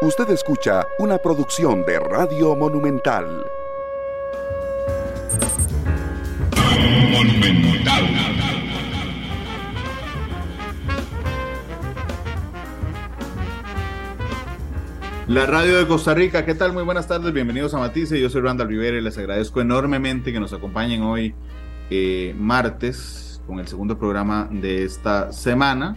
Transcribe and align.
Usted 0.00 0.30
escucha 0.30 0.86
una 1.00 1.18
producción 1.18 1.84
de 1.84 1.98
Radio 1.98 2.54
Monumental. 2.54 3.44
La 15.26 15.46
radio 15.46 15.78
de 15.78 15.86
Costa 15.88 16.14
Rica, 16.14 16.44
¿qué 16.44 16.54
tal? 16.54 16.72
Muy 16.72 16.84
buenas 16.84 17.08
tardes, 17.08 17.32
bienvenidos 17.32 17.74
a 17.74 17.78
Matice. 17.78 18.20
Yo 18.20 18.30
soy 18.30 18.42
Randall 18.42 18.68
Rivera 18.68 18.98
y 18.98 19.00
les 19.00 19.18
agradezco 19.18 19.60
enormemente 19.60 20.32
que 20.32 20.38
nos 20.38 20.52
acompañen 20.52 21.02
hoy, 21.02 21.34
eh, 21.90 22.36
martes, 22.38 23.42
con 23.48 23.58
el 23.58 23.66
segundo 23.66 23.98
programa 23.98 24.48
de 24.48 24.84
esta 24.84 25.32
semana. 25.32 25.96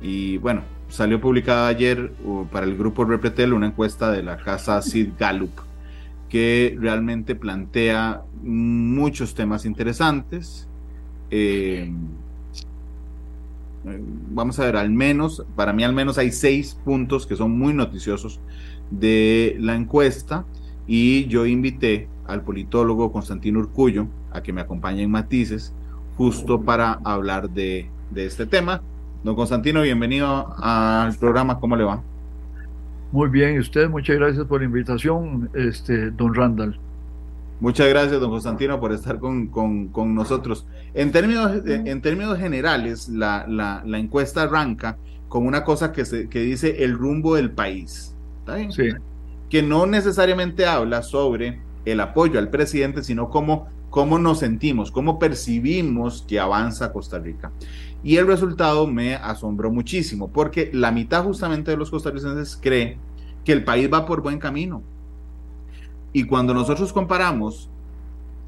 Y 0.00 0.38
bueno, 0.38 0.62
salió 0.90 1.20
publicada 1.20 1.68
ayer 1.68 2.12
uh, 2.24 2.44
para 2.46 2.66
el 2.66 2.76
grupo 2.76 3.04
Repretel 3.04 3.52
una 3.52 3.68
encuesta 3.68 4.10
de 4.10 4.22
la 4.22 4.36
casa 4.36 4.82
Sid 4.82 5.10
Gallup 5.18 5.50
que 6.28 6.76
realmente 6.78 7.34
plantea 7.34 8.22
muchos 8.42 9.34
temas 9.34 9.64
interesantes. 9.66 10.68
Eh, 11.30 11.92
vamos 14.30 14.58
a 14.60 14.64
ver, 14.64 14.76
al 14.76 14.90
menos, 14.90 15.44
para 15.56 15.72
mí 15.72 15.82
al 15.82 15.92
menos 15.92 16.18
hay 16.18 16.30
seis 16.30 16.78
puntos 16.84 17.26
que 17.26 17.34
son 17.34 17.58
muy 17.58 17.74
noticiosos 17.74 18.40
de 18.90 19.56
la 19.58 19.74
encuesta 19.74 20.44
y 20.86 21.26
yo 21.26 21.46
invité 21.46 22.08
al 22.26 22.42
politólogo 22.42 23.12
Constantino 23.12 23.58
Urcullo 23.58 24.06
a 24.32 24.40
que 24.42 24.52
me 24.52 24.60
acompañe 24.60 25.02
en 25.02 25.10
Matices 25.10 25.72
justo 26.16 26.62
para 26.62 27.00
hablar 27.04 27.50
de, 27.50 27.90
de 28.10 28.26
este 28.26 28.46
tema. 28.46 28.82
Don 29.22 29.34
Constantino, 29.36 29.82
bienvenido 29.82 30.54
al 30.56 31.14
programa, 31.16 31.60
¿cómo 31.60 31.76
le 31.76 31.84
va? 31.84 32.02
Muy 33.12 33.28
bien, 33.28 33.56
y 33.56 33.58
usted, 33.58 33.86
muchas 33.90 34.16
gracias 34.16 34.46
por 34.46 34.60
la 34.60 34.64
invitación, 34.64 35.50
este, 35.52 36.10
don 36.10 36.34
Randall. 36.34 36.78
Muchas 37.60 37.86
gracias, 37.90 38.18
don 38.18 38.30
Constantino, 38.30 38.80
por 38.80 38.92
estar 38.92 39.18
con, 39.18 39.48
con, 39.48 40.14
nosotros. 40.14 40.66
En 40.94 41.12
términos, 41.12 41.52
en 41.66 42.00
términos 42.00 42.38
generales, 42.38 43.10
la, 43.10 43.44
la, 43.46 43.82
la, 43.84 43.98
encuesta 43.98 44.44
arranca 44.44 44.96
con 45.28 45.46
una 45.46 45.64
cosa 45.64 45.92
que, 45.92 46.06
se, 46.06 46.30
que 46.30 46.40
dice 46.40 46.82
el 46.82 46.96
rumbo 46.96 47.34
del 47.34 47.50
país. 47.50 48.14
¿Está 48.38 48.54
bien? 48.54 48.72
Sí. 48.72 48.88
Que 49.50 49.62
no 49.62 49.84
necesariamente 49.84 50.64
habla 50.64 51.02
sobre 51.02 51.60
el 51.84 52.00
apoyo 52.00 52.38
al 52.38 52.48
presidente, 52.48 53.02
sino 53.02 53.28
cómo, 53.28 53.68
cómo 53.90 54.18
nos 54.18 54.38
sentimos, 54.38 54.90
cómo 54.90 55.18
percibimos 55.18 56.24
que 56.26 56.40
avanza 56.40 56.92
Costa 56.92 57.18
Rica. 57.18 57.52
Y 58.02 58.16
el 58.16 58.26
resultado 58.26 58.86
me 58.86 59.16
asombró 59.16 59.70
muchísimo, 59.70 60.28
porque 60.28 60.70
la 60.72 60.90
mitad 60.90 61.24
justamente 61.24 61.70
de 61.70 61.76
los 61.76 61.90
costarricenses 61.90 62.56
cree 62.56 62.96
que 63.44 63.52
el 63.52 63.64
país 63.64 63.90
va 63.92 64.06
por 64.06 64.22
buen 64.22 64.38
camino. 64.38 64.82
Y 66.12 66.24
cuando 66.24 66.54
nosotros 66.54 66.92
comparamos 66.92 67.68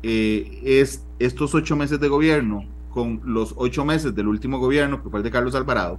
eh, 0.03 0.61
es, 0.65 1.05
estos 1.19 1.55
ocho 1.55 1.77
meses 1.77 2.01
de 2.01 2.09
gobierno 2.09 2.65
con 2.91 3.21
los 3.25 3.55
ocho 3.57 3.85
meses 3.85 4.15
del 4.15 4.29
último 4.29 4.59
gobierno, 4.59 5.03
que 5.03 5.11
fue 5.11 5.21
el 5.21 5.25
de 5.25 5.31
Carlos 5.31 5.55
Alvarado, 5.55 5.99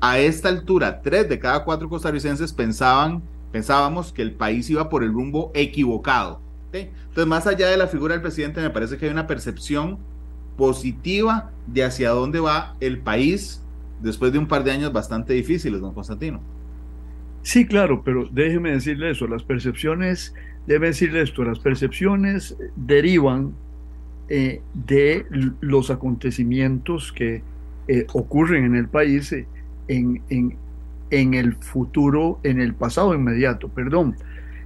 a 0.00 0.18
esta 0.18 0.48
altura, 0.48 1.00
tres 1.00 1.28
de 1.28 1.38
cada 1.38 1.64
cuatro 1.64 1.88
costarricenses 1.88 2.52
pensaban, 2.52 3.22
pensábamos 3.52 4.12
que 4.12 4.22
el 4.22 4.32
país 4.32 4.68
iba 4.68 4.88
por 4.88 5.04
el 5.04 5.12
rumbo 5.12 5.52
equivocado. 5.54 6.40
Entonces, 6.80 7.26
más 7.26 7.46
allá 7.46 7.68
de 7.68 7.76
la 7.76 7.86
figura 7.86 8.14
del 8.14 8.22
presidente, 8.22 8.60
me 8.60 8.70
parece 8.70 8.96
que 8.96 9.06
hay 9.06 9.12
una 9.12 9.26
percepción 9.26 9.98
positiva 10.56 11.50
de 11.66 11.84
hacia 11.84 12.10
dónde 12.10 12.40
va 12.40 12.76
el 12.80 12.98
país 12.98 13.62
después 14.00 14.32
de 14.32 14.38
un 14.38 14.46
par 14.46 14.64
de 14.64 14.72
años 14.72 14.92
bastante 14.92 15.32
difíciles, 15.32 15.80
don 15.80 15.94
Constantino. 15.94 16.40
Sí, 17.42 17.66
claro, 17.66 18.02
pero 18.04 18.28
déjeme 18.30 18.72
decirle 18.72 19.10
eso, 19.10 19.26
las 19.26 19.42
percepciones, 19.42 20.34
debe 20.66 20.88
decirle 20.88 21.22
esto, 21.22 21.42
las 21.44 21.58
percepciones 21.58 22.56
derivan 22.76 23.52
eh, 24.28 24.60
de 24.72 25.26
los 25.60 25.90
acontecimientos 25.90 27.12
que 27.12 27.42
eh, 27.88 28.06
ocurren 28.12 28.64
en 28.64 28.76
el 28.76 28.88
país 28.88 29.32
eh, 29.32 29.46
en, 29.88 30.22
en, 30.30 30.56
en, 31.10 31.34
el 31.34 31.56
futuro, 31.56 32.38
en 32.44 32.60
el 32.60 32.74
pasado 32.74 33.14
inmediato, 33.14 33.68
perdón. 33.68 34.16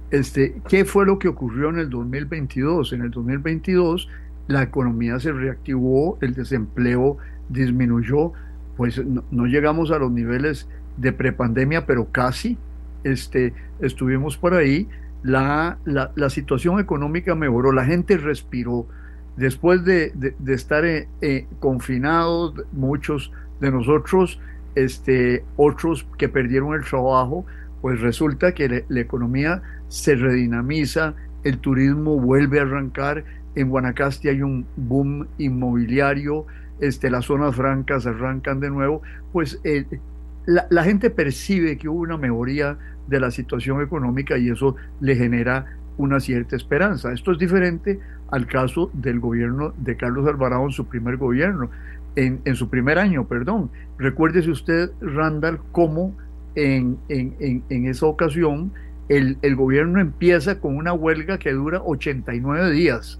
Este, 0.09 0.61
¿Qué 0.69 0.85
fue 0.85 1.05
lo 1.05 1.19
que 1.19 1.27
ocurrió 1.27 1.69
en 1.69 1.79
el 1.79 1.89
2022? 1.89 2.93
En 2.93 3.01
el 3.01 3.11
2022 3.11 4.07
la 4.47 4.63
economía 4.63 5.19
se 5.19 5.31
reactivó, 5.31 6.17
el 6.21 6.33
desempleo 6.33 7.17
disminuyó, 7.49 8.31
pues 8.77 9.01
no, 9.05 9.45
llegamos 9.45 9.91
a 9.91 9.99
los 9.99 10.11
niveles 10.11 10.67
de 10.97 11.11
prepandemia, 11.13 11.85
pero 11.85 12.11
casi 12.11 12.57
este, 13.03 13.53
estuvimos 13.79 14.37
por 14.37 14.53
ahí. 14.53 14.87
La, 15.23 15.77
la, 15.83 16.29
situación 16.29 16.79
económica 16.79 17.35
mejoró, 17.35 17.71
la 17.71 17.83
gente 17.83 18.17
respiró. 18.17 18.85
Después 19.35 19.83
de, 19.83 20.11
de, 20.15 20.53
estar 20.53 20.85
eh, 20.85 21.09
eh, 21.21 21.47
confinados, 21.59 22.53
muchos 22.71 23.31
de 23.59 23.71
nosotros, 23.71 24.39
este, 24.75 25.43
otros 25.57 26.07
que 26.17 26.29
perdieron 26.29 26.73
el 26.75 26.85
trabajo, 26.85 27.45
pues 27.81 28.01
resulta 28.01 28.53
que 28.53 28.85
la 28.87 28.99
economía 28.99 29.61
se 29.87 30.15
redinamiza, 30.15 31.15
el 31.43 31.59
turismo 31.59 32.19
vuelve 32.19 32.59
a 32.59 32.63
arrancar, 32.63 33.23
en 33.55 33.69
Guanacaste 33.69 34.29
hay 34.29 34.41
un 34.41 34.65
boom 34.75 35.27
inmobiliario, 35.37 36.45
este, 36.79 37.09
las 37.09 37.25
zonas 37.25 37.55
francas 37.55 38.05
arrancan 38.05 38.59
de 38.59 38.69
nuevo, 38.69 39.01
pues 39.31 39.59
eh, 39.63 39.85
la, 40.45 40.83
gente 40.83 41.09
percibe 41.09 41.77
que 41.77 41.89
hubo 41.89 42.01
una 42.01 42.17
mejoría 42.17 42.77
de 43.07 43.19
la 43.19 43.31
situación 43.31 43.81
económica 43.81 44.37
y 44.37 44.49
eso 44.49 44.75
le 44.99 45.15
genera 45.15 45.65
una 45.97 46.19
cierta 46.19 46.55
esperanza. 46.55 47.11
Esto 47.11 47.31
es 47.31 47.39
diferente 47.39 47.99
al 48.31 48.45
caso 48.45 48.91
del 48.93 49.19
gobierno 49.19 49.73
de 49.77 49.97
Carlos 49.97 50.27
Alvarado 50.27 50.63
en 50.65 50.71
su 50.71 50.85
primer 50.85 51.17
gobierno, 51.17 51.69
en, 52.15 52.41
en 52.45 52.55
su 52.55 52.69
primer 52.69 52.99
año, 52.99 53.27
perdón. 53.27 53.71
Recuérdese 53.97 54.51
usted, 54.51 54.91
Randall, 55.01 55.59
cómo 55.71 56.15
en, 56.57 56.97
en, 57.07 57.63
en 57.69 57.85
esa 57.85 58.07
ocasión 58.07 58.73
el, 59.09 59.55
gobierno 59.55 59.99
empieza 59.99 60.59
con 60.59 60.75
una 60.75 60.93
huelga 60.93 61.37
que 61.37 61.51
dura 61.53 61.81
89 61.83 62.71
días, 62.71 63.19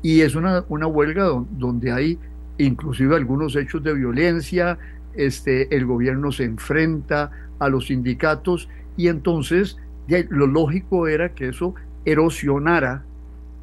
y 0.00 0.20
es 0.20 0.34
una, 0.34 0.64
una 0.68 0.86
huelga 0.86 1.24
donde 1.50 1.92
hay 1.92 2.18
inclusive 2.58 3.16
algunos 3.16 3.56
hechos 3.56 3.82
de 3.82 3.94
violencia, 3.94 4.78
este, 5.14 5.74
el 5.74 5.86
gobierno 5.86 6.30
se 6.30 6.44
enfrenta 6.44 7.30
a 7.58 7.68
los 7.68 7.86
sindicatos 7.86 8.68
y 8.96 9.08
entonces 9.08 9.78
lo 10.28 10.46
lógico 10.46 11.08
era 11.08 11.34
que 11.34 11.48
eso 11.48 11.74
erosionara, 12.04 13.04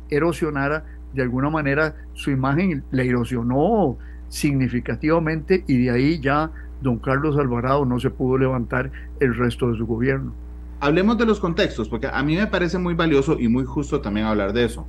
erosionara 0.10 0.86
de 1.14 1.22
alguna 1.22 1.50
manera 1.50 1.96
su 2.14 2.32
imagen, 2.32 2.84
le 2.92 3.08
erosionó 3.08 3.98
significativamente 4.28 5.64
y 5.68 5.86
de 5.86 5.92
ahí 5.92 6.20
ya 6.20 6.52
don 6.82 6.98
Carlos 6.98 7.38
Alvarado 7.38 7.86
no 7.86 8.00
se 8.00 8.10
pudo 8.10 8.38
levantar 8.38 8.92
el 9.20 9.36
resto 9.36 9.72
de 9.72 9.78
su 9.78 9.86
gobierno. 9.86 10.34
Hablemos 10.80 11.18
de 11.18 11.26
los 11.26 11.40
contextos, 11.40 11.90
porque 11.90 12.08
a 12.08 12.24
mí 12.24 12.36
me 12.36 12.48
parece 12.48 12.78
muy 12.78 12.94
valioso 12.94 13.38
y 13.40 13.48
muy 13.48 13.66
justo 13.66 14.00
también 14.00 14.26
hablar 14.26 14.54
de 14.54 14.66
eso. 14.66 14.88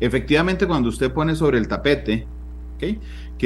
Efectivamente, 0.00 0.66
cuando 0.66 0.88
usted 0.88 1.12
pone 1.12 1.34
sobre 1.34 1.58
el 1.58 1.68
tapete 1.68 2.26
que 2.78 2.98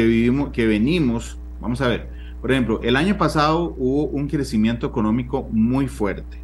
vivimos, 0.04 0.50
que 0.50 0.66
venimos, 0.66 1.38
vamos 1.60 1.80
a 1.80 1.88
ver, 1.88 2.08
por 2.40 2.50
ejemplo, 2.50 2.80
el 2.82 2.96
año 2.96 3.16
pasado 3.16 3.74
hubo 3.78 4.04
un 4.04 4.26
crecimiento 4.28 4.86
económico 4.86 5.48
muy 5.50 5.86
fuerte, 5.86 6.38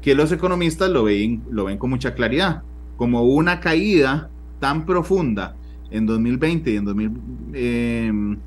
que 0.00 0.14
los 0.14 0.30
economistas 0.32 0.90
lo 0.90 1.04
ven, 1.04 1.42
lo 1.50 1.64
ven 1.64 1.78
con 1.78 1.90
mucha 1.90 2.14
claridad, 2.14 2.62
como 2.96 3.22
una 3.22 3.60
caída 3.60 4.30
tan 4.60 4.84
profunda 4.86 5.54
en 5.90 6.06
2020 6.06 6.70
y 6.70 6.76
en 6.76 8.40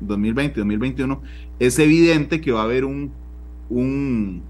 2020, 0.00 0.60
2021, 0.60 1.14
em, 1.14 1.20
es 1.58 1.78
evidente 1.78 2.40
que 2.40 2.52
va 2.52 2.60
a 2.60 2.64
haber 2.64 2.84
un, 2.84 3.10
un, 3.68 4.42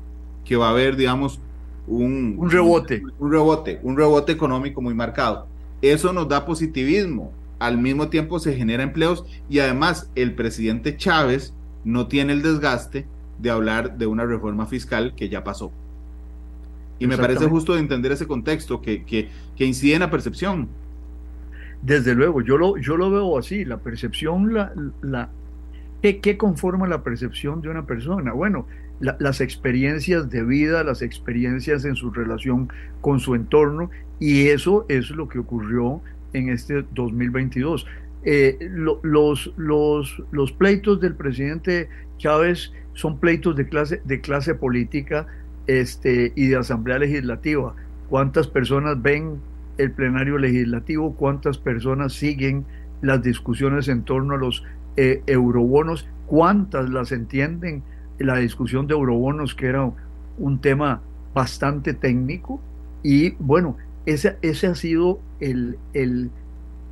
que 0.44 0.56
va 0.56 0.68
a 0.68 0.70
haber, 0.70 0.96
digamos, 0.96 1.40
un, 1.86 2.36
un 2.38 2.50
rebote. 2.50 3.02
Un, 3.18 3.30
rebote, 3.32 3.80
un 3.82 3.96
rebote 3.96 4.32
económico 4.32 4.80
muy 4.80 4.94
marcado. 4.94 5.46
Eso 5.82 6.12
nos 6.12 6.28
da 6.28 6.44
positivismo. 6.44 7.32
Al 7.58 7.78
mismo 7.78 8.08
tiempo 8.08 8.38
se 8.38 8.54
genera 8.54 8.82
empleos 8.82 9.24
y 9.48 9.58
además 9.58 10.10
el 10.14 10.34
presidente 10.34 10.96
Chávez 10.96 11.52
no 11.84 12.06
tiene 12.06 12.32
el 12.32 12.42
desgaste 12.42 13.06
de 13.38 13.50
hablar 13.50 13.98
de 13.98 14.06
una 14.06 14.24
reforma 14.24 14.66
fiscal 14.66 15.14
que 15.14 15.28
ya 15.28 15.44
pasó. 15.44 15.72
Y 16.98 17.06
me 17.06 17.16
parece 17.16 17.46
justo 17.46 17.72
de 17.72 17.80
entender 17.80 18.12
ese 18.12 18.26
contexto 18.26 18.82
que, 18.82 19.04
que, 19.04 19.30
que, 19.56 19.64
incide 19.64 19.94
en 19.94 20.00
la 20.00 20.10
percepción. 20.10 20.68
Desde 21.80 22.14
luego, 22.14 22.42
yo 22.42 22.58
lo, 22.58 22.76
yo 22.76 22.98
lo 22.98 23.10
veo 23.10 23.38
así, 23.38 23.64
la 23.64 23.78
percepción, 23.78 24.52
la, 24.52 24.70
la, 25.00 25.30
¿qué, 26.02 26.20
¿qué 26.20 26.36
conforma 26.36 26.86
la 26.86 27.02
percepción 27.02 27.60
de 27.62 27.68
una 27.68 27.86
persona? 27.86 28.32
Bueno, 28.32 28.66
las 29.00 29.40
experiencias 29.40 30.28
de 30.28 30.44
vida, 30.44 30.84
las 30.84 31.00
experiencias 31.00 31.84
en 31.84 31.96
su 31.96 32.10
relación 32.10 32.68
con 33.00 33.18
su 33.18 33.34
entorno, 33.34 33.90
y 34.18 34.48
eso 34.48 34.84
es 34.88 35.10
lo 35.10 35.28
que 35.28 35.38
ocurrió 35.38 36.02
en 36.34 36.50
este 36.50 36.84
2022. 36.92 37.86
Eh, 38.22 38.58
los, 39.02 39.50
los, 39.56 40.22
los 40.30 40.52
pleitos 40.52 41.00
del 41.00 41.14
presidente 41.14 41.88
Chávez 42.18 42.72
son 42.92 43.18
pleitos 43.18 43.56
de 43.56 43.66
clase, 43.66 44.02
de 44.04 44.20
clase 44.20 44.54
política 44.54 45.26
este, 45.66 46.32
y 46.36 46.48
de 46.48 46.56
Asamblea 46.56 46.98
Legislativa. 46.98 47.74
¿Cuántas 48.10 48.46
personas 48.46 49.00
ven 49.00 49.40
el 49.78 49.92
plenario 49.92 50.36
legislativo? 50.36 51.14
¿Cuántas 51.16 51.56
personas 51.56 52.12
siguen 52.12 52.66
las 53.00 53.22
discusiones 53.22 53.88
en 53.88 54.02
torno 54.02 54.34
a 54.34 54.36
los 54.36 54.64
eh, 55.02 55.22
eurobonos? 55.26 56.06
¿Cuántas 56.26 56.90
las 56.90 57.10
entienden? 57.10 57.82
La 58.18 58.36
discusión 58.36 58.86
de 58.86 58.92
eurobonos, 58.92 59.54
que 59.54 59.64
era 59.64 59.90
un 60.36 60.60
tema 60.60 61.00
bastante 61.32 61.94
técnico. 61.94 62.60
Y 63.02 63.30
bueno, 63.38 63.78
ese, 64.04 64.36
ese 64.42 64.66
ha 64.66 64.74
sido 64.74 65.18
el, 65.40 65.78
el, 65.94 66.30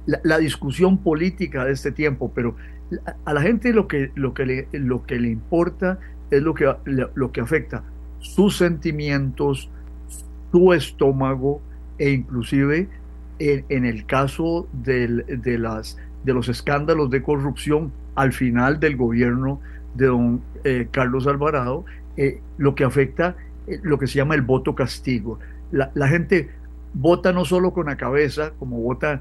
la, 0.06 0.38
discusión 0.38 0.96
política 0.96 1.66
de 1.66 1.72
este 1.72 1.92
tiempo, 1.92 2.32
pero 2.34 2.56
a 3.26 3.34
la 3.34 3.42
gente 3.42 3.74
lo 3.74 3.86
que, 3.88 4.10
lo 4.14 4.32
que, 4.32 4.46
le, 4.46 4.68
lo 4.72 5.04
que 5.04 5.18
le 5.18 5.28
importa 5.28 5.98
es 6.30 6.40
lo 6.42 6.54
que, 6.54 6.74
lo 6.86 7.30
que 7.30 7.42
afecta 7.42 7.84
sus 8.20 8.56
sentimientos, 8.56 9.68
su 10.50 10.72
estómago 10.72 11.60
e 11.98 12.10
inclusive 12.10 12.88
en, 13.38 13.84
el 13.84 14.06
caso 14.06 14.66
de, 14.72 15.58
las, 15.58 15.98
de 16.24 16.34
los 16.34 16.48
escándalos 16.48 17.10
de 17.10 17.22
corrupción 17.22 17.92
al 18.14 18.32
final 18.32 18.80
del 18.80 18.96
gobierno 18.96 19.60
de 19.94 20.06
don 20.06 20.40
eh, 20.64 20.88
Carlos 20.90 21.26
Alvarado, 21.26 21.84
eh, 22.16 22.40
lo 22.56 22.74
que 22.74 22.84
afecta 22.84 23.36
eh, 23.66 23.78
lo 23.82 23.98
que 23.98 24.06
se 24.06 24.14
llama 24.14 24.34
el 24.34 24.42
voto 24.42 24.74
castigo. 24.74 25.38
La, 25.70 25.90
la, 25.94 26.08
gente 26.08 26.48
vota 26.94 27.32
no 27.32 27.44
solo 27.44 27.72
con 27.72 27.86
la 27.86 27.96
cabeza, 27.96 28.52
como 28.58 28.80
vota 28.80 29.20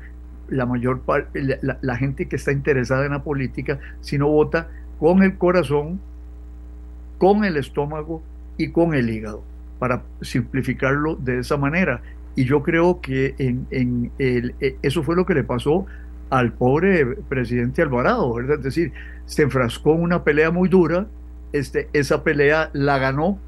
la 0.49 0.65
mayor 0.65 1.01
parte, 1.01 1.59
la, 1.61 1.77
la 1.81 1.95
gente 1.97 2.27
que 2.27 2.37
está 2.37 2.51
interesada 2.51 3.05
en 3.05 3.11
la 3.11 3.23
política, 3.23 3.79
sino 4.01 4.27
vota 4.29 4.69
con 4.99 5.21
el 5.23 5.37
corazón, 5.37 5.99
con 7.17 7.43
el 7.43 7.57
estómago 7.57 8.23
y 8.57 8.69
con 8.69 8.93
el 8.93 9.09
hígado, 9.09 9.43
para 9.79 10.03
simplificarlo 10.21 11.15
de 11.15 11.39
esa 11.39 11.57
manera. 11.57 12.01
Y 12.35 12.45
yo 12.45 12.63
creo 12.63 13.01
que 13.01 13.35
en, 13.39 13.67
en 13.71 14.11
el, 14.19 14.55
eso 14.81 15.03
fue 15.03 15.15
lo 15.15 15.25
que 15.25 15.33
le 15.33 15.43
pasó 15.43 15.85
al 16.29 16.53
pobre 16.53 17.05
presidente 17.29 17.81
Alvarado. 17.81 18.39
Es 18.39 18.61
decir, 18.61 18.91
se 19.25 19.43
enfrascó 19.43 19.93
en 19.93 20.01
una 20.01 20.23
pelea 20.23 20.51
muy 20.51 20.69
dura, 20.69 21.07
este, 21.53 21.89
esa 21.93 22.23
pelea 22.23 22.69
la 22.73 22.97
ganó, 22.97 23.39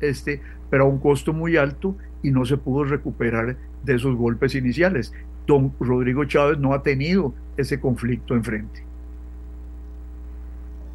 este, 0.00 0.42
pero 0.70 0.84
a 0.84 0.88
un 0.88 0.98
costo 0.98 1.32
muy 1.32 1.56
alto 1.56 1.96
y 2.22 2.30
no 2.30 2.44
se 2.44 2.56
pudo 2.56 2.84
recuperar 2.84 3.56
de 3.84 3.94
esos 3.94 4.16
golpes 4.16 4.54
iniciales. 4.54 5.12
Don 5.46 5.72
Rodrigo 5.78 6.24
Chávez 6.24 6.58
no 6.58 6.72
ha 6.72 6.82
tenido 6.82 7.34
ese 7.56 7.78
conflicto 7.78 8.34
enfrente 8.34 8.84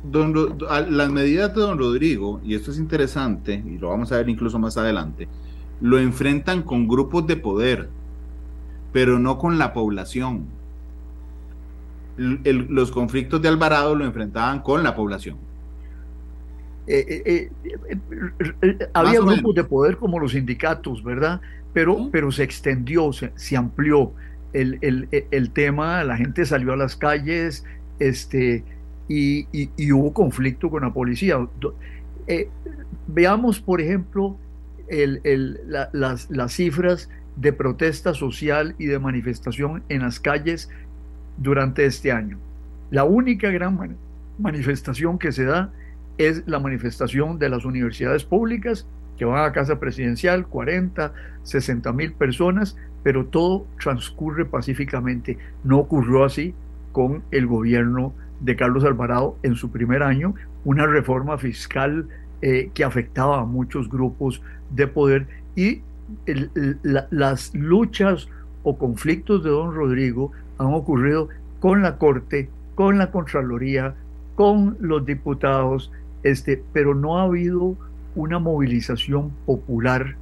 las 0.04 1.12
medidas 1.12 1.54
de 1.54 1.62
don 1.62 1.78
Rodrigo, 1.78 2.40
y 2.44 2.56
esto 2.56 2.72
es 2.72 2.80
interesante, 2.80 3.62
y 3.66 3.78
lo 3.78 3.90
vamos 3.90 4.12
a 4.12 4.18
ver 4.18 4.30
incluso 4.30 4.58
más 4.58 4.78
adelante, 4.78 5.28
lo 5.82 6.00
enfrentan 6.00 6.64
con 6.64 6.88
grupos 6.88 7.28
de 7.28 7.36
poder, 7.36 7.90
pero 8.94 9.20
no 9.20 9.38
con 9.38 9.58
la 9.58 9.74
población. 9.74 10.46
Los 12.20 12.92
conflictos 12.92 13.42
de 13.42 13.48
Alvarado 13.48 13.96
lo 13.96 14.06
enfrentaban 14.06 14.60
con 14.62 14.84
la 14.84 14.96
población. 14.96 15.38
Eh, 16.92 17.22
eh, 17.26 17.52
eh, 18.62 18.90
había 18.94 19.20
grupos 19.20 19.54
de 19.54 19.64
poder 19.64 19.98
como 19.98 20.20
los 20.20 20.32
sindicatos, 20.32 21.04
¿verdad? 21.04 21.40
Pero, 21.72 22.10
pero 22.12 22.32
se 22.32 22.44
extendió, 22.44 23.14
se, 23.14 23.32
se 23.36 23.56
amplió 23.56 24.12
el, 24.54 24.80
el, 24.82 25.08
el, 25.12 25.52
tema, 25.52 26.04
la 26.04 26.18
gente 26.18 26.46
salió 26.46 26.74
a 26.74 26.76
las 26.76 26.96
calles, 26.96 27.64
este, 28.00 28.64
y, 29.08 29.48
hubo 29.92 30.14
conflicto 30.14 30.72
con 30.72 30.82
la 30.82 30.92
policía. 30.92 31.38
Veamos, 33.08 33.60
por 33.60 33.82
ejemplo, 33.82 34.36
las, 35.94 36.30
las 36.32 36.54
cifras 36.54 37.10
de 37.36 37.54
protesta 37.54 38.16
social 38.16 38.76
y 38.80 38.88
de 38.88 38.98
manifestación 38.98 39.84
en 39.90 40.02
las 40.02 40.20
calles 40.20 40.70
durante 41.40 41.86
este 41.86 42.12
año. 42.12 42.38
La 42.92 43.04
única 43.04 43.50
gran 43.50 43.98
manifestación 44.38 45.18
que 45.18 45.32
se 45.32 45.46
da 45.46 45.72
es 46.18 46.44
la 46.48 46.60
manifestación 46.60 47.40
de 47.40 47.50
las 47.50 47.66
universidades 47.66 48.24
públicas 48.24 48.86
que 49.18 49.26
van 49.26 49.44
a 49.44 49.52
casa 49.52 49.80
presidencial, 49.80 50.48
40, 50.48 51.14
60 51.44 51.94
mil 51.94 52.14
personas, 52.14 52.78
pero 53.04 53.26
todo 53.26 53.66
transcurre 53.82 54.46
pacíficamente. 54.46 55.38
No 55.64 55.80
ocurrió 55.80 56.24
así 56.24 56.54
con 56.92 57.24
el 57.32 57.46
gobierno 57.48 58.14
de 58.40 58.56
Carlos 58.56 58.86
Alvarado 58.86 59.38
en 59.44 59.56
su 59.56 59.72
primer 59.72 60.04
año, 60.04 60.36
una 60.64 60.88
reforma 60.88 61.38
fiscal 61.38 62.08
eh, 62.42 62.72
que 62.74 62.84
afectaba 62.84 63.42
a 63.42 63.46
muchos 63.46 63.90
grupos 63.90 64.42
de 64.72 64.88
poder 64.88 65.28
y 65.56 65.82
las 66.84 67.54
luchas 67.54 68.30
o 68.64 68.78
conflictos 68.78 69.44
de 69.44 69.50
don 69.50 69.76
Rodrigo 69.76 70.32
han 70.60 70.74
ocurrido 70.74 71.30
con 71.60 71.82
la 71.82 71.98
Corte, 71.98 72.50
con 72.76 72.98
la 72.98 73.12
Contraloría, 73.12 73.96
con 74.36 74.78
los 74.80 75.06
diputados, 75.06 75.92
este, 76.24 76.64
pero 76.74 76.94
no 76.94 77.18
ha 77.18 77.24
habido 77.24 77.76
una 78.16 78.40
movilización 78.40 79.32
popular, 79.46 80.16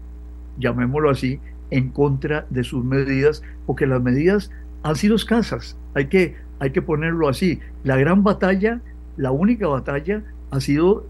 llamémoslo 0.57 1.10
así, 1.10 1.39
en 1.69 1.89
contra 1.89 2.45
de 2.50 2.63
sus 2.63 2.84
medidas, 2.84 3.44
porque 3.66 3.86
las 3.86 4.01
medidas 4.01 4.51
han 4.84 4.95
sido 4.95 5.16
escasas. 5.16 5.78
Hay 5.94 6.07
que 6.07 6.36
hay 6.60 6.72
que 6.72 6.81
ponerlo 6.81 7.30
así. 7.30 7.60
La 7.83 7.98
gran 7.98 8.24
batalla, 8.24 8.81
la 9.16 9.31
única 9.31 9.68
batalla, 9.68 10.24
ha 10.51 10.60
sido 10.60 11.06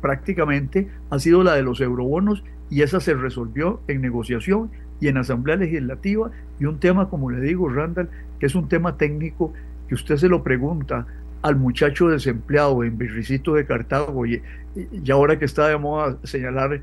prácticamente, 0.00 0.88
ha 1.10 1.18
sido 1.18 1.42
la 1.42 1.54
de 1.54 1.62
los 1.62 1.80
eurobonos 1.80 2.44
y 2.68 2.82
esa 2.82 3.00
se 3.00 3.14
resolvió 3.14 3.80
en 3.88 4.02
negociación 4.02 4.70
y 5.00 5.08
en 5.08 5.16
asamblea 5.16 5.56
legislativa 5.56 6.30
y 6.58 6.66
un 6.66 6.78
tema, 6.78 7.08
como 7.08 7.30
le 7.30 7.40
digo, 7.40 7.68
Randall, 7.68 8.08
que 8.38 8.46
es 8.46 8.54
un 8.54 8.68
tema 8.68 8.96
técnico 8.96 9.52
que 9.88 9.94
usted 9.94 10.16
se 10.16 10.28
lo 10.28 10.42
pregunta 10.42 11.06
al 11.42 11.56
muchacho 11.56 12.08
desempleado 12.08 12.84
en 12.84 12.98
Virricito 12.98 13.54
de 13.54 13.64
Cartago 13.64 14.26
y, 14.26 14.42
ahora 15.10 15.38
que 15.38 15.46
está 15.46 15.68
de 15.68 15.78
moda 15.78 16.16
señalar 16.22 16.80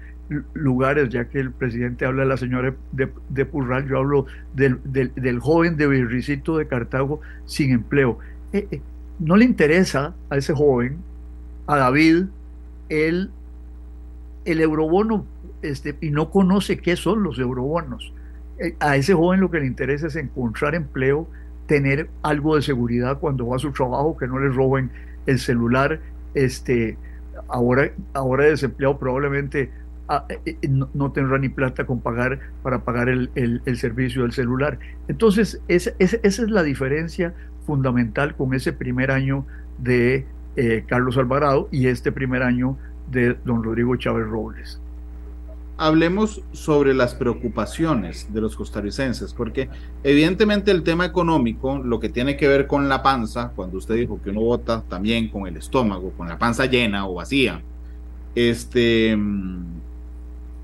lugares, 0.54 1.10
ya 1.10 1.26
que 1.26 1.40
el 1.40 1.52
presidente 1.52 2.06
habla 2.06 2.24
de 2.24 2.30
la 2.30 2.38
señora 2.38 2.74
de, 2.92 3.10
de 3.30 3.46
Purral, 3.46 3.88
yo 3.88 4.00
hablo 4.00 4.26
del, 4.56 4.80
del, 4.84 5.40
joven 5.40 5.78
de 5.78 5.88
Virricito 5.88 6.58
de 6.58 6.68
Cartago 6.68 7.22
sin 7.46 7.72
empleo. 7.72 8.20
Eh, 8.52 8.68
eh, 8.72 8.82
no 9.20 9.38
le 9.38 9.46
interesa 9.46 10.14
a 10.30 10.38
ese 10.38 10.54
joven, 10.54 10.98
a 11.66 11.78
David, 11.78 12.26
el, 12.90 13.30
el 14.46 14.62
eurobono 14.62 15.26
este, 15.62 15.96
y 16.02 16.12
no 16.12 16.30
conoce 16.30 16.78
qué 16.78 16.96
son 16.96 17.24
los 17.24 17.40
eurobonos. 17.40 18.14
Eh, 18.60 18.76
a 18.80 18.96
ese 18.96 19.14
joven 19.14 19.40
lo 19.40 19.52
que 19.52 19.60
le 19.60 19.68
interesa 19.68 20.08
es 20.08 20.16
encontrar 20.16 20.76
empleo, 20.76 21.28
tener 21.68 22.10
algo 22.24 22.56
de 22.56 22.62
seguridad 22.62 23.20
cuando 23.20 23.48
va 23.48 23.58
a 23.58 23.60
su 23.60 23.72
trabajo, 23.72 24.18
que 24.18 24.28
no 24.28 24.40
le 24.40 24.50
roben 24.50 24.92
el 25.26 25.40
celular. 25.40 26.00
Este, 26.34 26.98
ahora, 27.48 27.92
ahora 28.14 28.46
desempleado 28.46 28.98
probablemente 28.98 29.72
Ah, 30.10 30.26
eh, 30.30 30.40
eh, 30.46 30.70
no, 30.70 31.12
tendrá 31.12 31.38
ni 31.38 31.50
plata 31.50 31.86
con 31.86 32.00
pagar 32.00 32.40
para 32.64 32.80
pagar 32.80 33.10
el, 33.10 33.30
servicio 33.76 34.22
del 34.22 34.32
celular. 34.32 34.80
Entonces, 35.10 35.62
esa, 35.68 35.92
es 36.00 36.40
la 36.40 36.64
diferencia 36.64 37.34
fundamental 37.66 38.34
con 38.36 38.54
ese 38.54 38.72
primer 38.72 39.12
año 39.12 39.46
de 39.78 40.26
Carlos 40.88 41.18
Alvarado 41.18 41.68
y 41.72 41.88
este 41.88 42.12
primer 42.12 42.42
año 42.42 42.78
de 43.12 43.36
don 43.46 43.64
Rodrigo 43.64 43.96
Chávez 43.98 44.28
Robles. 44.28 44.82
Hablemos 45.80 46.42
sobre 46.54 46.96
las 46.96 47.14
preocupaciones 47.14 48.34
de 48.34 48.42
los 48.42 48.56
costarricenses, 48.56 49.34
porque 49.34 49.70
evidentemente 50.04 50.72
el 50.72 50.82
tema 50.82 51.06
económico, 51.06 51.78
lo 51.78 52.00
que 52.00 52.10
tiene 52.10 52.36
que 52.36 52.48
ver 52.48 52.66
con 52.66 52.90
la 52.90 53.04
panza, 53.04 53.52
cuando 53.56 53.78
usted 53.78 53.96
dijo 53.96 54.20
que 54.24 54.32
uno 54.32 54.42
vota 54.42 54.84
también 54.90 55.30
con 55.30 55.46
el 55.46 55.56
estómago, 55.56 56.12
con 56.18 56.28
la 56.28 56.40
panza 56.40 56.66
llena 56.66 57.08
o 57.08 57.14
vacía, 57.14 57.62
este, 58.34 59.16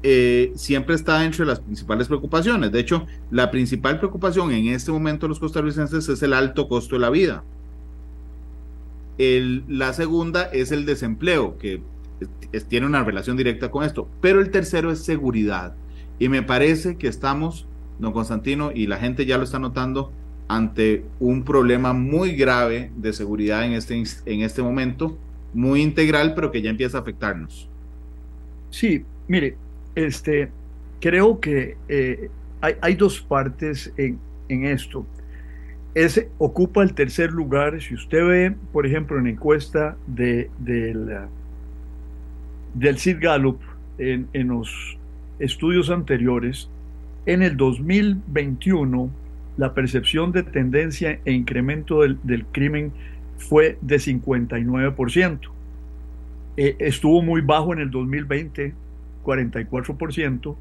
eh, 0.06 0.52
siempre 0.56 0.96
está 0.96 1.24
entre 1.24 1.46
las 1.46 1.62
principales 1.62 2.08
preocupaciones. 2.08 2.72
De 2.72 2.80
hecho, 2.80 3.06
la 3.32 3.52
principal 3.52 4.00
preocupación 4.00 4.52
en 4.52 4.68
este 4.68 4.92
momento 4.92 5.26
de 5.26 5.30
los 5.30 5.40
costarricenses 5.40 6.10
es 6.10 6.22
el 6.24 6.34
alto 6.34 6.68
costo 6.68 6.96
de 6.96 7.02
la 7.02 7.10
vida. 7.10 7.44
la 9.18 9.94
segunda 9.94 10.44
es 10.46 10.72
el 10.72 10.86
desempleo, 10.86 11.58
que 11.58 11.82
tiene 12.68 12.86
una 12.86 13.04
relación 13.04 13.38
directa 13.38 13.72
con 13.72 13.84
esto. 13.84 14.08
Pero 14.22 14.40
el 14.40 14.50
tercero 14.50 14.92
es 14.92 15.04
seguridad. 15.04 15.76
Y 16.20 16.30
me 16.30 16.44
parece 16.44 16.98
que 16.98 17.08
estamos, 17.08 17.68
don 18.00 18.14
Constantino, 18.14 18.72
y 18.74 18.88
la 18.88 18.98
gente 18.98 19.26
ya 19.26 19.38
lo 19.38 19.44
está 19.44 19.60
notando, 19.60 20.12
ante 20.48 21.04
un 21.20 21.44
problema 21.44 21.94
muy 21.94 22.36
grave 22.36 22.92
de 22.96 23.14
seguridad 23.14 23.66
en 23.66 23.74
este, 23.74 24.04
en 24.26 24.42
este 24.42 24.62
momento, 24.62 25.18
muy 25.54 25.82
integral, 25.82 26.34
pero 26.36 26.52
que 26.52 26.62
ya 26.62 26.70
empieza 26.70 26.98
a 26.98 27.02
afectarnos. 27.02 27.70
Sí, 28.70 29.06
mire, 29.28 29.56
este, 29.96 30.50
creo 31.00 31.40
que 31.40 31.78
eh, 31.88 32.30
hay, 32.62 32.96
dos 32.96 33.22
partes 33.22 33.94
en, 33.98 34.20
esto. 34.48 35.06
Ese 35.94 36.30
ocupa 36.38 36.82
el 36.82 36.94
tercer 36.94 37.32
lugar. 37.32 37.82
Si 37.82 37.94
usted 37.94 38.26
ve, 38.26 38.56
por 38.72 38.86
ejemplo, 38.86 39.18
en 39.18 39.26
la 39.26 39.30
encuesta 39.32 39.98
de, 40.08 40.50
del, 40.60 41.10
del 42.74 42.98
Sid 42.98 43.18
Gallup, 43.20 43.60
en, 43.98 44.28
en 44.34 44.48
los 44.48 44.98
estudios 45.40 45.90
anteriores, 45.90 46.70
en 47.26 47.42
el 47.42 47.58
2021 47.58 49.10
la 49.58 49.74
percepción 49.74 50.32
de 50.32 50.44
tendencia 50.44 51.20
e 51.26 51.32
incremento 51.32 52.02
del, 52.02 52.18
del 52.24 52.46
crimen 52.46 52.92
fue 53.38 53.78
de 53.82 53.98
59%. 53.98 55.40
Eh, 56.58 56.76
estuvo 56.80 57.22
muy 57.22 57.42
bajo 57.42 57.74
en 57.74 57.80
el 57.80 57.92
2020, 57.92 58.74
44%, 59.24 60.56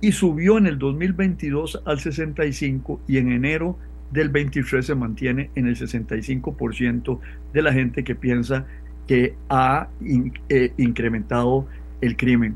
y 0.00 0.12
subió 0.12 0.58
en 0.58 0.66
el 0.66 0.78
2022 0.78 1.82
al 1.84 1.98
65% 1.98 2.98
y 3.06 3.18
en 3.18 3.32
enero 3.32 3.76
del 4.10 4.30
23 4.30 4.84
se 4.84 4.94
mantiene 4.94 5.50
en 5.54 5.68
el 5.68 5.76
65% 5.76 7.20
de 7.52 7.62
la 7.62 7.72
gente 7.72 8.02
que 8.02 8.14
piensa 8.14 8.66
que 9.10 9.34
ha 9.48 9.88
eh, 10.48 10.72
incrementado 10.76 11.66
el 12.00 12.16
crimen. 12.16 12.54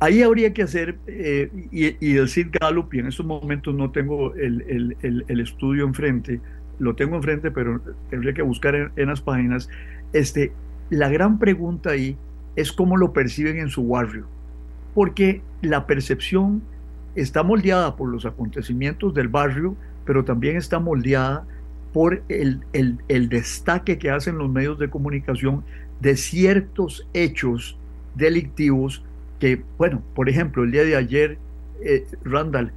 Ahí 0.00 0.20
habría 0.20 0.52
que 0.52 0.62
hacer, 0.62 0.98
eh, 1.06 1.50
y, 1.72 2.12
decir 2.12 2.50
Gallup, 2.50 2.92
y 2.92 2.98
en 2.98 3.06
estos 3.06 3.24
momentos 3.24 3.74
no 3.74 3.90
tengo 3.90 4.34
el, 4.34 4.94
estudio 5.28 5.86
enfrente, 5.86 6.42
lo 6.78 6.94
tengo 6.94 7.16
enfrente, 7.16 7.50
pero 7.50 7.80
tendría 8.10 8.34
que 8.34 8.42
buscar 8.42 8.92
en, 8.94 9.06
las 9.06 9.22
páginas. 9.22 9.70
Este, 10.12 10.52
la 10.90 11.08
gran 11.08 11.38
pregunta 11.38 11.92
ahí 11.92 12.18
es 12.54 12.70
cómo 12.70 12.98
lo 12.98 13.14
perciben 13.14 13.58
en 13.58 13.70
su 13.70 13.88
barrio, 13.88 14.26
porque 14.94 15.40
la 15.62 15.86
percepción 15.86 16.60
está 17.14 17.42
moldeada 17.42 17.96
por 17.96 18.10
los 18.10 18.26
acontecimientos 18.26 19.14
del 19.14 19.28
barrio, 19.28 19.74
pero 20.04 20.22
también 20.22 20.58
está 20.58 20.80
moldeada 20.80 21.46
por 21.92 22.22
el, 22.28 22.60
el 22.72 23.28
destaque 23.28 23.98
que 23.98 24.10
hacen 24.10 24.38
los 24.38 24.50
medios 24.50 24.78
de 24.78 24.90
comunicación 24.90 25.64
de 26.00 26.16
ciertos 26.16 27.06
hechos 27.12 27.76
delictivos 28.14 29.02
que, 29.38 29.62
bueno, 29.76 30.02
por 30.14 30.28
ejemplo, 30.28 30.64
el 30.64 30.72
día 30.72 30.84
de 30.84 30.96
ayer, 30.96 31.38
eh, 31.82 32.06
Randall, 32.24 32.72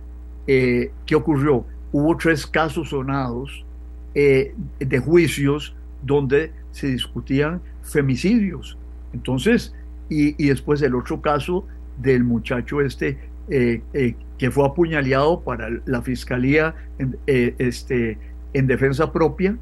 eh, 0.47 0.91
¿qué 1.05 1.15
ocurrió? 1.15 1.65
Hubo 1.91 2.15
tres 2.17 2.45
casos 2.45 2.89
sonados 2.89 3.65
eh, 4.13 4.53
de 4.79 4.99
juicios 4.99 5.75
donde 6.03 6.51
se 6.71 6.87
discutían 6.87 7.61
femicidios. 7.83 8.77
Entonces, 9.13 9.73
y, 10.09 10.33
después 10.47 10.81
el 10.81 10.95
otro 10.95 11.21
caso 11.21 11.65
del 11.97 12.23
muchacho 12.23 12.81
este 12.81 13.17
que 13.49 14.51
fue 14.51 14.65
apuñaleado 14.65 15.41
para 15.41 15.69
la 15.85 16.01
fiscalía 16.01 16.73
este, 17.27 18.17
en 18.53 18.67
defensa 18.67 19.11
propia 19.11 19.57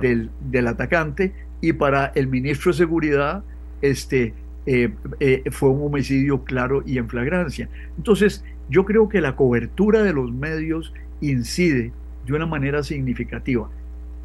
del, 0.00 0.30
del 0.50 0.68
atacante 0.68 1.32
y 1.60 1.72
para 1.72 2.12
el 2.14 2.28
ministro 2.28 2.72
de 2.72 2.78
Seguridad 2.78 3.42
este, 3.80 4.34
eh, 4.64 4.92
eh, 5.18 5.42
fue 5.50 5.70
un 5.70 5.86
homicidio 5.86 6.44
claro 6.44 6.82
y 6.86 6.98
en 6.98 7.08
flagrancia. 7.08 7.68
Entonces, 7.96 8.44
yo 8.68 8.84
creo 8.84 9.08
que 9.08 9.20
la 9.20 9.34
cobertura 9.34 10.02
de 10.02 10.12
los 10.12 10.30
medios 10.32 10.92
incide 11.20 11.92
de 12.26 12.32
una 12.32 12.46
manera 12.46 12.82
significativa. 12.82 13.68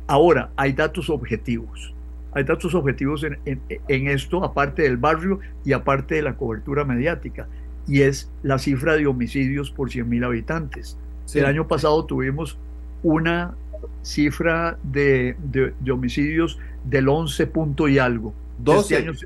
Ahora, 0.05 0.51
hay 0.55 0.74
datos 0.74 1.09
objetivos. 1.09 1.93
Hay 2.33 2.43
datos 2.43 2.75
objetivos 2.75 3.24
en, 3.24 4.07
esto, 4.07 4.43
aparte 4.43 4.83
del 4.83 4.97
barrio 4.97 5.39
y 5.65 5.74
aparte 5.74 6.15
de 6.15 6.21
la 6.21 6.36
cobertura 6.36 6.86
mediática, 6.86 7.47
y 7.88 8.01
es 8.01 8.31
la 8.43 8.59
cifra 8.59 8.95
de 8.95 9.07
homicidios 9.07 9.71
por 9.71 9.89
100.000 9.89 10.24
habitantes. 10.24 11.00
El 11.33 11.45
año 11.45 11.67
pasado 11.67 12.05
tuvimos 12.05 12.59
una 13.01 13.55
cifra 14.01 14.77
de, 14.84 15.36
de 15.79 15.91
homicidios 15.91 16.60
del 16.84 17.10
11 17.10 17.48
punto 17.48 17.88
y 17.88 18.00
algo 18.00 18.34
12 18.60 18.79
este 18.79 18.96
años. 18.96 19.25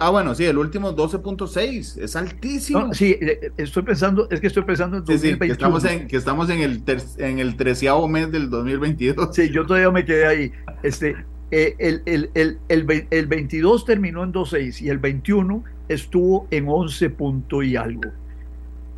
Ah, 0.00 0.10
bueno, 0.10 0.34
sí, 0.34 0.44
el 0.44 0.58
último 0.58 0.94
12.6, 0.94 2.02
es 2.02 2.16
altísimo. 2.16 2.94
sí, 2.94 3.16
eh, 3.20 3.38
eh, 3.42 3.50
estoy 3.56 3.82
pensando, 3.82 4.28
es 4.30 4.40
que 4.40 4.46
estoy 4.46 4.64
pensando 4.64 4.96
en 4.96 5.04
2021. 5.04 5.46
que 5.46 5.52
estamos 5.52 5.84
en, 5.84 6.08
que 6.08 6.16
estamos 6.16 6.50
en 6.50 6.60
el, 6.60 6.82
en 7.18 7.38
el 7.38 7.56
treceavo 7.56 8.08
mes 8.08 8.30
del 8.30 8.50
2022. 8.50 9.34
Sí, 9.34 9.50
yo 9.50 9.66
todavía 9.66 9.90
me 9.90 10.04
quedé 10.04 10.26
ahí. 10.26 10.52
Este, 10.82 11.16
eh, 11.50 11.74
el, 11.78 12.02
el, 12.06 12.30
el, 12.34 12.58
el, 12.68 13.06
el 13.10 13.26
22 13.26 13.84
terminó 13.84 14.24
en 14.24 14.32
2.6 14.32 14.80
y 14.80 14.88
el 14.88 14.98
21 14.98 15.62
estuvo 15.88 16.46
en 16.50 16.66
11 16.68 17.10
punto 17.10 17.62
y 17.62 17.76
algo. 17.76 18.10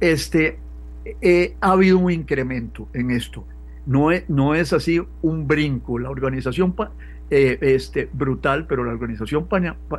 Este, 0.01 0.59
ha 1.61 1.73
habido 1.73 1.99
un 1.99 2.13
incremento 2.13 2.89
en 2.93 3.11
esto. 3.11 3.45
No 3.87 4.11
es, 4.11 4.29
no 4.29 4.55
es 4.55 4.73
así 4.73 5.01
un 5.23 5.47
brinco. 5.47 5.99
La 5.99 6.11
organización 6.11 6.75
eh, 7.31 7.59
este, 7.61 8.09
brutal, 8.13 8.67
pero 8.69 8.85
la 8.85 8.93
Organización 8.93 9.49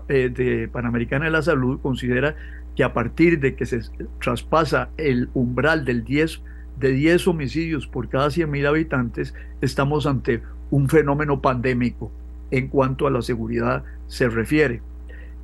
eh, 0.08 0.29
de 0.34 0.70
Panamericana 0.70 1.25
de 1.25 1.32
la 1.32 1.41
Salud 1.41 1.79
considera 1.82 2.36
que 2.75 2.86
a 2.86 2.94
partir 2.94 3.39
de 3.39 3.56
que 3.56 3.65
se 3.65 3.82
traspasa 4.22 4.89
el 4.96 5.29
umbral 5.34 5.84
del 5.84 6.06
10, 6.06 6.41
de 6.79 6.91
10 6.91 7.27
homicidios 7.27 7.88
por 7.88 8.08
cada 8.08 8.27
100.000 8.27 8.67
habitantes, 8.67 9.34
estamos 9.62 10.06
ante 10.06 10.41
un 10.70 10.88
fenómeno 10.88 11.41
pandémico 11.41 12.12
en 12.51 12.70
cuanto 12.70 13.08
a 13.08 13.12
la 13.12 13.22
seguridad 13.22 13.84
se 14.08 14.29
refiere. 14.29 14.82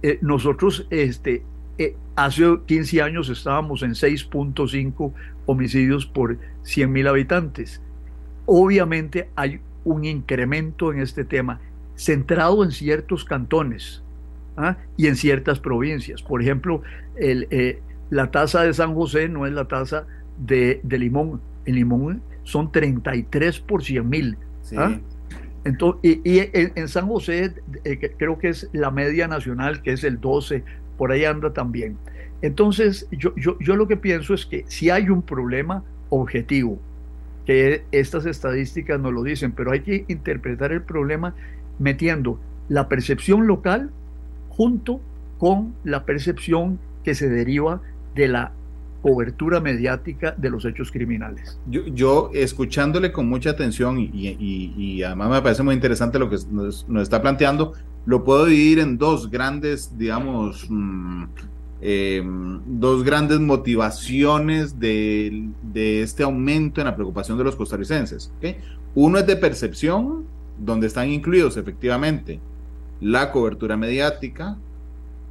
Eh, 0.03 0.19
nosotros 0.21 0.87
este, 0.89 1.43
hace 2.15 2.59
15 2.65 3.01
años 3.01 3.29
estábamos 3.29 3.83
en 3.83 3.91
6.5 3.91 5.13
homicidios 5.47 6.05
por 6.05 6.37
100.000 6.63 7.09
habitantes. 7.09 7.81
Obviamente 8.45 9.29
hay 9.35 9.59
un 9.83 10.05
incremento 10.05 10.91
en 10.91 10.99
este 10.99 11.23
tema 11.23 11.59
centrado 11.95 12.63
en 12.63 12.71
ciertos 12.71 13.25
cantones 13.25 14.01
¿ah? 14.57 14.77
y 14.97 15.07
en 15.07 15.15
ciertas 15.15 15.59
provincias. 15.59 16.21
Por 16.21 16.41
ejemplo, 16.41 16.81
el, 17.15 17.47
eh, 17.51 17.81
la 18.09 18.31
tasa 18.31 18.63
de 18.63 18.73
San 18.73 18.93
José 18.93 19.29
no 19.29 19.45
es 19.45 19.53
la 19.53 19.65
tasa 19.65 20.05
de, 20.37 20.79
de 20.83 20.97
Limón. 20.97 21.41
En 21.65 21.75
Limón 21.75 22.21
son 22.43 22.71
33 22.71 23.59
por 23.59 23.83
100 23.83 24.09
mil. 24.09 24.37
¿ah? 24.77 24.97
Entonces, 25.65 26.19
y, 26.23 26.39
en, 26.53 26.87
San 26.87 27.07
José 27.07 27.53
eh, 27.85 28.13
creo 28.17 28.37
que 28.37 28.49
es 28.49 28.69
la 28.73 28.91
media 28.91 29.27
nacional, 29.27 29.81
que 29.81 29.93
es 29.93 30.03
el 30.03 30.19
12, 30.19 30.63
por 30.97 31.11
ahí 31.11 31.25
anda 31.25 31.53
también. 31.53 31.97
Entonces, 32.41 33.07
yo, 33.11 33.33
yo, 33.37 33.57
yo 33.59 33.75
lo 33.77 33.87
que 33.87 33.95
pienso 33.95 34.33
es 34.33 34.45
que 34.45 34.65
si 34.67 34.89
hay 34.89 35.09
un 35.09 35.21
problema 35.21 35.83
objetivo, 36.09 36.79
que 37.45 37.83
estas 37.91 38.25
estadísticas 38.25 38.99
nos 38.99 39.13
lo 39.13 39.23
dicen, 39.23 39.51
pero 39.51 39.71
hay 39.71 39.81
que 39.81 40.05
interpretar 40.07 40.71
el 40.71 40.81
problema 40.81 41.35
metiendo 41.79 42.39
la 42.69 42.87
percepción 42.87 43.47
local 43.47 43.91
junto 44.49 45.01
con 45.37 45.73
la 45.83 46.05
percepción 46.05 46.79
que 47.03 47.15
se 47.15 47.29
deriva 47.29 47.81
de 48.15 48.27
la 48.27 48.53
cobertura 49.01 49.59
mediática 49.59 50.33
de 50.37 50.49
los 50.49 50.63
hechos 50.63 50.89
criminales. 50.89 51.59
Yo, 51.67 52.31
escuchándole 52.33 53.11
con 53.11 53.27
mucha 53.27 53.49
atención 53.49 53.97
y, 53.99 55.03
además 55.03 55.29
me 55.29 55.41
parece 55.41 55.61
muy 55.61 55.75
interesante 55.75 56.17
lo 56.17 56.29
que 56.29 56.37
nos, 56.49 56.85
está 57.01 57.21
planteando, 57.21 57.73
lo 58.05 58.23
puedo 58.23 58.45
dividir 58.45 58.79
en 58.79 58.97
dos 58.97 59.29
grandes, 59.29 59.97
digamos, 59.97 60.69
em, 61.85 62.61
dos 62.65 63.03
grandes 63.03 63.41
motivaciones 63.41 64.79
de, 64.79 65.51
este 65.73 66.23
aumento 66.23 66.79
en 66.79 66.87
la 66.87 66.95
preocupación 66.95 67.37
de 67.37 67.43
los 67.43 67.57
costarricenses. 67.57 68.31
Uno 68.95 69.17
es 69.17 69.27
de 69.27 69.35
percepción 69.35 70.23
donde 70.57 70.87
están 70.87 71.09
incluidos 71.09 71.57
efectivamente 71.57 72.39
la 73.01 73.31
cobertura 73.31 73.75
mediática 73.75 74.57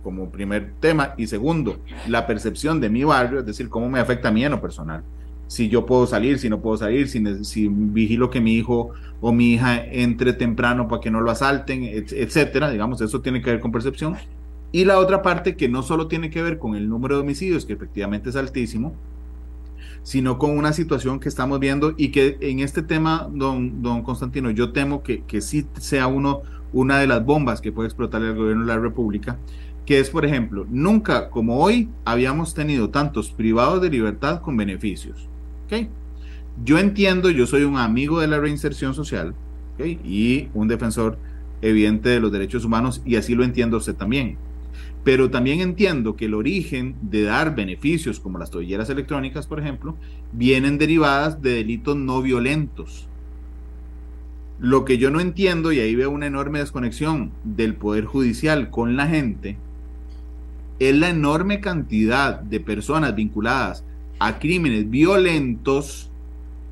como 0.02 0.28
primer 0.30 0.73
tema 0.78 1.14
y 1.16 1.26
segundo, 1.26 1.78
la 2.06 2.26
percepción 2.26 2.80
de 2.82 2.90
mi 2.90 3.04
barrio, 3.04 3.40
es 3.40 3.47
decir, 3.47 3.71
cómo 3.71 3.88
me 3.88 4.00
afecta 4.00 4.28
a 4.28 4.32
mí 4.32 4.44
en 4.44 4.50
lo 4.50 4.61
personal. 4.61 5.02
Si 5.47 5.71
yo 5.71 5.87
puedo 5.87 6.06
salir, 6.06 6.38
si 6.38 6.50
no 6.50 6.61
puedo 6.61 6.76
salir, 6.76 7.09
si, 7.09 7.23
si 7.44 7.68
vigilo 7.68 8.28
que 8.28 8.42
mi 8.42 8.56
hijo 8.56 8.90
o 9.23 9.32
mi 9.32 9.54
hija 9.54 9.82
entre 9.85 10.35
temprano 10.35 10.87
para 10.88 11.00
que 11.00 11.11
no 11.11 11.21
lo 11.21 11.30
asalten, 11.30 11.85
etcétera, 11.85 12.71
digamos, 12.71 13.00
eso 13.00 13.23
tiene 13.23 13.40
que 13.40 13.52
ver 13.52 13.61
con 13.61 13.73
percepción. 13.73 14.16
Y 14.73 14.87
la 14.87 14.99
otra 14.99 15.23
parte 15.23 15.55
que 15.55 15.69
no 15.69 15.83
solo 15.83 16.09
tiene 16.09 16.31
que 16.31 16.43
ver 16.43 16.59
con 16.59 16.75
el 16.75 16.88
número 16.88 17.17
de 17.17 17.21
homicidios, 17.21 17.67
que 17.67 17.75
efectivamente 17.75 18.31
es 18.31 18.37
altísimo, 18.37 18.95
sino 20.02 20.38
con 20.38 20.57
una 20.57 20.73
situación 20.73 21.21
que 21.21 21.29
estamos 21.29 21.61
viendo 21.61 21.95
y 21.97 22.09
que 22.09 22.38
en 22.41 22.61
este 22.61 22.83
tema, 22.83 23.29
don, 23.31 23.83
don 23.83 24.02
Constantino, 24.02 24.50
yo 24.50 24.73
temo 24.73 25.02
que, 25.02 25.23
que 25.25 25.41
sí 25.41 25.67
sea 25.79 26.07
uno, 26.07 26.43
una 26.73 26.99
de 26.99 27.07
las 27.07 27.25
bombas 27.25 27.61
que 27.61 27.71
puede 27.71 27.88
explotar 27.88 28.23
el 28.23 28.35
gobierno 28.35 28.62
de 28.62 28.75
la 28.75 28.79
República, 28.79 29.38
que 29.85 30.00
es, 30.00 30.11
por 30.11 30.25
ejemplo, 30.25 30.67
nunca 30.71 31.29
como 31.29 31.59
hoy 31.59 31.88
habíamos 32.05 32.55
tenido 32.55 32.91
tantos 32.91 33.31
privados 33.31 33.83
de 33.83 33.91
libertad 33.91 34.41
con 34.41 34.57
beneficios. 34.57 35.29
¿okay? 35.67 35.88
Yo 36.64 36.79
entiendo, 36.79 37.31
yo 37.31 37.47
soy 37.47 37.64
un 37.64 37.76
amigo 37.76 38.21
de 38.21 38.29
la 38.29 38.38
reinserción 38.38 38.95
social 38.95 39.35
y 40.05 40.49
un 40.55 40.69
defensor 40.69 41.19
evidente 41.61 42.09
de 42.09 42.21
los 42.21 42.31
derechos 42.31 42.64
humanos 42.64 43.02
y 43.05 43.17
así 43.17 43.35
lo 43.35 43.45
entiendo 43.45 43.76
usted 43.76 43.95
también. 43.95 44.37
Pero 45.04 45.30
también 45.30 45.61
entiendo 45.61 46.14
que 46.14 46.26
el 46.26 46.35
origen 46.35 46.94
de 47.02 47.23
dar 47.23 47.54
beneficios, 47.54 48.21
como 48.21 48.38
las 48.38 48.50
tobilleras 48.50 48.88
electrónicas, 48.88 49.47
por 49.47 49.59
ejemplo, 49.59 49.97
vienen 50.32 50.78
derivadas 50.78 51.42
de 51.42 51.54
delitos 51.54 51.97
no 51.97 52.23
violentos. 52.23 53.09
Lo 54.61 54.85
que 54.85 54.99
yo 54.99 55.11
no 55.11 55.18
entiendo, 55.18 55.73
y 55.73 55.80
ahí 55.80 55.97
veo 55.97 56.11
una 56.11 56.26
enorme 56.26 56.61
desconexión 56.61 57.32
del 57.42 57.75
Poder 57.75 58.04
Judicial 58.04 58.71
con 58.71 58.97
la 58.97 59.09
gente, 59.09 59.56
es 60.78 60.97
la 60.97 61.11
enorme 61.11 61.61
cantidad 61.61 62.40
de 62.40 62.61
personas 62.61 63.14
vinculadas 63.14 63.85
a 64.21 64.38
crímenes 64.38 64.88
violentos 64.88 66.11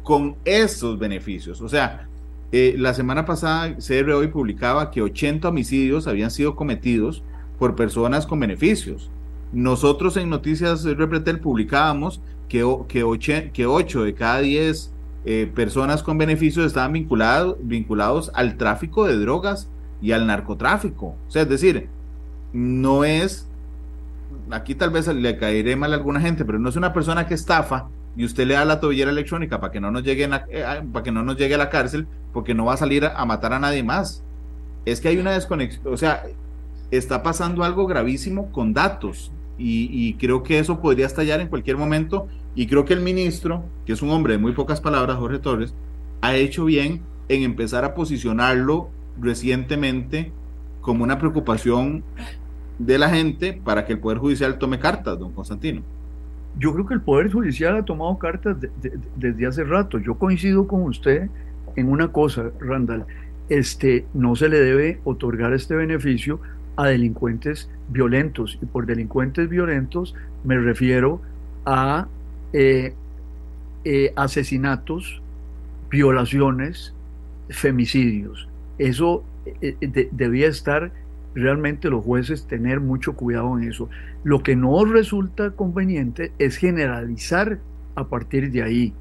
con 0.05 0.37
esos 0.45 0.99
beneficios. 0.99 1.61
O 1.61 1.69
sea, 1.69 2.09
eh, 2.53 2.75
la 2.79 2.95
semana 2.95 3.25
pasada 3.25 3.77
CR 3.77 4.11
hoy 4.13 4.29
publicaba 4.29 4.91
que 4.91 5.03
80 5.03 5.49
homicidios 5.49 6.07
habían 6.07 6.31
sido 6.31 6.57
cometidos 6.57 7.23
por 7.61 7.77
personas 7.77 8.27
con 8.27 8.41
beneficios. 8.41 9.11
Nosotros 9.53 10.17
en 10.17 10.31
Noticias 10.31 10.83
Repretel 10.83 11.39
publicábamos 11.39 12.21
que, 12.49 12.67
que, 12.89 13.51
que 13.53 13.67
8 13.67 14.05
de 14.05 14.15
cada 14.15 14.41
10 14.41 14.93
eh, 15.27 15.53
personas 15.55 16.03
con 16.03 16.17
beneficios 16.17 16.65
estaban 16.67 16.95
vinculados, 16.95 17.57
vinculados 17.61 18.33
al 18.35 18.57
tráfico 18.57 19.07
de 19.07 19.19
drogas 19.19 19.69
y 20.01 20.13
al 20.13 20.27
narcotráfico. 20.27 21.15
O 21.29 21.31
sea, 21.31 21.43
es 21.43 21.49
decir, 21.51 21.89
no 22.55 23.05
es, 23.05 23.47
aquí 24.51 24.75
tal 24.75 24.89
vez 24.89 25.07
le 25.09 25.37
caeré 25.37 25.77
mal 25.77 25.93
a 25.93 25.97
alguna 25.97 26.21
gente, 26.21 26.47
pero 26.47 26.59
no 26.59 26.71
es 26.71 26.77
una 26.77 26.95
persona 26.95 27.27
que 27.27 27.35
estafa 27.35 27.89
y 28.17 28.25
usted 28.25 28.47
le 28.47 28.55
da 28.55 28.65
la 28.65 28.81
tobillera 28.81 29.11
electrónica 29.11 29.61
para 29.61 29.71
que 29.71 29.81
no 29.81 29.91
nos 29.91 30.03
llegue, 30.03 30.29
eh, 30.49 30.65
para 30.91 31.03
que 31.03 31.13
no 31.13 31.23
nos 31.23 31.37
llegue 31.37 31.57
a 31.57 31.59
la 31.59 31.69
cárcel, 31.69 32.07
porque 32.33 32.55
no 32.55 32.65
va 32.65 32.75
a 32.75 32.79
salir 32.79 33.05
a, 33.05 33.25
matar 33.27 33.53
a 33.53 33.59
nadie 33.59 33.83
más. 33.83 34.25
Es 34.87 35.03
que 35.03 35.09
hay 35.09 35.19
una 35.19 35.33
desconexión, 35.33 35.93
o 35.93 35.97
sea, 35.99 36.25
está 36.91 37.23
pasando 37.23 37.63
algo 37.63 37.87
gravísimo 37.87 38.51
con 38.53 38.73
datos 38.73 39.33
y, 39.63 40.15
creo 40.15 40.43
que 40.43 40.59
eso 40.59 40.81
podría 40.81 41.05
estallar 41.05 41.41
en 41.41 41.49
cualquier 41.49 41.77
momento 41.77 42.29
y 42.55 42.67
creo 42.67 42.87
que 42.87 42.95
el 42.95 43.01
ministro, 43.01 43.63
que 43.85 43.93
es 43.93 44.01
un 44.01 44.11
hombre 44.11 44.33
de 44.33 44.39
muy 44.39 44.53
pocas 44.53 44.81
palabras, 44.81 45.19
Jorge 45.19 45.39
Torres, 45.39 45.75
ha 46.23 46.35
hecho 46.35 46.65
bien 46.65 47.03
en 47.29 47.43
empezar 47.43 47.85
a 47.85 47.95
posicionarlo 47.95 48.89
recientemente 49.21 50.33
como 50.81 51.05
una 51.05 51.19
preocupación 51.19 52.03
de 52.79 52.99
la 52.99 53.11
gente 53.11 53.53
para 53.53 53.85
que 53.85 53.93
el 53.93 53.99
Poder 53.99 54.19
Judicial 54.19 54.59
tome 54.59 54.79
cartas, 54.79 55.19
don 55.19 55.33
Constantino. 55.33 55.83
Yo 56.59 56.73
creo 56.73 56.87
que 56.87 56.95
el 56.95 57.03
Poder 57.03 57.31
Judicial 57.31 57.77
ha 57.77 57.85
tomado 57.85 58.19
cartas 58.19 58.57
desde 59.17 59.47
hace 59.47 59.65
rato. 59.65 59.99
Yo 59.99 60.15
coincido 60.15 60.67
con 60.67 60.83
usted 60.85 61.29
en 61.77 61.91
una 61.91 62.09
cosa, 62.09 62.51
Randall. 62.59 63.05
Este, 63.51 64.07
no 64.15 64.37
se 64.37 64.49
le 64.49 64.59
debe 64.61 65.01
otorgar 65.05 65.53
este 65.53 65.75
beneficio 65.75 66.41
a 66.77 66.87
delincuentes 66.87 67.69
violentos. 67.89 68.59
Y 68.63 68.67
por 68.67 68.87
delincuentes 68.87 69.49
violentos 69.49 70.15
me 70.45 70.59
refiero 70.59 71.21
a 71.67 72.09
eh, 72.53 72.95
eh, 73.85 74.13
asesinatos, 74.17 75.23
violaciones, 75.91 76.95
femicidios. 77.49 78.49
Eso 78.79 79.25
eh, 79.61 80.09
debía 80.13 80.49
estar 80.49 80.93
realmente 81.35 81.89
los 81.89 82.05
jueces 82.05 82.47
tener 82.47 82.81
mucho 82.81 83.15
cuidado 83.15 83.57
en 83.59 83.69
eso. 83.69 83.89
Lo 84.25 84.43
que 84.43 84.57
no 84.57 84.85
resulta 84.85 85.53
conveniente 85.53 86.33
es 86.39 86.57
generalizar 86.57 87.59
a 87.95 88.09
partir 88.09 88.51
de 88.51 88.63
ahí. 88.63 88.95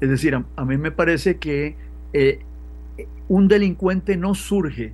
Es 0.00 0.08
decir, 0.08 0.34
a, 0.34 0.64
mí 0.64 0.78
me 0.78 0.90
parece 0.90 1.36
que 1.36 1.76
un 3.28 3.48
delincuente 3.48 4.16
no 4.16 4.34
surge 4.34 4.92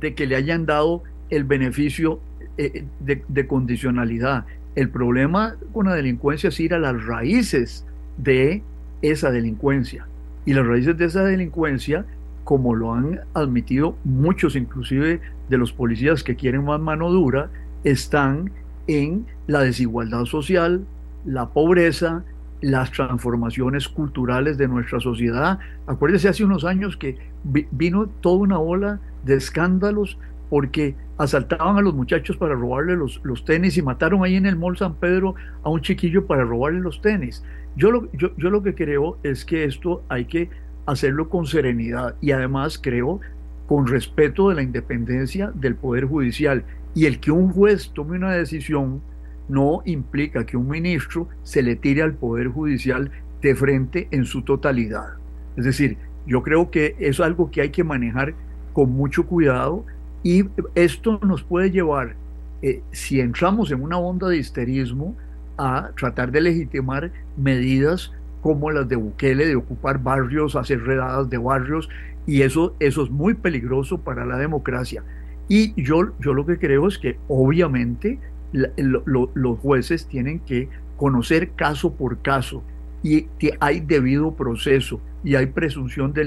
de 0.00 0.14
que 0.14 0.26
le 0.26 0.36
hayan 0.36 0.66
dado 0.66 1.02
el 1.32 1.44
beneficio 1.44 2.20
de, 2.58 3.46
condicionalidad. 3.46 4.44
El 4.74 4.90
problema 4.90 5.56
con 5.72 5.86
la 5.86 5.94
delincuencia 5.94 6.50
es 6.50 6.60
ir 6.60 6.74
a 6.74 6.78
las 6.78 7.04
raíces 7.06 7.86
de 8.18 8.62
esa 9.00 9.30
delincuencia. 9.30 10.06
Y 10.44 10.52
las 10.52 10.66
raíces 10.66 10.96
de 10.98 11.06
esa 11.06 11.24
delincuencia, 11.24 12.04
como 12.44 12.74
lo 12.74 12.92
han 12.92 13.20
admitido 13.32 13.96
muchos, 14.04 14.56
inclusive 14.56 15.20
de 15.48 15.58
los 15.58 15.72
policías 15.72 16.22
que 16.22 16.36
quieren 16.36 16.64
más 16.64 16.80
mano 16.80 17.10
dura, 17.10 17.48
están 17.82 18.50
en 18.86 19.24
la 19.46 19.60
desigualdad 19.60 20.26
social, 20.26 20.84
la 21.24 21.48
pobreza, 21.48 22.24
las 22.60 22.92
transformaciones 22.92 23.88
culturales 23.88 24.58
de 24.58 24.68
nuestra 24.68 25.00
sociedad. 25.00 25.58
Acuérdese 25.86 26.28
hace 26.28 26.44
unos 26.44 26.66
años 26.66 26.98
que 26.98 27.16
vino 27.44 28.06
toda 28.20 28.36
una 28.36 28.58
ola 28.58 29.00
de 29.24 29.36
escándalos 29.36 30.18
porque 30.52 30.94
asaltaban 31.16 31.78
a 31.78 31.80
los 31.80 31.94
muchachos 31.94 32.36
para 32.36 32.54
robarle 32.54 32.94
los, 32.94 33.22
los, 33.24 33.42
tenis 33.46 33.78
y 33.78 33.82
mataron 33.82 34.22
ahí 34.22 34.36
en 34.36 34.44
el 34.44 34.54
Mall 34.54 34.76
San 34.76 34.96
Pedro 34.96 35.34
a 35.62 35.70
un 35.70 35.80
chiquillo 35.80 36.26
para 36.26 36.44
robarle 36.44 36.80
los 36.80 37.00
tenis. 37.00 37.42
Yo 37.74 37.90
lo, 37.90 38.12
yo, 38.12 38.36
yo 38.36 38.50
lo 38.50 38.62
que 38.62 38.74
creo 38.74 39.16
es 39.22 39.46
que 39.46 39.64
esto 39.64 40.04
hay 40.10 40.26
que 40.26 40.50
hacerlo 40.84 41.30
con 41.30 41.46
serenidad 41.46 42.16
y 42.20 42.32
además 42.32 42.78
creo 42.78 43.18
con 43.66 43.86
respeto 43.86 44.50
de 44.50 44.56
la 44.56 44.62
independencia 44.62 45.50
del 45.54 45.74
Poder 45.74 46.04
Judicial. 46.04 46.66
Y 46.94 47.06
el 47.06 47.18
que 47.18 47.30
un 47.30 47.50
juez 47.50 47.90
tome 47.94 48.18
una 48.18 48.32
decisión 48.32 49.00
no 49.48 49.80
implica 49.86 50.44
que 50.44 50.58
un 50.58 50.68
ministro 50.68 51.30
se 51.44 51.62
le 51.62 51.76
tire 51.76 52.02
al 52.02 52.12
Poder 52.12 52.48
Judicial 52.48 53.10
de 53.40 53.54
frente 53.54 54.06
en 54.10 54.26
su 54.26 54.42
totalidad. 54.42 55.14
Es 55.56 55.64
decir, 55.64 55.96
yo 56.26 56.42
creo 56.42 56.70
que 56.70 56.94
es 56.98 57.20
algo 57.20 57.50
que 57.50 57.62
hay 57.62 57.70
que 57.70 57.84
manejar 57.84 58.34
con 58.74 58.92
mucho 58.92 59.24
cuidado 59.26 59.86
y 60.22 60.44
esto 60.74 61.18
nos 61.22 61.42
puede 61.42 61.70
llevar, 61.70 62.14
eh, 62.62 62.82
si 62.92 63.20
entramos 63.20 63.70
en 63.72 63.82
una 63.82 63.98
onda 63.98 64.28
de 64.28 64.38
histerismo, 64.38 65.16
a 65.58 65.90
tratar 65.96 66.32
de 66.32 66.40
legitimar 66.40 67.12
medidas 67.36 68.12
como 68.40 68.70
las 68.70 68.88
de 68.88 68.96
Bukele, 68.96 69.46
de 69.46 69.56
ocupar 69.56 70.02
barrios, 70.02 70.56
hacer 70.56 70.82
redadas 70.82 71.28
de 71.30 71.38
barrios, 71.38 71.88
y 72.26 72.42
eso, 72.42 72.74
eso 72.80 73.02
es 73.04 73.10
muy 73.10 73.34
peligroso 73.34 73.98
para 73.98 74.24
la 74.24 74.36
democracia. 74.36 75.02
Y 75.48 75.80
yo, 75.80 76.12
yo 76.20 76.34
lo 76.34 76.46
que 76.46 76.58
creo 76.58 76.88
es 76.88 76.98
que 76.98 77.18
obviamente 77.28 78.18
los 78.52 79.58
jueces 79.58 80.06
tienen 80.06 80.40
que 80.40 80.68
conocer 80.96 81.50
caso 81.52 81.94
por 81.94 82.22
caso 82.22 82.62
y 83.02 83.22
que 83.38 83.56
hay 83.60 83.80
debido 83.80 84.34
proceso 84.34 85.00
y 85.24 85.34
hay 85.34 85.46
presunción 85.46 86.12
de, 86.12 86.24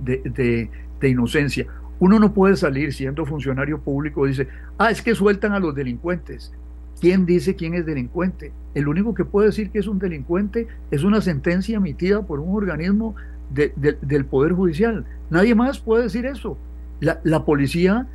de, 0.00 0.70
de 1.00 1.08
inocencia. 1.08 1.66
Uno 2.00 2.18
no 2.18 2.32
puede 2.32 2.56
salir 2.56 2.92
siendo 2.92 3.26
funcionario 3.26 3.80
público 3.80 4.26
y 4.26 4.30
dice, 4.30 4.48
ah, 4.78 4.90
es 4.90 5.02
que 5.02 5.14
sueltan 5.14 5.52
a 5.52 5.58
los 5.58 5.74
delincuentes. 5.74 6.52
¿Quién 7.00 7.26
dice 7.26 7.54
quién 7.54 7.74
es 7.74 7.86
delincuente? 7.86 8.52
El 8.74 8.88
único 8.88 9.14
que 9.14 9.24
puede 9.24 9.48
decir 9.48 9.70
que 9.70 9.78
es 9.78 9.86
un 9.86 9.98
delincuente 9.98 10.66
es 10.90 11.04
una 11.04 11.20
sentencia 11.20 11.76
emitida 11.76 12.22
por 12.22 12.40
un 12.40 12.54
organismo 12.56 13.14
del 13.50 14.24
Poder 14.26 14.52
Judicial. 14.52 15.04
Nadie 15.30 15.54
más 15.54 15.78
puede 15.78 16.04
decir 16.04 16.26
eso. 16.26 16.58
La, 17.00 17.44
policía 17.44 18.08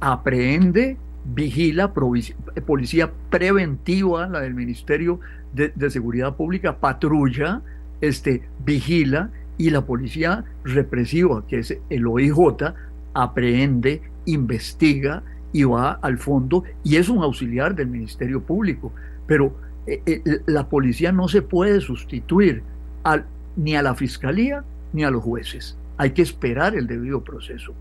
aprehende, 0.00 0.96
vigila, 1.24 1.92
policía 1.92 3.10
preventiva, 3.30 4.28
la 4.28 4.40
del 4.40 4.54
Ministerio 4.54 5.20
de, 5.52 5.72
de, 5.74 5.90
Seguridad 5.90 6.36
Pública, 6.36 6.76
patrulla, 6.78 7.62
este, 8.00 8.42
vigila, 8.64 9.30
y 9.58 9.70
la 9.70 9.84
policía 9.84 10.44
represiva, 10.64 11.44
que 11.46 11.58
es 11.58 11.76
el 11.90 12.06
OIJ, 12.06 12.74
aprehende, 13.18 14.00
investiga 14.26 15.22
y 15.52 15.64
va 15.64 15.92
al 16.02 16.18
fondo 16.18 16.62
y 16.84 16.96
es 16.96 17.08
un 17.08 17.22
auxiliar 17.22 17.74
del 17.74 17.88
Ministerio 17.88 18.42
Público. 18.42 18.92
Pero 19.26 19.54
eh, 19.86 20.02
eh, 20.06 20.22
la 20.46 20.68
policía 20.68 21.10
no 21.10 21.28
se 21.28 21.42
puede 21.42 21.80
sustituir 21.80 22.62
al, 23.02 23.26
ni 23.56 23.74
a 23.74 23.82
la 23.82 23.94
fiscalía 23.94 24.64
ni 24.92 25.04
a 25.04 25.10
los 25.10 25.22
jueces. 25.22 25.76
Hay 25.96 26.12
que 26.12 26.22
esperar 26.22 26.76
el 26.76 26.86
debido 26.86 27.22
proceso. 27.22 27.72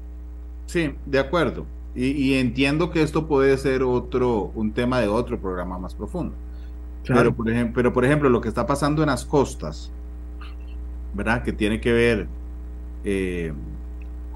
Sí, 0.65 0.95
de 1.05 1.19
acuerdo. 1.19 1.65
Y, 1.95 2.35
entiendo 2.35 2.91
que 2.91 3.01
esto 3.01 3.27
puede 3.27 3.57
ser 3.57 3.81
otro, 3.81 4.51
un 4.53 4.71
tema 4.71 4.99
de 4.99 5.07
otro 5.07 5.39
programa 5.39 5.79
más 5.79 5.95
profundo. 5.95 6.35
Pero, 7.07 7.33
por 7.33 7.49
ejemplo, 7.49 7.73
pero 7.73 7.91
por 7.91 8.05
ejemplo, 8.05 8.29
lo 8.29 8.39
que 8.39 8.49
está 8.49 8.67
pasando 8.67 9.01
en 9.01 9.07
las 9.07 9.25
costas, 9.25 9.91
¿verdad? 11.15 11.41
Que 11.41 11.53
tiene 11.53 11.81
que 11.81 11.91
ver 11.91 12.27
eh, 13.03 13.51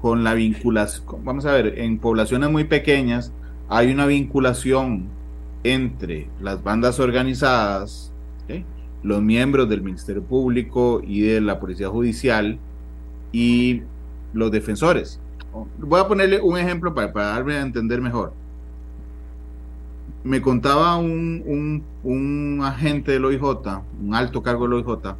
con 0.02 0.24
la 0.24 0.34
vinculación, 0.34 1.24
vamos 1.24 1.46
a 1.46 1.52
ver, 1.52 1.78
en 1.78 1.96
poblaciones 1.96 2.50
muy 2.50 2.64
pequeñas 2.64 3.32
hay 3.68 3.92
una 3.92 4.04
vinculación 4.04 5.06
entre 5.62 6.28
las 6.40 6.62
bandas 6.62 6.98
organizadas, 6.98 8.12
los 9.04 9.22
miembros 9.22 9.68
del 9.68 9.80
Ministerio 9.80 10.22
Público 10.22 11.00
y 11.04 11.20
de 11.22 11.40
la 11.40 11.58
Policía 11.60 11.88
Judicial 11.88 12.58
y 13.30 13.82
los 14.32 14.50
defensores. 14.50 15.20
Voy 15.78 16.00
a 16.00 16.08
ponerle 16.08 16.40
un 16.40 16.58
ejemplo 16.58 16.94
para, 16.94 17.12
darme 17.12 17.54
a 17.54 17.62
entender 17.62 18.00
mejor. 18.00 18.32
Me 20.24 20.42
contaba 20.42 20.96
un, 20.96 21.42
un, 21.46 21.84
un 22.02 22.60
agente 22.64 23.12
del 23.12 23.24
OIJ, 23.24 23.42
un 24.02 24.14
alto 24.14 24.42
cargo 24.42 24.64
del 24.64 24.84
OIJ, 24.84 25.14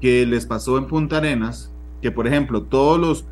que 0.00 0.26
les 0.26 0.44
pasó 0.44 0.76
en 0.76 0.86
Punta 0.86 1.16
Arenas 1.16 1.72
que, 2.00 2.10
por 2.10 2.26
ejemplo, 2.26 2.62
todos 2.62 2.98
los 2.98 3.26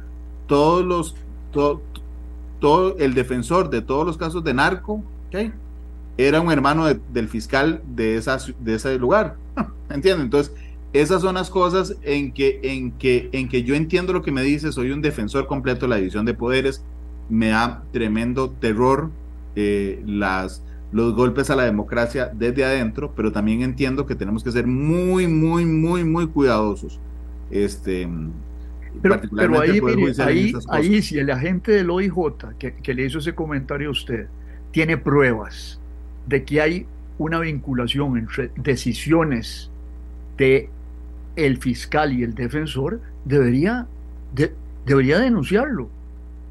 todos 0.49 0.85
los, 0.85 1.15
todo, 1.53 2.97
el 2.99 3.15
defensor 3.15 3.71
de 3.71 3.83
todos 3.83 4.05
los 4.05 4.17
casos 4.17 4.43
de 4.43 4.55
narco, 4.55 5.05
era 6.17 6.41
un 6.41 6.51
hermano 6.51 6.87
del 6.87 7.29
fiscal 7.29 7.81
de, 7.95 8.17
esa, 8.17 8.39
de 8.59 8.75
ese 8.75 8.99
lugar. 8.99 9.37
¿Entienden? 9.91 10.25
Entonces, 10.25 10.53
esas 10.93 11.23
son 11.23 11.37
las 11.37 11.51
cosas 11.51 11.95
en 12.03 12.33
que, 12.33 12.59
en, 12.63 12.91
que, 12.93 13.29
en 13.33 13.49
que 13.49 13.63
yo 13.63 13.77
entiendo 13.77 14.13
lo 14.13 14.23
que 14.23 14.33
me 14.33 14.43
dice, 14.43 14.73
soy 14.73 14.91
un 14.91 15.03
defensor 15.03 15.47
completo 15.47 15.87
de 15.87 15.91
la 15.91 15.97
división 15.97 16.25
de 16.25 16.35
poderes, 16.35 16.83
me 17.29 17.51
da 17.51 17.85
tremendo 17.93 18.51
terror 18.51 19.11
eh, 19.55 20.03
las, 20.07 20.63
los 20.93 21.15
golpes 21.15 21.51
a 21.51 21.57
la 21.57 21.65
democracia 21.65 22.31
desde 22.35 22.65
adentro, 22.65 23.13
pero 23.15 23.31
también 23.33 23.63
entiendo 23.63 24.07
que 24.07 24.15
tenemos 24.15 24.43
que 24.43 24.51
ser 24.51 24.67
muy, 24.67 25.27
muy, 25.29 25.67
muy, 25.67 26.05
muy 26.05 26.27
cuidadosos. 26.27 26.99
Este, 27.51 28.09
pero, 29.03 29.21
pero 29.35 29.61
ahí, 29.61 29.81
ahí, 30.19 30.53
ahí, 30.69 31.03
si 31.03 31.19
el 31.19 31.31
agente 31.31 31.73
del 31.73 31.91
OIJ 31.91 32.15
que, 32.59 32.75
que 32.75 32.95
le 32.95 33.05
hizo 33.05 33.19
ese 33.19 33.35
comentario 33.35 33.89
a 33.89 33.93
usted 33.93 34.27
tiene 34.71 34.97
pruebas 34.97 35.81
de 36.27 36.45
que 36.45 36.61
hay 36.61 36.87
una 37.19 37.41
vinculación 37.41 38.17
entre 38.17 38.51
decisiones 38.57 39.71
de 40.37 40.71
el 41.37 41.59
fiscal 41.59 42.13
y 42.13 42.23
el 42.23 42.35
defensor, 42.35 43.01
debería, 43.25 43.87
debería 44.85 45.19
denunciarlo. 45.19 45.89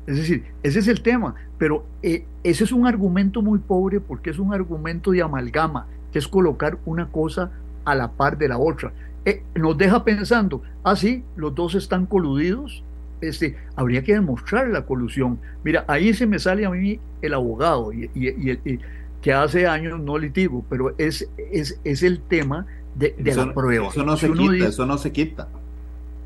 Es 0.06 0.16
decir, 0.16 0.46
ese 0.64 0.80
es 0.80 0.88
el 0.88 1.02
tema, 1.02 1.36
pero 1.58 1.86
eh, 2.02 2.26
ese 2.44 2.64
es 2.64 2.72
un 2.72 2.88
argumento 2.88 3.42
muy 3.42 3.60
pobre 3.60 4.00
porque 4.00 4.30
es 4.30 4.40
un 4.40 4.54
argumento 4.54 5.12
de 5.12 5.22
amalgama, 5.22 5.88
que 6.14 6.20
es 6.20 6.28
colocar 6.28 6.78
una 6.86 7.08
cosa 7.08 7.52
a 7.84 7.96
la 7.96 8.12
par 8.12 8.38
de 8.38 8.48
la 8.48 8.58
otra. 8.58 8.94
Eh, 9.28 9.44
nos 9.56 9.78
deja 9.78 10.06
pensando, 10.06 10.62
ah, 10.86 10.96
sí, 10.96 11.22
los 11.36 11.54
dos 11.54 11.76
están 11.76 12.06
coludidos, 12.06 12.82
este, 13.20 13.58
habría 13.76 14.02
que 14.02 14.14
demostrar 14.14 14.70
la 14.70 14.86
colusión. 14.86 15.38
Mira, 15.66 15.84
ahí 15.90 16.14
se 16.14 16.26
me 16.26 16.40
sale 16.40 16.66
a 16.66 16.70
mí 16.70 16.98
el 17.22 17.34
abogado, 17.34 17.92
y, 17.92 18.80
que 19.22 19.34
hace 19.34 19.68
años 19.68 20.00
no 20.00 20.18
litigo, 20.18 20.64
pero 20.70 20.96
es, 20.98 21.28
es, 21.52 21.78
es 21.84 22.04
el 22.04 22.22
tema 22.22 22.68
de, 22.96 23.16
la 23.20 23.54
prueba. 23.54 23.90
Eso 23.90 24.06
no 24.06 24.16
se 24.16 24.32
quita, 24.32 24.66
eso 24.66 24.86
no 24.86 24.98
se 24.98 25.12
quita. 25.12 25.50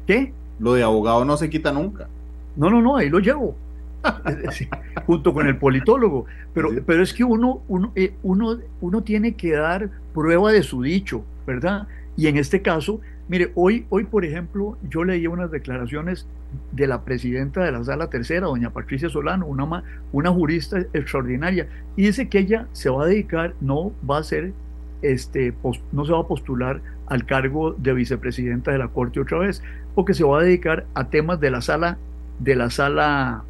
¿Qué? 0.06 0.32
Lo 0.60 0.76
de 0.76 0.84
abogado 0.84 1.26
no 1.26 1.38
se 1.38 1.50
quita 1.50 1.72
nunca. 1.72 2.08
No, 2.56 2.70
no, 2.70 2.84
no, 2.84 2.98
ahí 2.98 3.10
lo 3.10 3.18
llevo. 3.18 3.56
junto 5.08 5.34
con 5.34 5.48
el 5.48 5.58
politólogo. 5.58 6.28
Pero, 6.54 6.70
pero 6.86 7.02
es 7.02 7.16
que 7.16 7.24
uno, 7.24 7.64
uno, 7.68 7.94
eh, 7.96 8.14
uno, 8.22 8.60
uno 8.80 9.02
tiene 9.02 9.34
que 9.34 9.54
dar 9.54 9.90
prueba 10.14 10.52
de 10.52 10.62
su 10.62 10.84
dicho, 10.84 11.24
¿verdad? 11.48 11.88
Y 12.18 12.28
en 12.28 12.38
este 12.38 12.62
caso, 12.62 13.00
mire, 13.28 13.52
hoy, 13.56 13.86
hoy 13.90 14.04
por 14.06 14.26
ejemplo, 14.26 14.78
yo 14.90 15.04
leí 15.04 15.28
unas 15.28 15.52
declaraciones 15.52 16.28
de 16.72 16.88
la 16.88 17.04
presidenta 17.04 17.64
de 17.64 17.72
la 17.72 17.84
sala 17.84 18.10
tercera, 18.10 18.48
doña 18.48 18.72
Patricia 18.72 19.10
Solano, 19.10 19.46
una, 19.46 19.84
una 20.12 20.32
jurista 20.32 20.80
extraordinaria, 20.94 21.68
y 21.96 22.04
dice 22.04 22.28
que 22.28 22.40
ella 22.40 22.68
se 22.74 22.90
va 22.90 23.04
a 23.04 23.08
dedicar, 23.08 23.54
no 23.62 23.94
va 24.10 24.18
a 24.18 24.24
ser, 24.24 24.54
este, 25.02 25.54
no 25.92 26.06
se 26.06 26.12
va 26.12 26.20
a 26.20 26.28
postular 26.28 26.82
al 27.08 27.26
cargo 27.26 27.74
de 27.74 27.94
vicepresidenta 27.94 28.72
de 28.72 28.78
la 28.78 28.90
Corte 28.90 29.20
otra 29.20 29.40
vez, 29.40 29.64
porque 29.96 30.14
se 30.14 30.24
va 30.24 30.40
a 30.40 30.44
dedicar 30.44 30.86
a 30.94 31.10
temas 31.10 31.40
de 31.40 31.52
la 31.52 31.62
sala, 31.62 31.98
de 32.40 32.56
la 32.56 32.70
sala 32.70 33.44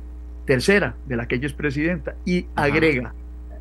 tercera, 0.45 0.95
de 1.08 1.15
la 1.15 1.28
que 1.28 1.36
ella 1.36 1.47
es 1.47 1.54
presidenta, 1.54 2.15
y 2.26 2.45
agrega, 2.56 3.13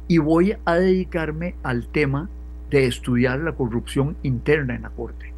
y 0.08 0.18
voy 0.18 0.56
a 0.64 0.74
dedicarme 0.74 1.54
al 1.62 1.86
tema 1.88 2.28
de 2.70 2.86
estudiar 2.86 3.40
la 3.40 3.52
corrupción 3.52 4.16
interna 4.22 4.74
en 4.74 4.82
la 4.82 4.90
Corte. 4.90 5.32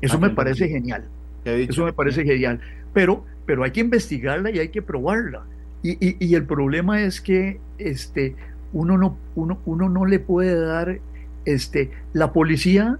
Eso 0.00 0.16
ah, 0.16 0.20
me 0.20 0.30
parece 0.30 0.68
genial. 0.68 1.04
Eso 1.44 1.84
me 1.84 1.92
parece 1.92 2.24
genial. 2.24 2.60
Pero, 2.92 3.24
pero 3.46 3.64
hay 3.64 3.70
que 3.70 3.80
investigarla 3.80 4.50
y 4.50 4.58
hay 4.58 4.68
que 4.68 4.82
probarla. 4.82 5.42
Y, 5.82 6.16
y, 6.24 6.34
el 6.34 6.44
problema 6.44 7.02
es 7.02 7.20
que 7.20 7.60
este, 7.76 8.36
uno, 8.72 8.96
no, 8.96 9.18
uno, 9.34 9.58
uno 9.66 9.90
no 9.90 10.06
le 10.06 10.18
puede 10.18 10.58
dar, 10.58 10.98
este, 11.44 11.90
la 12.14 12.32
policía 12.32 12.98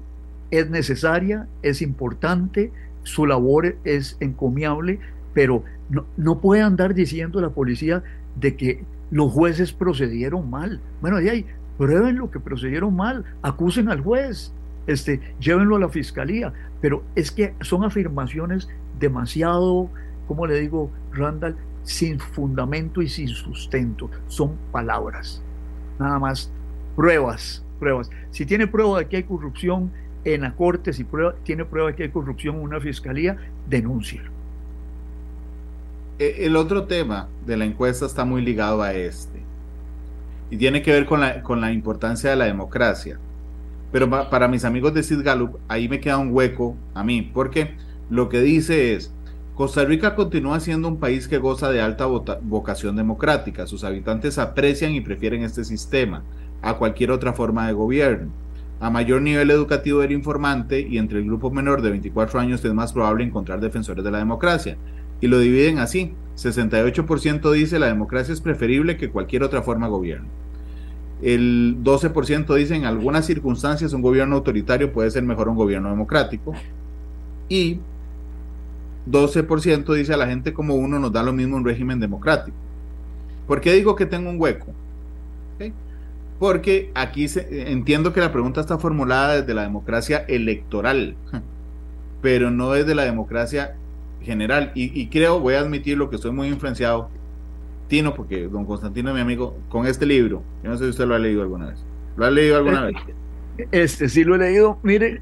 es 0.50 0.68
necesaria, 0.68 1.46
es 1.62 1.80
importante, 1.80 2.72
su 3.02 3.24
labor 3.24 3.76
es 3.84 4.18
encomiable, 4.20 4.98
pero 5.32 5.64
no, 5.88 6.04
no 6.18 6.40
puede 6.40 6.60
andar 6.60 6.92
diciendo 6.92 7.40
la 7.40 7.50
policía 7.50 8.02
de 8.36 8.54
que 8.54 8.84
los 9.10 9.32
jueces 9.32 9.72
procedieron 9.72 10.50
mal. 10.50 10.80
Bueno, 11.00 11.16
ahí 11.16 11.28
hay, 11.28 11.46
prueben 11.78 12.16
lo 12.16 12.30
que 12.30 12.40
procedieron 12.40 12.94
mal, 12.94 13.24
acusen 13.42 13.88
al 13.88 14.00
juez, 14.00 14.52
este, 14.86 15.20
llévenlo 15.40 15.76
a 15.76 15.80
la 15.80 15.88
fiscalía. 15.88 16.52
Pero 16.80 17.02
es 17.14 17.30
que 17.30 17.54
son 17.60 17.84
afirmaciones 17.84 18.68
demasiado, 18.98 19.88
como 20.26 20.46
le 20.46 20.60
digo, 20.60 20.90
Randall, 21.12 21.56
sin 21.82 22.18
fundamento 22.18 23.02
y 23.02 23.08
sin 23.08 23.28
sustento. 23.28 24.10
Son 24.28 24.56
palabras, 24.72 25.42
nada 25.98 26.18
más 26.18 26.50
pruebas, 26.96 27.64
pruebas. 27.78 28.10
Si 28.30 28.46
tiene 28.46 28.66
prueba 28.66 28.98
de 28.98 29.08
que 29.08 29.16
hay 29.16 29.22
corrupción 29.24 29.90
en 30.24 30.42
la 30.42 30.54
corte, 30.54 30.92
si 30.92 31.04
prueba, 31.04 31.34
tiene 31.44 31.64
prueba 31.64 31.90
de 31.90 31.96
que 31.96 32.02
hay 32.04 32.08
corrupción 32.10 32.56
en 32.56 32.62
una 32.62 32.80
fiscalía, 32.80 33.36
denúncielo. 33.68 34.30
E, 36.18 36.46
el 36.46 36.56
otro 36.56 36.84
tema 36.84 37.28
de 37.44 37.56
la 37.56 37.64
encuesta 37.64 38.06
está 38.06 38.24
muy 38.24 38.42
ligado 38.42 38.82
a 38.82 38.92
este 38.92 39.33
y 40.50 40.56
tiene 40.56 40.82
que 40.82 40.92
ver 40.92 41.06
con 41.06 41.20
la, 41.20 41.42
con 41.42 41.60
la 41.60 41.72
importancia 41.72 42.30
de 42.30 42.36
la 42.36 42.44
democracia. 42.44 43.18
Pero 43.92 44.10
para 44.10 44.48
mis 44.48 44.64
amigos 44.64 44.92
de 44.92 45.02
Sid 45.02 45.22
Gallup, 45.22 45.58
ahí 45.68 45.88
me 45.88 46.00
queda 46.00 46.18
un 46.18 46.32
hueco 46.32 46.76
a 46.94 47.04
mí, 47.04 47.22
porque 47.22 47.76
lo 48.10 48.28
que 48.28 48.40
dice 48.40 48.94
es, 48.94 49.14
Costa 49.54 49.84
Rica 49.84 50.16
continúa 50.16 50.58
siendo 50.58 50.88
un 50.88 50.98
país 50.98 51.28
que 51.28 51.38
goza 51.38 51.70
de 51.70 51.80
alta 51.80 52.06
vocación 52.06 52.96
democrática. 52.96 53.68
Sus 53.68 53.84
habitantes 53.84 54.38
aprecian 54.38 54.92
y 54.92 55.00
prefieren 55.00 55.44
este 55.44 55.64
sistema 55.64 56.24
a 56.60 56.74
cualquier 56.74 57.12
otra 57.12 57.34
forma 57.34 57.68
de 57.68 57.72
gobierno. 57.72 58.32
A 58.80 58.90
mayor 58.90 59.22
nivel 59.22 59.52
educativo 59.52 60.00
del 60.00 60.10
informante 60.10 60.80
y 60.80 60.98
entre 60.98 61.20
el 61.20 61.26
grupo 61.26 61.52
menor 61.52 61.82
de 61.82 61.90
24 61.90 62.40
años 62.40 62.64
es 62.64 62.74
más 62.74 62.92
probable 62.92 63.22
encontrar 63.22 63.60
defensores 63.60 64.02
de 64.02 64.10
la 64.10 64.18
democracia. 64.18 64.76
Y 65.20 65.26
lo 65.28 65.38
dividen 65.38 65.78
así. 65.78 66.12
68% 66.36 67.52
dice 67.52 67.78
la 67.78 67.86
democracia 67.86 68.34
es 68.34 68.40
preferible 68.40 68.96
que 68.96 69.10
cualquier 69.10 69.42
otra 69.42 69.62
forma 69.62 69.86
de 69.86 69.92
gobierno. 69.92 70.28
El 71.22 71.78
12% 71.82 72.54
dice 72.54 72.74
en 72.74 72.84
algunas 72.84 73.24
circunstancias 73.24 73.92
un 73.92 74.02
gobierno 74.02 74.36
autoritario 74.36 74.92
puede 74.92 75.10
ser 75.10 75.22
mejor 75.22 75.48
un 75.48 75.56
gobierno 75.56 75.88
democrático. 75.90 76.52
Y 77.48 77.78
12% 79.10 79.94
dice 79.94 80.14
a 80.14 80.16
la 80.16 80.26
gente 80.26 80.52
como 80.52 80.74
uno 80.74 80.98
nos 80.98 81.12
da 81.12 81.22
lo 81.22 81.32
mismo 81.32 81.56
un 81.56 81.64
régimen 81.64 82.00
democrático. 82.00 82.56
¿Por 83.46 83.60
qué 83.60 83.72
digo 83.72 83.94
que 83.94 84.06
tengo 84.06 84.30
un 84.30 84.40
hueco? 84.40 84.72
Porque 86.38 86.90
aquí 86.94 87.26
entiendo 87.50 88.12
que 88.12 88.20
la 88.20 88.32
pregunta 88.32 88.60
está 88.60 88.76
formulada 88.76 89.40
desde 89.40 89.54
la 89.54 89.62
democracia 89.62 90.24
electoral, 90.26 91.14
pero 92.22 92.50
no 92.50 92.72
desde 92.72 92.94
la 92.94 93.04
democracia 93.04 93.76
general. 94.24 94.72
Y, 94.74 95.06
creo, 95.08 95.40
voy 95.40 95.54
a 95.54 95.60
admitir 95.60 95.96
lo 95.96 96.10
que 96.10 96.16
estoy 96.16 96.32
muy 96.32 96.48
influenciado, 96.48 97.10
Tino, 97.88 98.14
porque 98.14 98.48
don 98.48 98.64
Constantino 98.64 99.10
es 99.10 99.14
mi 99.14 99.20
amigo, 99.20 99.56
con 99.68 99.86
este 99.86 100.06
libro. 100.06 100.42
Yo 100.62 100.70
no 100.70 100.76
sé 100.76 100.84
si 100.84 100.90
usted 100.90 101.06
lo 101.06 101.14
ha 101.14 101.18
leído 101.18 101.42
alguna 101.42 101.66
vez. 101.66 101.84
¿Lo 102.16 102.24
ha 102.24 102.30
leído 102.30 102.56
alguna 102.56 102.82
vez? 102.82 102.96
Este 103.70 104.08
sí 104.08 104.24
lo 104.24 104.34
he 104.34 104.38
leído, 104.38 104.78
mire, 104.82 105.20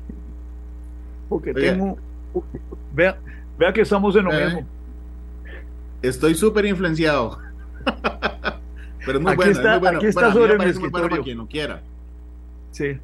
porque 1.28 1.54
tengo. 1.54 1.96
Vea, 2.94 3.18
vea 3.58 3.72
que 3.72 3.80
estamos 3.80 4.14
en 4.16 4.24
lo 4.24 4.32
mismo. 4.32 4.66
Estoy 6.02 6.34
súper 6.34 6.66
influenciado. 6.66 7.38
Pero 9.06 9.18
es 9.18 9.24
muy 9.24 9.34
bueno, 9.34 9.52
está, 9.52 9.74
es 9.74 9.80
muy 9.80 9.80
bueno. 9.80 9.98
Aquí 9.98 10.06
está 10.06 10.32
sobre 10.32 10.58
mi 10.58 10.64
escritorio. 10.66 11.08
para 11.08 11.22
quien 11.22 11.38
no 11.38 11.48
quiera. 11.48 11.82
Sí. 12.70 12.98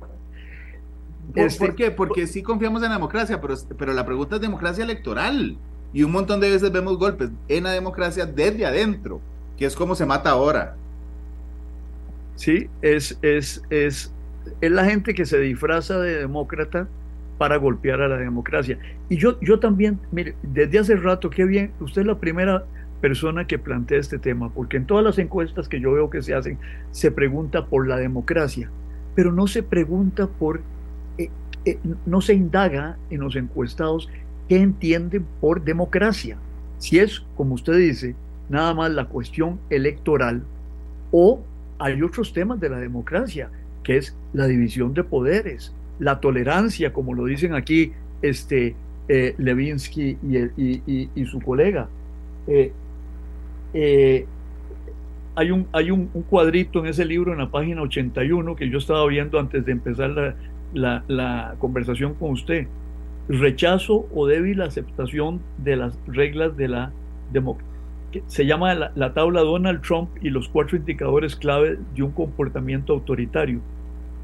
¿Por, 1.34 1.44
este, 1.44 1.74
qué? 1.74 1.90
Porque 1.90 2.26
sí 2.26 2.42
confiamos 2.42 2.82
en 2.82 2.88
la 2.88 2.96
democracia, 2.96 3.40
pero, 3.40 3.54
pero 3.76 3.92
la 3.92 4.06
pregunta 4.06 4.36
es 4.36 4.42
democracia 4.42 4.84
electoral. 4.84 5.56
Y 5.92 6.02
un 6.02 6.12
montón 6.12 6.40
de 6.40 6.50
veces 6.50 6.70
vemos 6.70 6.98
golpes 6.98 7.30
en 7.48 7.64
la 7.64 7.72
democracia 7.72 8.26
desde 8.26 8.66
adentro, 8.66 9.20
que 9.56 9.66
es 9.66 9.74
como 9.74 9.94
se 9.94 10.06
mata 10.06 10.30
ahora. 10.30 10.76
Sí, 12.36 12.68
es, 12.82 13.18
es, 13.22 13.62
es, 13.70 14.12
es 14.60 14.70
la 14.70 14.84
gente 14.84 15.14
que 15.14 15.26
se 15.26 15.38
disfraza 15.38 15.98
de 15.98 16.18
demócrata 16.18 16.88
para 17.38 17.56
golpear 17.56 18.02
a 18.02 18.08
la 18.08 18.16
democracia. 18.16 18.78
Y 19.08 19.16
yo, 19.16 19.40
yo 19.40 19.58
también, 19.60 19.98
mire, 20.12 20.34
desde 20.42 20.78
hace 20.78 20.96
rato, 20.96 21.30
qué 21.30 21.44
bien, 21.44 21.72
usted 21.80 22.02
es 22.02 22.06
la 22.06 22.18
primera 22.18 22.64
persona 23.00 23.46
que 23.46 23.58
plantea 23.58 23.98
este 23.98 24.18
tema, 24.18 24.52
porque 24.52 24.76
en 24.76 24.86
todas 24.86 25.04
las 25.04 25.18
encuestas 25.18 25.68
que 25.68 25.80
yo 25.80 25.92
veo 25.92 26.10
que 26.10 26.22
se 26.22 26.34
hacen, 26.34 26.58
se 26.90 27.10
pregunta 27.10 27.66
por 27.66 27.86
la 27.86 27.96
democracia, 27.96 28.70
pero 29.14 29.32
no 29.32 29.46
se 29.46 29.62
pregunta 29.62 30.26
por, 30.26 30.60
eh, 31.16 31.30
eh, 31.64 31.78
no 32.06 32.20
se 32.20 32.34
indaga 32.34 32.98
en 33.10 33.20
los 33.20 33.36
encuestados 33.36 34.08
qué 34.48 34.60
entienden 34.60 35.26
por 35.40 35.62
democracia. 35.62 36.36
Si 36.78 36.98
es, 36.98 37.24
como 37.36 37.54
usted 37.54 37.76
dice, 37.76 38.14
nada 38.48 38.74
más 38.74 38.90
la 38.90 39.06
cuestión 39.06 39.58
electoral 39.70 40.42
o 41.10 41.40
hay 41.78 42.02
otros 42.02 42.32
temas 42.32 42.60
de 42.60 42.70
la 42.70 42.78
democracia, 42.78 43.50
que 43.82 43.96
es 43.96 44.16
la 44.32 44.46
división 44.46 44.94
de 44.94 45.04
poderes, 45.04 45.72
la 45.98 46.20
tolerancia, 46.20 46.92
como 46.92 47.14
lo 47.14 47.24
dicen 47.24 47.54
aquí 47.54 47.92
este, 48.22 48.74
eh, 49.08 49.34
Levinsky 49.38 50.18
y, 50.56 51.24
su 51.26 51.40
colega. 51.40 51.88
Eh, 52.46 52.72
eh, 53.74 54.26
hay, 55.34 55.50
un, 55.50 55.66
hay 55.72 55.90
un, 55.90 56.06
cuadrito 56.28 56.80
en 56.80 56.86
ese 56.86 57.04
libro, 57.04 57.32
en 57.32 57.38
la 57.38 57.50
página 57.50 57.82
81, 57.82 58.56
que 58.56 58.68
yo 58.68 58.78
estaba 58.78 59.06
viendo 59.06 59.38
antes 59.38 59.64
de 59.64 59.72
empezar 59.72 60.36
la, 60.74 61.04
la 61.06 61.54
conversación 61.58 62.14
con 62.14 62.32
usted, 62.32 62.66
rechazo 63.28 64.06
o 64.14 64.26
débil 64.26 64.62
aceptación 64.62 65.40
de 65.58 65.76
las 65.76 65.98
reglas 66.06 66.56
de 66.56 66.68
la 66.68 66.92
democracia. 67.32 67.68
Se 68.26 68.46
llama 68.46 68.74
la, 68.74 69.12
tabla 69.12 69.42
Donald 69.42 69.82
Trump 69.82 70.08
y 70.22 70.30
los 70.30 70.48
cuatro 70.48 70.78
indicadores 70.78 71.36
clave 71.36 71.78
de 71.94 72.02
un 72.02 72.12
comportamiento 72.12 72.94
autoritario. 72.94 73.60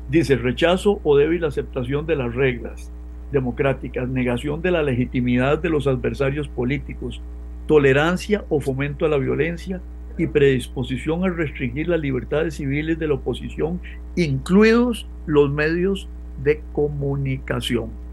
Dice 0.09 0.37
rechazo 0.37 1.01
o 1.05 1.17
débil 1.17 1.45
aceptación 1.45 2.07
de 2.07 2.17
las 2.17 2.35
reglas 2.35 2.91
democráticas, 3.31 4.09
negación 4.09 4.63
de 4.63 4.71
la 4.71 4.83
legitimidad 4.83 5.59
de 5.59 5.69
los 5.69 5.87
adversarios 5.87 6.49
políticos, 6.49 7.21
tolerancia 7.67 8.45
o 8.49 8.61
fomento 8.61 9.05
a 9.05 9.09
la 9.09 9.19
violencia 9.19 9.81
y 10.17 10.29
predisposición 10.29 11.25
a 11.25 11.29
restringir 11.29 11.89
las 11.89 12.01
libertades 12.01 12.55
civiles 12.55 12.99
de 12.99 13.09
la 13.09 13.15
oposición, 13.15 13.81
incluidos 14.17 15.07
los 15.27 15.51
medios 15.51 16.09
de 16.43 16.63
comunicación. 16.73 18.04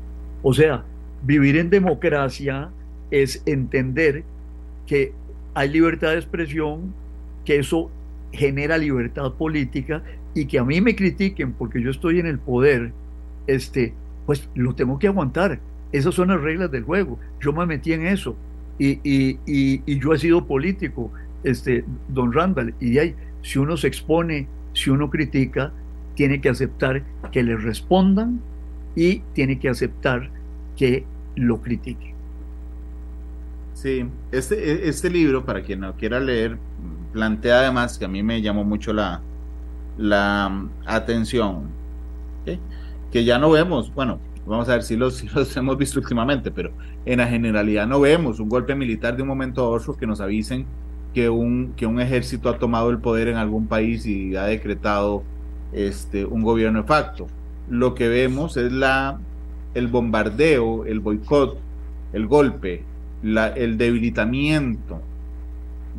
O 0.43 0.53
sea, 0.53 0.83
vivir 1.23 1.57
en 1.57 1.69
democracia 1.69 2.69
es 3.11 3.43
entender 3.45 4.23
que 4.87 5.13
hay 5.53 5.69
libertad 5.69 6.11
de 6.11 6.17
expresión, 6.17 6.93
que 7.45 7.59
eso 7.59 7.91
genera 8.31 8.77
libertad 8.77 9.33
política 9.33 10.01
y 10.33 10.45
que 10.45 10.59
a 10.59 10.63
mí 10.63 10.79
me 10.81 10.95
critiquen 10.95 11.53
porque 11.53 11.81
yo 11.81 11.91
estoy 11.91 12.19
en 12.19 12.25
el 12.25 12.39
poder, 12.39 12.93
este, 13.47 13.93
pues 14.25 14.49
lo 14.55 14.73
tengo 14.73 14.97
que 14.97 15.07
aguantar. 15.07 15.59
Esas 15.91 16.15
son 16.15 16.29
las 16.29 16.41
reglas 16.41 16.71
del 16.71 16.83
juego. 16.83 17.19
Yo 17.41 17.51
me 17.51 17.65
metí 17.65 17.91
en 17.91 18.07
eso 18.07 18.35
y, 18.79 18.99
y, 19.03 19.39
y, 19.45 19.99
yo 19.99 20.13
he 20.13 20.17
sido 20.17 20.47
político, 20.47 21.11
este, 21.43 21.83
don 22.07 22.31
Randall, 22.33 22.73
y 22.79 22.97
ahí, 22.97 23.15
si 23.41 23.59
uno 23.59 23.77
se 23.77 23.87
expone, 23.87 24.47
si 24.73 24.89
uno 24.89 25.09
critica, 25.09 25.71
tiene 26.15 26.41
que 26.41 26.49
aceptar 26.49 27.03
que 27.31 27.43
le 27.43 27.57
respondan 27.57 28.39
y 28.95 29.19
tiene 29.33 29.59
que 29.59 29.69
aceptar 29.69 30.29
que 30.75 31.05
lo 31.35 31.61
critiquen. 31.61 32.11
Sí, 33.73 34.05
este, 34.31 34.55
e, 34.55 34.89
este 34.89 35.09
libro, 35.09 35.45
para 35.45 35.61
quien 35.61 35.79
no 35.79 35.95
quiera 35.95 36.19
leer, 36.19 36.57
plantea 37.13 37.59
además 37.59 37.97
que 37.97 38.05
a 38.05 38.07
mí 38.07 38.21
me 38.21 38.41
llamó 38.41 38.63
mucho 38.63 38.93
la, 38.93 39.21
la 39.97 40.49
mm, 40.49 40.69
atención, 40.85 41.69
que 43.11 43.25
ya 43.25 43.37
no 43.37 43.51
vemos, 43.51 43.93
bueno, 43.93 44.19
vamos 44.45 44.69
a 44.69 44.73
ver 44.73 44.83
si 44.83 44.95
los, 44.95 45.23
los 45.35 45.55
hemos 45.57 45.77
visto 45.77 45.99
últimamente, 45.99 46.51
pero 46.51 46.71
en 47.05 47.19
la 47.19 47.27
generalidad 47.27 47.87
no 47.87 47.99
vemos 47.99 48.39
un 48.39 48.49
golpe 48.49 48.75
militar 48.75 49.15
de 49.15 49.23
un 49.23 49.27
momento 49.27 49.63
a 49.63 49.69
otro 49.69 49.95
que 49.95 50.07
nos 50.07 50.21
avisen 50.21 50.65
que 51.13 51.29
un, 51.29 51.73
que 51.75 51.85
un 51.85 51.99
ejército 51.99 52.49
ha 52.49 52.57
tomado 52.57 52.89
el 52.89 52.99
poder 52.99 53.27
en 53.27 53.37
algún 53.37 53.67
país 53.67 54.05
y 54.05 54.35
ha 54.35 54.43
decretado 54.43 55.23
este, 55.73 56.25
un 56.25 56.41
gobierno 56.41 56.81
de 56.81 56.87
facto. 56.87 57.27
Lo 57.69 57.95
que 57.95 58.07
vemos 58.07 58.57
es 58.57 58.71
la, 58.71 59.19
el 59.73 59.87
bombardeo, 59.87 60.85
el 60.85 60.99
boicot, 60.99 61.57
el 62.13 62.27
golpe, 62.27 62.83
la, 63.23 63.47
el 63.47 63.77
debilitamiento 63.77 65.01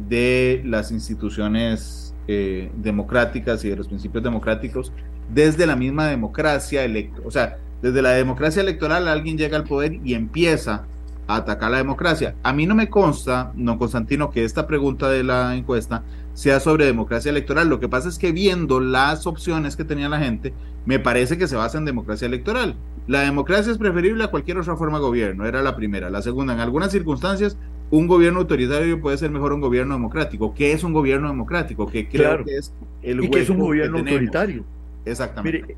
de 0.08 0.62
las 0.64 0.90
instituciones 0.90 2.14
eh, 2.28 2.70
democráticas 2.76 3.64
y 3.64 3.68
de 3.68 3.76
los 3.76 3.88
principios 3.88 4.22
democráticos 4.22 4.92
desde 5.32 5.66
la 5.66 5.76
misma 5.76 6.06
democracia 6.06 6.84
electoral. 6.84 7.26
O 7.26 7.30
sea, 7.30 7.58
desde 7.80 8.02
la 8.02 8.10
democracia 8.10 8.62
electoral 8.62 9.08
alguien 9.08 9.36
llega 9.36 9.56
al 9.56 9.64
poder 9.64 10.00
y 10.04 10.14
empieza 10.14 10.84
a 11.26 11.36
atacar 11.36 11.70
la 11.70 11.78
democracia. 11.78 12.34
A 12.42 12.52
mí 12.52 12.66
no 12.66 12.74
me 12.74 12.88
consta, 12.88 13.52
no 13.54 13.78
Constantino, 13.78 14.30
que 14.30 14.44
esta 14.44 14.66
pregunta 14.66 15.08
de 15.08 15.24
la 15.24 15.54
encuesta 15.56 16.02
sea 16.34 16.60
sobre 16.60 16.86
democracia 16.86 17.30
electoral. 17.30 17.68
Lo 17.68 17.80
que 17.80 17.88
pasa 17.88 18.08
es 18.08 18.18
que 18.18 18.32
viendo 18.32 18.80
las 18.80 19.26
opciones 19.26 19.76
que 19.76 19.84
tenía 19.84 20.08
la 20.08 20.20
gente, 20.20 20.52
me 20.86 20.98
parece 20.98 21.38
que 21.38 21.46
se 21.46 21.56
basa 21.56 21.78
en 21.78 21.84
democracia 21.84 22.26
electoral. 22.26 22.76
La 23.06 23.20
democracia 23.20 23.72
es 23.72 23.78
preferible 23.78 24.24
a 24.24 24.28
cualquier 24.28 24.58
otra 24.58 24.76
forma 24.76 24.98
de 24.98 25.04
gobierno, 25.04 25.46
era 25.46 25.62
la 25.62 25.76
primera. 25.76 26.10
La 26.10 26.22
segunda, 26.22 26.52
en 26.52 26.60
algunas 26.60 26.92
circunstancias, 26.92 27.56
un 27.90 28.06
gobierno 28.06 28.40
autoritario 28.40 29.00
puede 29.00 29.18
ser 29.18 29.30
mejor 29.30 29.52
un 29.52 29.60
gobierno 29.60 29.94
democrático. 29.94 30.54
¿Qué 30.54 30.72
es 30.72 30.82
un 30.82 30.92
gobierno 30.92 31.28
democrático? 31.28 31.86
Que 31.86 32.08
creo 32.08 32.44
que 32.44 32.56
es 32.56 32.72
el 33.02 33.22
¿Y 33.22 33.30
qué 33.30 33.40
es 33.40 33.50
un 33.50 33.58
gobierno 33.58 33.98
autoritario? 33.98 34.64
Exactamente. 35.04 35.76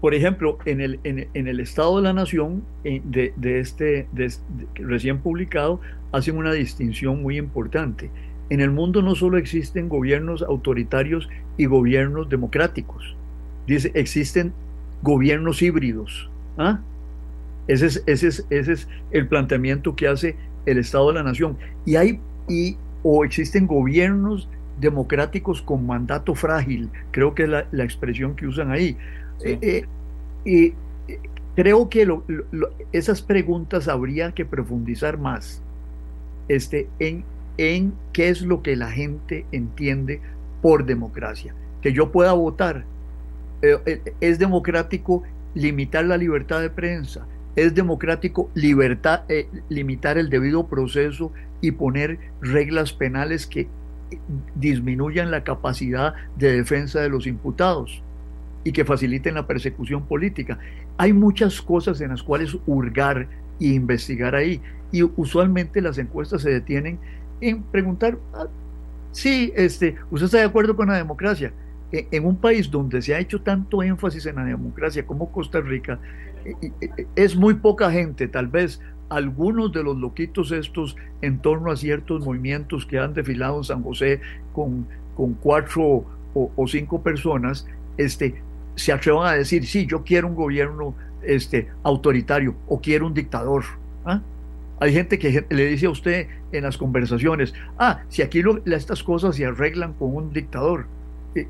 por 0.00 0.14
ejemplo, 0.14 0.58
en 0.66 0.80
el, 0.80 1.00
en, 1.02 1.48
el 1.48 1.60
Estado 1.60 1.96
de 1.96 2.02
la 2.02 2.12
Nación, 2.12 2.62
de, 2.84 3.32
este, 3.58 4.06
recién 4.74 5.18
publicado, 5.18 5.80
hacen 6.12 6.36
una 6.36 6.52
distinción 6.52 7.22
muy 7.22 7.38
importante. 7.38 8.10
En 8.48 8.60
el 8.60 8.70
mundo 8.70 9.02
no 9.02 9.16
solo 9.16 9.38
existen 9.38 9.88
gobiernos 9.88 10.42
autoritarios 10.42 11.28
y 11.56 11.66
gobiernos 11.66 12.28
democráticos. 12.28 13.15
Dice, 13.66 13.90
existen 13.94 14.52
gobiernos 15.02 15.62
híbridos. 15.62 16.30
¿ah? 16.58 16.80
Ese, 17.68 17.86
es, 17.86 18.02
ese, 18.06 18.28
es, 18.28 18.46
ese 18.50 18.72
es 18.72 18.88
el 19.10 19.26
planteamiento 19.28 19.96
que 19.96 20.08
hace 20.08 20.36
el 20.66 20.78
Estado 20.78 21.08
de 21.08 21.14
la 21.14 21.22
Nación. 21.22 21.56
Y 21.84 21.96
hay, 21.96 22.20
y, 22.48 22.76
o 23.02 23.24
existen 23.24 23.66
gobiernos 23.66 24.48
democráticos 24.80 25.62
con 25.62 25.86
mandato 25.86 26.34
frágil, 26.34 26.90
creo 27.10 27.34
que 27.34 27.44
es 27.44 27.48
la, 27.48 27.84
expresión 27.84 28.36
que 28.36 28.46
usan 28.46 28.70
ahí. 28.70 28.96
Eh, 29.44 29.58
eh, 29.62 29.84
y 30.44 30.74
creo 31.54 31.88
que 31.88 32.06
esas 32.92 33.22
preguntas 33.22 33.88
habría 33.88 34.32
que 34.32 34.44
profundizar 34.44 35.18
más 35.18 35.62
este, 36.48 36.88
en, 36.98 37.24
en 37.58 37.94
qué 38.12 38.28
es 38.28 38.42
lo 38.42 38.62
que 38.62 38.76
la 38.76 38.90
gente 38.90 39.46
entiende 39.52 40.20
por 40.62 40.84
democracia. 40.84 41.54
Que 41.80 41.92
yo 41.92 42.12
pueda 42.12 42.32
votar. 42.32 42.84
Eh, 43.62 44.02
es 44.20 44.38
democrático 44.38 45.22
limitar 45.54 46.04
la 46.04 46.16
libertad 46.16 46.60
de 46.60 46.70
prensa. 46.70 47.26
Es 47.54 47.74
democrático 47.74 48.50
libertad, 48.54 49.22
limitar 49.70 50.18
el 50.18 50.28
debido 50.28 50.66
proceso 50.66 51.32
y 51.62 51.70
poner 51.70 52.18
reglas 52.42 52.92
penales 52.92 53.46
que 53.46 53.66
disminuyan 54.54 55.30
la 55.30 55.42
capacidad 55.42 56.14
de 56.36 56.52
defensa 56.52 57.00
de 57.00 57.08
los 57.08 57.26
imputados 57.26 58.02
y 58.64 58.72
que 58.72 58.84
faciliten 58.84 59.34
la 59.34 59.46
persecución 59.46 60.04
política. 60.06 60.58
Hay 60.96 61.12
muchas 61.12 61.62
cosas 61.62 62.00
en 62.00 62.10
las 62.10 62.22
cuales 62.22 62.56
hurgar 62.66 63.28
e 63.60 63.66
investigar 63.68 64.34
ahí 64.34 64.60
y 64.92 65.02
usualmente 65.02 65.80
las 65.80 65.98
encuestas 65.98 66.42
se 66.42 66.50
detienen 66.50 66.98
en 67.40 67.62
preguntar, 67.62 68.18
ah, 68.34 68.46
sí, 69.12 69.52
este, 69.56 69.96
¿usted 70.10 70.26
está 70.26 70.38
de 70.38 70.44
acuerdo 70.44 70.76
con 70.76 70.88
la 70.88 70.96
democracia? 70.96 71.52
E, 71.96 72.08
en 72.10 72.26
un 72.26 72.36
país 72.36 72.70
donde 72.70 73.00
se 73.00 73.14
ha 73.14 73.18
hecho 73.18 73.40
tanto 73.40 73.82
énfasis 73.82 74.26
en 74.26 74.36
la 74.36 74.44
democracia 74.44 75.06
como 75.06 75.32
Costa 75.32 75.62
Rica, 75.62 75.98
e, 76.44 76.72
e, 76.80 77.06
es 77.16 77.34
muy 77.34 77.54
poca 77.54 77.90
gente, 77.90 78.28
tal 78.28 78.48
vez 78.48 78.80
algunos 79.08 79.72
de 79.72 79.82
los 79.82 79.96
loquitos 79.96 80.52
estos 80.52 80.96
en 81.22 81.38
torno 81.38 81.70
a 81.70 81.76
ciertos 81.76 82.24
movimientos 82.26 82.84
que 82.84 82.98
han 82.98 83.14
desfilado 83.14 83.58
en 83.58 83.64
San 83.64 83.82
José 83.82 84.20
con, 84.52 84.86
con 85.14 85.34
cuatro 85.34 86.04
o, 86.34 86.66
cinco 86.68 87.02
personas, 87.02 87.66
este, 87.96 88.42
se 88.74 88.92
atrevan 88.92 89.26
a 89.26 89.32
decir, 89.32 89.66
sí, 89.66 89.86
yo 89.86 90.04
quiero 90.04 90.28
un 90.28 90.34
gobierno 90.34 90.94
este, 91.22 91.68
autoritario 91.82 92.54
o 92.68 92.78
quiero 92.78 93.06
un 93.06 93.14
dictador. 93.14 93.64
¿ah? 94.04 94.20
Hay 94.80 94.92
gente 94.92 95.18
que 95.18 95.46
le 95.48 95.66
dice 95.66 95.86
a 95.86 95.90
usted 95.90 96.28
en 96.52 96.64
las 96.64 96.76
conversaciones, 96.76 97.54
ah, 97.78 98.02
si 98.10 98.20
aquí 98.20 98.42
estas 98.66 99.02
cosas 99.02 99.36
se 99.36 99.46
arreglan 99.46 99.94
con 99.94 100.14
un 100.14 100.30
dictador. 100.30 100.84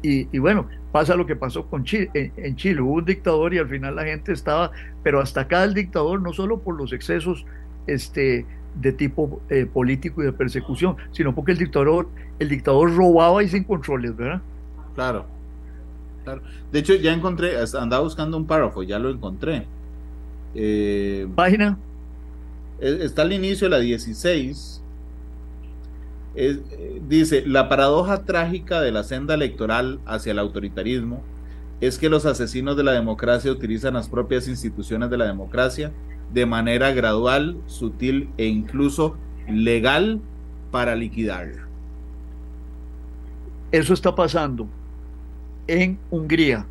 Y, 0.03 0.39
bueno, 0.39 0.67
pasa 0.93 1.15
lo 1.15 1.27
que 1.27 1.37
pasó 1.37 1.67
con 1.67 1.85
Chile, 1.85 2.11
en, 2.15 2.57
Chile. 2.57 2.81
Hubo 2.81 2.95
un 2.95 3.05
dictador 3.05 3.55
y 3.55 3.59
al 3.59 3.69
final 3.69 3.97
la 3.97 4.05
gente 4.05 4.33
estaba, 4.33 4.71
pero 5.03 5.21
hasta 5.21 5.43
acá 5.43 5.65
el 5.65 5.75
dictador, 5.75 6.21
no 6.21 6.33
solo 6.33 6.59
por 6.59 6.77
los 6.77 6.93
excesos 6.93 7.45
este, 7.87 8.47
de 8.81 8.93
tipo 8.93 9.41
eh, 9.51 9.67
político 9.67 10.23
y 10.23 10.27
de 10.27 10.33
persecución, 10.33 10.97
sino 11.13 11.35
porque 11.35 11.53
el 11.53 11.59
dictador, 11.59 12.09
el 12.39 12.49
dictador 12.49 12.95
robaba 12.95 13.43
y 13.43 13.49
sin 13.49 13.65
controles, 13.65 14.17
¿verdad? 14.17 14.41
Claro, 14.95 15.27
claro. 16.25 16.43
De 16.73 16.79
hecho, 16.79 16.95
ya 16.95 17.13
encontré, 17.13 17.55
andaba 17.79 18.03
buscando 18.03 18.37
un 18.37 18.47
párrafo, 18.47 18.83
ya 18.83 18.99
lo 18.99 19.11
encontré. 19.11 19.67
Eh, 20.55 21.29
Página. 21.35 21.79
E, 22.81 23.05
está 23.05 23.23
al 23.23 23.33
inicio 23.33 23.67
de 23.67 23.71
la 23.71 23.79
16 23.79 24.83
eh, 26.37 27.01
dice, 27.09 27.45
la 27.47 27.69
paradoja 27.69 28.25
trágica 28.25 28.81
de 28.81 28.93
la 28.93 29.03
senda 29.05 29.35
electoral 29.35 30.01
hacia 30.07 30.33
el 30.33 30.39
autoritarismo 30.39 31.23
es 31.81 31.99
que 31.99 32.09
los 32.09 32.27
asesinos 32.27 32.77
de 32.77 32.85
la 32.85 32.93
democracia 32.93 33.51
utilizan 33.51 33.95
las 33.95 34.09
propias 34.09 34.47
instituciones 34.49 35.11
de 35.11 35.17
la 35.17 35.27
democracia 35.27 35.93
de 36.33 36.47
manera 36.47 36.93
gradual, 36.93 37.57
sutil 37.67 38.29
e 38.37 38.47
incluso 38.47 39.17
legal 39.49 40.21
para 40.71 40.95
liquidarla. 40.95 41.67
Eso 43.73 43.95
está 43.95 44.15
pasando 44.15 44.69
en 45.67 45.99
Hungría, 46.11 46.67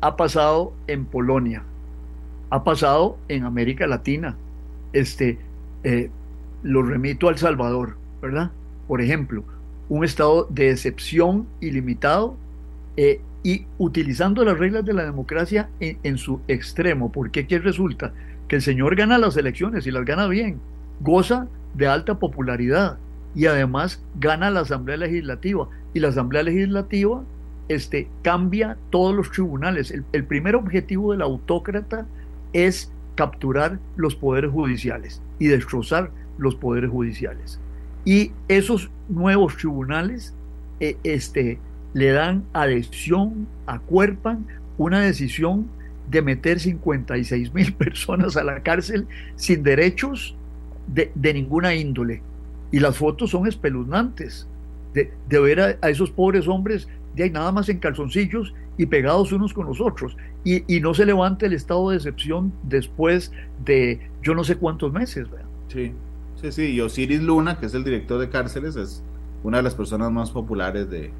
ha 0.00 0.16
pasado 0.16 0.72
en 0.86 1.04
Polonia, 1.04 1.62
ha 2.50 2.64
pasado 2.64 3.18
en 3.28 3.44
América 3.44 3.86
Latina. 3.86 4.36
Este, 4.92 5.38
eh, 5.84 6.10
lo 6.62 6.82
remito 6.82 7.28
al 7.28 7.38
Salvador. 7.38 7.96
¿Verdad? 8.20 8.50
Por 8.88 9.00
ejemplo, 9.00 9.44
un 9.88 10.04
estado 10.04 10.46
de 10.50 10.70
excepción 10.70 11.46
ilimitado 11.60 12.36
eh, 12.96 13.20
y 13.42 13.66
utilizando 13.78 14.44
las 14.44 14.58
reglas 14.58 14.84
de 14.84 14.92
la 14.92 15.04
democracia 15.04 15.68
en, 15.80 16.18
su 16.18 16.40
extremo, 16.48 17.12
porque 17.12 17.46
¿qué 17.46 17.58
resulta? 17.58 18.12
Que 18.48 18.56
el 18.56 18.62
señor 18.62 18.96
gana 18.96 19.18
las 19.18 19.36
elecciones 19.36 19.86
y 19.86 19.90
las 19.92 20.04
gana 20.04 20.26
bien, 20.26 20.58
goza 21.00 21.46
de 21.74 21.86
alta 21.86 22.18
popularidad 22.18 22.98
y 23.36 23.46
además 23.46 24.02
gana 24.18 24.50
la 24.50 24.60
Asamblea 24.60 24.96
Legislativa. 24.96 25.68
Y 25.94 26.00
la 26.00 26.08
Asamblea 26.08 26.42
Legislativa 26.42 27.22
este, 27.68 28.08
cambia 28.22 28.76
todos 28.90 29.14
los 29.14 29.30
tribunales. 29.30 29.94
El, 30.12 30.24
primer 30.24 30.56
objetivo 30.56 31.12
del 31.12 31.22
autócrata 31.22 32.06
es 32.52 32.92
capturar 33.14 33.78
los 33.96 34.16
poderes 34.16 34.50
judiciales 34.50 35.22
y 35.38 35.46
destrozar 35.46 36.10
los 36.38 36.54
poderes 36.54 36.90
judiciales. 36.90 37.60
Y 38.06 38.30
esos 38.48 38.88
nuevos 39.08 39.56
tribunales 39.56 40.32
eh, 40.80 40.96
este, 41.02 41.58
le 41.92 42.12
dan 42.12 42.44
adhesión, 42.52 43.48
acuerpan 43.66 44.46
una 44.78 45.00
decisión 45.00 45.66
de 46.08 46.22
meter 46.22 46.60
56 46.60 47.52
mil 47.52 47.72
personas 47.74 48.36
a 48.36 48.44
la 48.44 48.62
cárcel 48.62 49.06
sin 49.34 49.62
derechos 49.64 50.36
de, 50.86 51.10
ninguna 51.34 51.74
índole. 51.74 52.22
Y 52.70 52.78
las 52.78 52.96
fotos 52.96 53.30
son 53.30 53.46
espeluznantes 53.46 54.46
de, 54.94 55.10
ver 55.40 55.60
a, 55.60 55.88
esos 55.88 56.10
pobres 56.10 56.46
hombres 56.48 56.88
de 57.16 57.24
ahí 57.24 57.30
nada 57.30 57.50
más 57.50 57.68
en 57.68 57.80
calzoncillos 57.80 58.54
y 58.78 58.86
pegados 58.86 59.32
unos 59.32 59.52
con 59.52 59.66
los 59.66 59.80
otros. 59.80 60.16
Y, 60.44 60.62
no 60.80 60.94
se 60.94 61.06
levanta 61.06 61.46
el 61.46 61.54
estado 61.54 61.90
de 61.90 61.96
excepción 61.96 62.52
después 62.62 63.32
de 63.64 64.00
yo 64.22 64.34
no 64.34 64.44
sé 64.44 64.54
cuántos 64.56 64.92
meses. 64.92 65.26
Sí, 65.68 65.92
sí, 66.52 66.66
sí. 66.66 66.72
Y 66.72 66.80
Osiris 66.80 67.22
Luna, 67.22 67.58
que 67.58 67.66
es 67.66 67.74
el 67.74 67.84
director 67.84 68.18
de 68.20 68.28
cárceles, 68.28 68.76
es 68.76 69.02
una 69.42 69.58
de 69.58 69.62
las 69.62 69.74
personas 69.74 70.10
más 70.10 70.30
populares 70.30 70.90
de, 70.90 71.12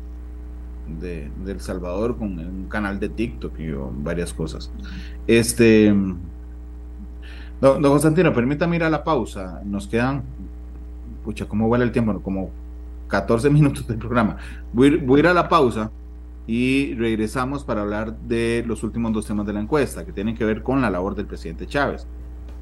de, 1.01 1.31
El 1.47 1.61
Salvador 1.61 2.17
con 2.17 2.39
un 2.39 2.67
canal 2.69 2.99
de 2.99 3.09
TikTok 3.09 3.59
y 3.59 3.73
varias 4.03 4.33
cosas. 4.33 4.71
Este. 5.27 5.95
Don, 7.61 7.83
Constantino, 7.83 8.33
permítame 8.33 8.77
ir 8.77 8.85
a 8.85 8.91
la 8.91 9.05
pausa. 9.05 9.61
Nos 9.65 9.87
quedan. 9.87 10.23
Pucha, 11.25 11.47
¿cómo 11.47 11.69
vale 11.69 11.85
el 11.85 11.93
tiempo? 11.93 12.21
Como 12.21 12.51
14 13.09 13.51
minutos 13.51 13.87
del 13.87 13.99
programa. 13.99 14.37
Voy 14.73 15.01
a 15.17 15.19
ir 15.19 15.27
a 15.27 15.35
la 15.35 15.49
pausa 15.49 15.91
y 16.47 16.95
regresamos 16.95 17.65
para 17.65 17.83
hablar 17.83 18.17
de 18.21 18.63
los 18.67 18.85
últimos 18.85 19.13
dos 19.13 19.27
temas 19.27 19.47
de 19.47 19.53
la 19.53 19.61
encuesta, 19.61 20.05
que 20.05 20.13
tienen 20.13 20.37
que 20.37 20.45
ver 20.45 20.63
con 20.63 20.81
la 20.81 20.91
labor 20.91 21.17
del 21.17 21.27
presidente 21.27 21.67
Chávez 21.67 22.07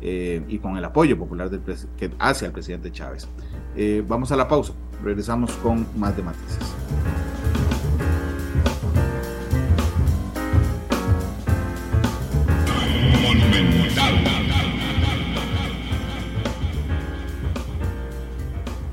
eh, 0.01 0.43
y 0.49 0.59
con 0.59 0.77
el 0.77 0.85
apoyo 0.85 1.19
popular 1.19 1.51
que 1.97 2.11
hacia 2.19 2.47
el 2.47 2.53
presidente 2.53 2.91
Chávez. 2.93 3.29
Eh, 3.77 4.05
vamos 4.07 4.31
a 4.33 4.37
la 4.37 4.49
pausa, 4.49 4.73
regresamos 5.03 5.53
con 5.57 5.87
más 5.97 6.17
de 6.17 6.23
matices. 6.23 6.75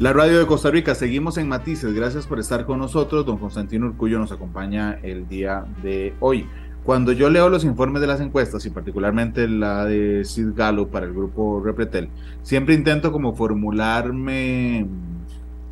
La 0.02 0.14
radio 0.14 0.40
de 0.40 0.48
Costa 0.48 0.72
Rica, 0.72 0.96
seguimos 0.96 1.38
en 1.38 1.48
Matices. 1.48 1.94
Gracias 1.94 2.26
por 2.26 2.40
estar 2.40 2.66
con 2.66 2.80
nosotros. 2.80 3.24
Don 3.24 3.38
Constantino 3.38 3.86
Urcullo 3.86 4.18
nos 4.18 4.32
acompaña 4.32 4.98
el 5.04 5.28
día 5.28 5.64
de 5.84 6.16
hoy. 6.20 6.48
Cuando 6.84 7.12
yo 7.12 7.30
leo 7.30 7.48
los 7.50 7.64
informes 7.64 8.02
de 8.02 8.08
las 8.08 8.22
encuestas 8.22 8.66
y 8.66 8.72
particularmente 8.72 9.48
la 9.48 9.86
de 9.86 10.26
Sid 10.26 10.54
Galo 10.56 10.88
para 10.88 11.06
el 11.06 11.14
grupo 11.14 11.62
Repretel, 11.64 12.10
siempre 12.42 12.74
intento 12.74 13.12
como 13.12 13.36
formularme 13.36 14.88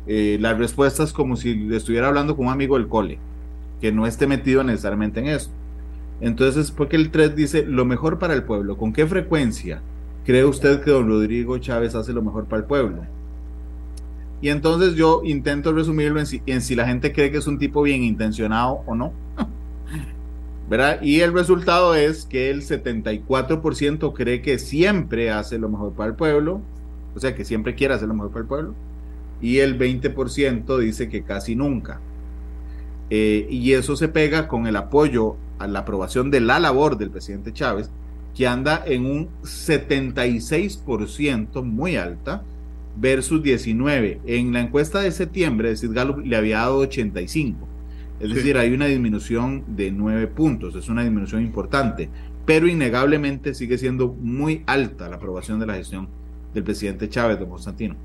eh, 0.06 0.38
las 0.40 0.56
respuestas 0.56 1.12
como 1.12 1.34
si 1.34 1.68
estuviera 1.74 2.06
hablando 2.06 2.36
con 2.36 2.46
un 2.46 2.52
amigo 2.52 2.78
del 2.78 2.86
cole, 2.86 3.18
que 3.80 3.90
no 3.90 4.06
esté 4.06 4.28
metido 4.28 4.62
necesariamente 4.62 5.18
en 5.18 5.26
eso. 5.26 5.50
Entonces, 6.20 6.70
porque 6.70 6.94
el 6.94 7.10
3 7.10 7.34
dice 7.34 7.64
lo 7.66 7.84
mejor 7.84 8.20
para 8.20 8.34
el 8.34 8.44
pueblo. 8.44 8.76
¿Con 8.76 8.92
qué 8.92 9.04
frecuencia 9.06 9.80
cree 10.24 10.44
usted 10.44 10.80
que 10.82 10.92
don 10.92 11.08
Rodrigo 11.08 11.58
Chávez 11.58 11.96
hace 11.96 12.12
lo 12.12 12.22
mejor 12.22 12.44
para 12.44 12.60
el 12.60 12.66
pueblo? 12.66 13.02
Y 14.40 14.48
entonces 14.50 14.94
yo 14.94 15.22
intento 15.24 15.72
resumirlo 15.72 16.20
en 16.20 16.60
si 16.60 16.74
la 16.76 16.86
gente 16.86 17.12
cree 17.12 17.32
que 17.32 17.38
es 17.38 17.46
un 17.48 17.58
tipo 17.58 17.82
bien 17.82 18.04
intencionado 18.04 18.82
o 18.86 18.94
no. 18.94 19.12
Y 21.02 21.20
el 21.20 21.32
resultado 21.32 21.96
es 21.96 22.26
que 22.26 22.50
el 22.50 22.62
74% 22.62 24.12
cree 24.14 24.40
que 24.40 24.60
siempre 24.60 25.30
hace 25.30 25.58
lo 25.58 25.68
mejor 25.68 25.94
para 25.94 26.10
el 26.10 26.14
pueblo, 26.14 26.60
o 27.14 27.18
sea, 27.18 27.34
que 27.34 27.44
siempre 27.44 27.74
quiere 27.74 27.94
hacer 27.94 28.06
lo 28.06 28.14
mejor 28.14 28.30
para 28.30 28.42
el 28.42 28.46
pueblo, 28.46 28.74
y 29.40 29.58
el 29.58 29.76
20% 29.76 30.78
dice 30.78 31.08
que 31.08 31.22
casi 31.22 31.56
nunca. 31.56 31.98
Eh, 33.10 33.48
y 33.50 33.72
eso 33.72 33.96
se 33.96 34.06
pega 34.06 34.46
con 34.46 34.68
el 34.68 34.76
apoyo 34.76 35.34
a 35.58 35.66
la 35.66 35.80
aprobación 35.80 36.30
de 36.30 36.40
la 36.40 36.60
labor 36.60 36.98
del 36.98 37.10
presidente 37.10 37.52
Chávez, 37.52 37.90
que 38.36 38.46
anda 38.46 38.80
en 38.86 39.06
un 39.06 39.28
76% 39.42 41.64
muy 41.64 41.96
alta, 41.96 42.44
versus 42.96 43.42
19. 43.42 44.20
En 44.26 44.52
la 44.52 44.60
encuesta 44.60 45.00
de 45.00 45.10
septiembre, 45.10 45.76
Sid 45.76 45.90
Gallup 45.92 46.24
le 46.24 46.36
había 46.36 46.58
dado 46.58 46.76
85. 46.78 47.66
Es 48.20 48.34
decir, 48.34 48.58
hay 48.58 48.72
una 48.72 48.86
disminución 48.86 49.64
de 49.66 49.90
9 49.90 50.26
puntos, 50.26 50.76
es 50.76 50.88
una 50.90 51.02
disminución 51.02 51.42
importante, 51.42 52.10
pero 52.44 52.68
innegablemente 52.68 53.54
sigue 53.54 53.78
siendo 53.78 54.08
muy 54.08 54.62
alta 54.66 55.08
la 55.08 55.16
aprobación 55.16 55.58
de 55.58 55.66
la 55.66 55.74
gestión 55.74 56.08
del 56.52 56.62
presidente 56.62 57.08
Chávez 57.08 57.38
de 57.38 57.48
Constantino. 57.48 57.96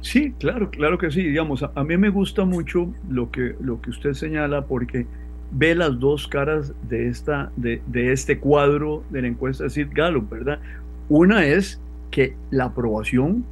Sí, 0.00 0.32
claro, 0.38 0.70
claro 0.70 0.96
que 0.96 1.10
sí. 1.10 1.22
Digamos, 1.22 1.62
a, 1.62 1.84
mí 1.84 1.96
me 1.96 2.08
gusta 2.08 2.44
mucho 2.44 2.92
lo 3.10 3.30
que, 3.30 3.54
lo 3.60 3.80
que 3.82 3.90
usted 3.90 4.14
señala 4.14 4.64
porque 4.64 5.06
ve 5.50 5.74
las 5.74 5.98
dos 5.98 6.26
caras 6.26 6.72
de, 6.88 7.08
esta, 7.08 7.50
de, 7.56 7.82
de 7.86 8.12
este 8.12 8.38
cuadro 8.38 9.02
de 9.10 9.22
la 9.22 9.28
encuesta 9.28 9.64
de 9.64 9.70
Sid 9.70 9.88
Gallup, 9.92 10.30
¿verdad? 10.30 10.60
Una 11.08 11.44
es 11.44 11.80
que 12.10 12.34
la 12.50 12.66
aprobación 12.66 13.44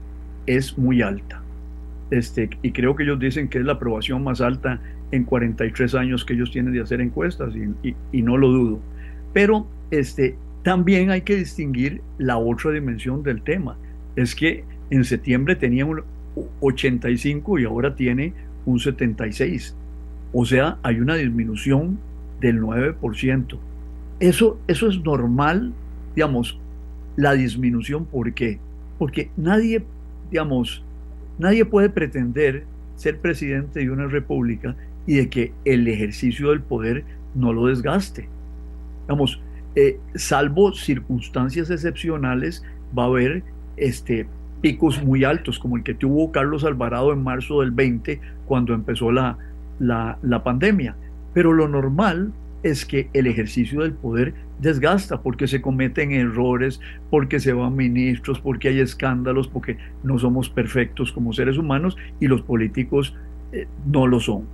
es 0.46 0.78
muy 0.78 1.02
alta. 1.02 1.42
Este, 2.10 2.48
y 2.62 2.70
creo 2.70 2.94
que 2.94 3.02
ellos 3.02 3.18
dicen 3.18 3.48
que 3.48 3.58
es 3.58 3.64
la 3.64 3.72
aprobación 3.72 4.22
más 4.22 4.40
alta 4.40 4.80
en 5.12 5.24
43 5.24 5.94
años 5.94 6.24
que 6.24 6.34
ellos 6.34 6.50
tienen 6.50 6.72
de 6.72 6.80
hacer 6.80 7.00
encuestas, 7.00 7.54
y, 7.54 8.22
no 8.22 8.36
lo 8.36 8.48
dudo. 8.48 8.80
Pero 9.32 9.66
este, 9.90 10.36
también 10.62 11.10
hay 11.10 11.22
que 11.22 11.36
distinguir 11.36 12.00
la 12.18 12.38
otra 12.38 12.72
dimensión 12.72 13.22
del 13.22 13.42
tema. 13.42 13.76
Es 14.16 14.34
que 14.34 14.64
en 14.90 15.04
septiembre 15.04 15.56
tenía 15.56 15.84
un 15.84 16.02
85 16.60 17.58
y 17.58 17.64
ahora 17.64 17.94
tiene 17.94 18.32
un 18.64 18.78
76. 18.78 19.76
O 20.32 20.44
sea, 20.44 20.78
hay 20.82 21.00
una 21.00 21.14
disminución 21.14 21.98
del 22.40 22.60
9%. 22.60 23.58
Eso, 24.18 24.58
eso 24.66 24.88
es 24.88 25.04
normal, 25.04 25.72
digamos, 26.14 26.58
la 27.16 27.34
disminución. 27.34 28.06
¿Por 28.06 28.32
qué? 28.32 28.58
Porque 28.98 29.30
nadie 29.36 29.84
digamos, 30.30 30.82
nadie 31.38 31.64
puede 31.64 31.90
pretender 31.90 32.64
ser 32.96 33.18
presidente 33.18 33.80
de 33.80 33.90
una 33.90 34.06
república 34.06 34.74
y 35.06 35.16
de 35.16 35.28
que 35.28 35.52
el 35.64 35.86
ejercicio 35.88 36.50
del 36.50 36.60
poder 36.60 37.04
no 37.34 37.52
lo 37.52 37.66
desgaste. 37.66 38.28
Digamos, 39.02 39.40
eh, 39.74 39.98
salvo 40.14 40.72
circunstancias 40.72 41.70
excepcionales, 41.70 42.64
va 42.96 43.04
a 43.04 43.06
haber 43.06 43.42
este, 43.76 44.26
picos 44.60 45.02
muy 45.02 45.24
altos, 45.24 45.58
como 45.58 45.76
el 45.76 45.82
que 45.82 45.94
tuvo 45.94 46.32
Carlos 46.32 46.64
Alvarado 46.64 47.12
en 47.12 47.22
marzo 47.22 47.60
del 47.60 47.70
20, 47.70 48.20
cuando 48.46 48.74
empezó 48.74 49.12
la, 49.12 49.38
la, 49.78 50.18
la 50.22 50.42
pandemia. 50.42 50.96
Pero 51.34 51.52
lo 51.52 51.68
normal 51.68 52.32
es 52.62 52.84
que 52.84 53.08
el 53.12 53.26
ejercicio 53.26 53.82
del 53.82 53.92
poder 53.92 54.34
desgasta 54.60 55.20
porque 55.20 55.46
se 55.46 55.60
cometen 55.60 56.12
errores, 56.12 56.80
porque 57.10 57.38
se 57.40 57.52
van 57.52 57.76
ministros, 57.76 58.40
porque 58.40 58.68
hay 58.68 58.80
escándalos, 58.80 59.48
porque 59.48 59.76
no 60.02 60.18
somos 60.18 60.48
perfectos 60.48 61.12
como 61.12 61.32
seres 61.32 61.58
humanos 61.58 61.96
y 62.20 62.26
los 62.26 62.42
políticos 62.42 63.14
eh, 63.52 63.66
no 63.86 64.06
lo 64.06 64.20
son. 64.20 64.44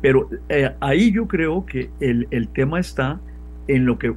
Pero 0.00 0.28
eh, 0.48 0.70
ahí 0.80 1.12
yo 1.12 1.26
creo 1.28 1.66
que 1.66 1.90
el, 2.00 2.26
el 2.30 2.48
tema 2.48 2.80
está 2.80 3.20
en 3.68 3.86
lo 3.86 3.98
que 3.98 4.14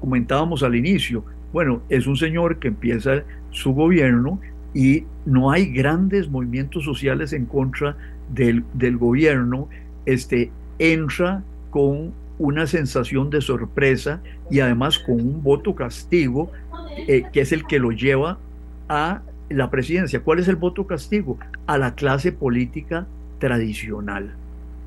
comentábamos 0.00 0.62
al 0.62 0.74
inicio. 0.74 1.24
Bueno, 1.52 1.82
es 1.88 2.06
un 2.06 2.16
señor 2.16 2.58
que 2.58 2.68
empieza 2.68 3.22
su 3.50 3.72
gobierno 3.72 4.40
y 4.74 5.04
no 5.24 5.50
hay 5.50 5.72
grandes 5.72 6.28
movimientos 6.28 6.84
sociales 6.84 7.32
en 7.32 7.46
contra 7.46 7.96
del, 8.32 8.62
del 8.74 8.98
gobierno. 8.98 9.68
Este, 10.04 10.50
entra 10.78 11.42
con 11.70 12.12
una 12.38 12.66
sensación 12.66 13.30
de 13.30 13.40
sorpresa 13.40 14.20
y 14.50 14.60
además 14.60 14.98
con 14.98 15.14
un 15.14 15.42
voto 15.42 15.74
castigo 15.74 16.52
eh, 17.08 17.24
que 17.32 17.40
es 17.40 17.52
el 17.52 17.66
que 17.66 17.78
lo 17.78 17.90
lleva 17.90 18.38
a 18.88 19.22
la 19.48 19.70
presidencia. 19.70 20.20
¿Cuál 20.20 20.40
es 20.40 20.48
el 20.48 20.56
voto 20.56 20.86
castigo? 20.86 21.38
A 21.66 21.78
la 21.78 21.94
clase 21.94 22.32
política 22.32 23.06
tradicional. 23.38 24.34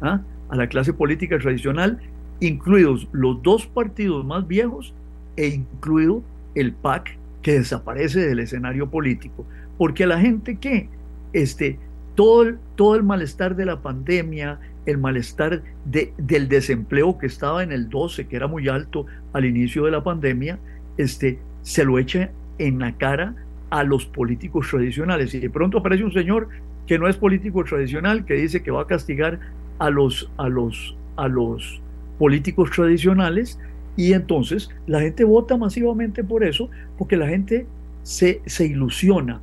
¿Ah? 0.02 0.22
A 0.50 0.56
la 0.56 0.68
clase 0.68 0.94
política 0.94 1.38
tradicional, 1.40 2.00
incluidos 2.40 3.08
los 3.12 3.42
dos 3.44 3.68
partidos 3.68 4.26
más 4.26 4.48
viejos 4.48 4.94
e 5.36 5.48
incluido 5.48 6.24
el 6.56 6.74
PAC 6.74 7.18
que 7.42 7.54
desaparece 7.54 8.20
del 8.20 8.40
escenario 8.40 8.90
político. 8.90 9.46
Porque 9.78 10.06
la 10.06 10.20
gente 10.20 10.58
que, 10.58 10.90
este, 11.34 11.80
todo 12.16 12.54
todo 12.76 12.96
el 12.96 13.04
malestar 13.04 13.56
de 13.56 13.66
la 13.66 13.82
pandemia, 13.82 14.60
el 14.86 14.98
malestar 14.98 15.62
de, 15.86 16.14
del 16.18 16.50
desempleo 16.50 17.18
que 17.18 17.28
estaba 17.28 17.64
en 17.64 17.72
el 17.72 17.90
12, 17.90 18.28
que 18.28 18.36
era 18.36 18.48
muy 18.48 18.68
alto 18.68 19.06
al 19.34 19.46
inicio 19.46 19.86
de 19.86 19.92
la 19.92 20.04
pandemia, 20.04 20.60
este, 20.98 21.40
se 21.62 21.86
lo 21.86 22.00
echa 22.00 22.32
en 22.58 22.80
la 22.80 22.94
cara 22.98 23.36
a 23.70 23.84
los 23.84 24.06
políticos 24.06 24.68
tradicionales. 24.70 25.34
Y 25.34 25.40
de 25.40 25.50
pronto 25.50 25.78
aparece 25.78 26.04
un 26.04 26.12
señor 26.12 26.50
que 26.88 26.98
no 27.00 27.08
es 27.08 27.18
político 27.18 27.64
tradicional, 27.64 28.26
que 28.26 28.34
dice 28.34 28.64
que 28.64 28.72
va 28.72 28.82
a 28.82 28.88
castigar 28.88 29.40
a 29.80 29.90
los, 29.90 30.30
a 30.38 30.50
los, 30.50 30.96
a 31.16 31.28
los 31.28 31.82
políticos 32.18 32.70
tradicionales 32.72 33.60
y 33.96 34.14
entonces 34.14 34.70
la 34.88 35.02
gente 35.02 35.24
vota 35.24 35.58
masivamente 35.58 36.24
por 36.24 36.44
eso 36.44 36.70
porque 36.98 37.18
la 37.18 37.28
gente 37.28 37.66
se, 38.04 38.42
se 38.46 38.66
ilusiona. 38.66 39.42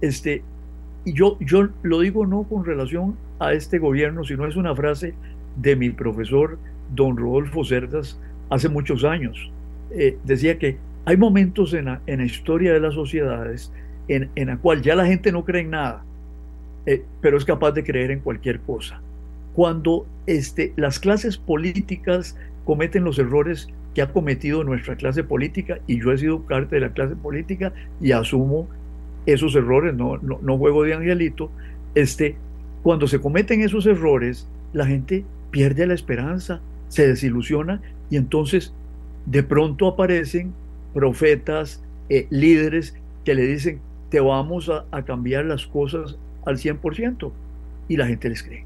Este, 0.00 0.42
y 1.04 1.12
yo, 1.12 1.38
yo 1.40 1.68
lo 1.82 2.00
digo 2.00 2.26
no 2.26 2.42
con 2.44 2.64
relación 2.64 3.16
a 3.38 3.52
este 3.52 3.78
gobierno, 3.78 4.24
sino 4.24 4.46
es 4.46 4.56
una 4.56 4.74
frase 4.74 5.14
de 5.56 5.76
mi 5.76 5.90
profesor 5.90 6.58
don 6.94 7.16
Rodolfo 7.16 7.64
Cerdas 7.64 8.20
hace 8.50 8.68
muchos 8.68 9.04
años. 9.04 9.50
Eh, 9.90 10.18
decía 10.24 10.58
que 10.58 10.78
hay 11.04 11.16
momentos 11.16 11.72
en 11.74 11.86
la, 11.86 12.00
en 12.06 12.18
la, 12.18 12.26
historia 12.26 12.72
de 12.72 12.80
las 12.80 12.94
sociedades 12.94 13.72
en, 14.08 14.30
en 14.34 14.48
la 14.48 14.56
cual 14.58 14.82
ya 14.82 14.94
la 14.94 15.06
gente 15.06 15.30
no 15.30 15.44
cree 15.44 15.62
en 15.62 15.70
nada, 15.70 16.04
eh, 16.86 17.04
pero 17.20 17.36
es 17.36 17.44
capaz 17.44 17.72
de 17.72 17.84
creer 17.84 18.10
en 18.10 18.20
cualquier 18.20 18.60
cosa. 18.60 19.00
Cuando 19.56 20.06
este, 20.26 20.72
las 20.76 21.00
clases 21.00 21.38
políticas 21.38 22.36
cometen 22.64 23.04
los 23.04 23.18
errores 23.18 23.68
que 23.94 24.02
ha 24.02 24.12
cometido 24.12 24.62
nuestra 24.62 24.96
clase 24.96 25.24
política, 25.24 25.78
y 25.86 26.00
yo 26.00 26.12
he 26.12 26.18
sido 26.18 26.42
parte 26.42 26.76
de 26.76 26.82
la 26.82 26.92
clase 26.92 27.16
política 27.16 27.72
y 28.00 28.12
asumo 28.12 28.68
esos 29.24 29.56
errores, 29.56 29.94
no, 29.94 30.18
no, 30.18 30.38
no 30.42 30.58
juego 30.58 30.84
de 30.84 30.94
angelito, 30.94 31.50
este, 31.94 32.36
cuando 32.82 33.08
se 33.08 33.20
cometen 33.20 33.62
esos 33.62 33.86
errores, 33.86 34.46
la 34.72 34.86
gente 34.86 35.24
pierde 35.50 35.86
la 35.86 35.94
esperanza, 35.94 36.60
se 36.88 37.08
desilusiona 37.08 37.80
y 38.10 38.16
entonces 38.16 38.74
de 39.24 39.42
pronto 39.42 39.88
aparecen 39.88 40.52
profetas, 40.94 41.82
eh, 42.08 42.26
líderes 42.30 42.94
que 43.24 43.34
le 43.34 43.42
dicen, 43.42 43.80
te 44.10 44.20
vamos 44.20 44.70
a, 44.70 45.02
cambiar 45.02 45.44
las 45.44 45.66
cosas 45.66 46.16
al 46.44 46.58
100% 46.58 47.32
y 47.88 47.96
la 47.96 48.06
gente 48.06 48.28
les 48.28 48.42
cree. 48.42 48.64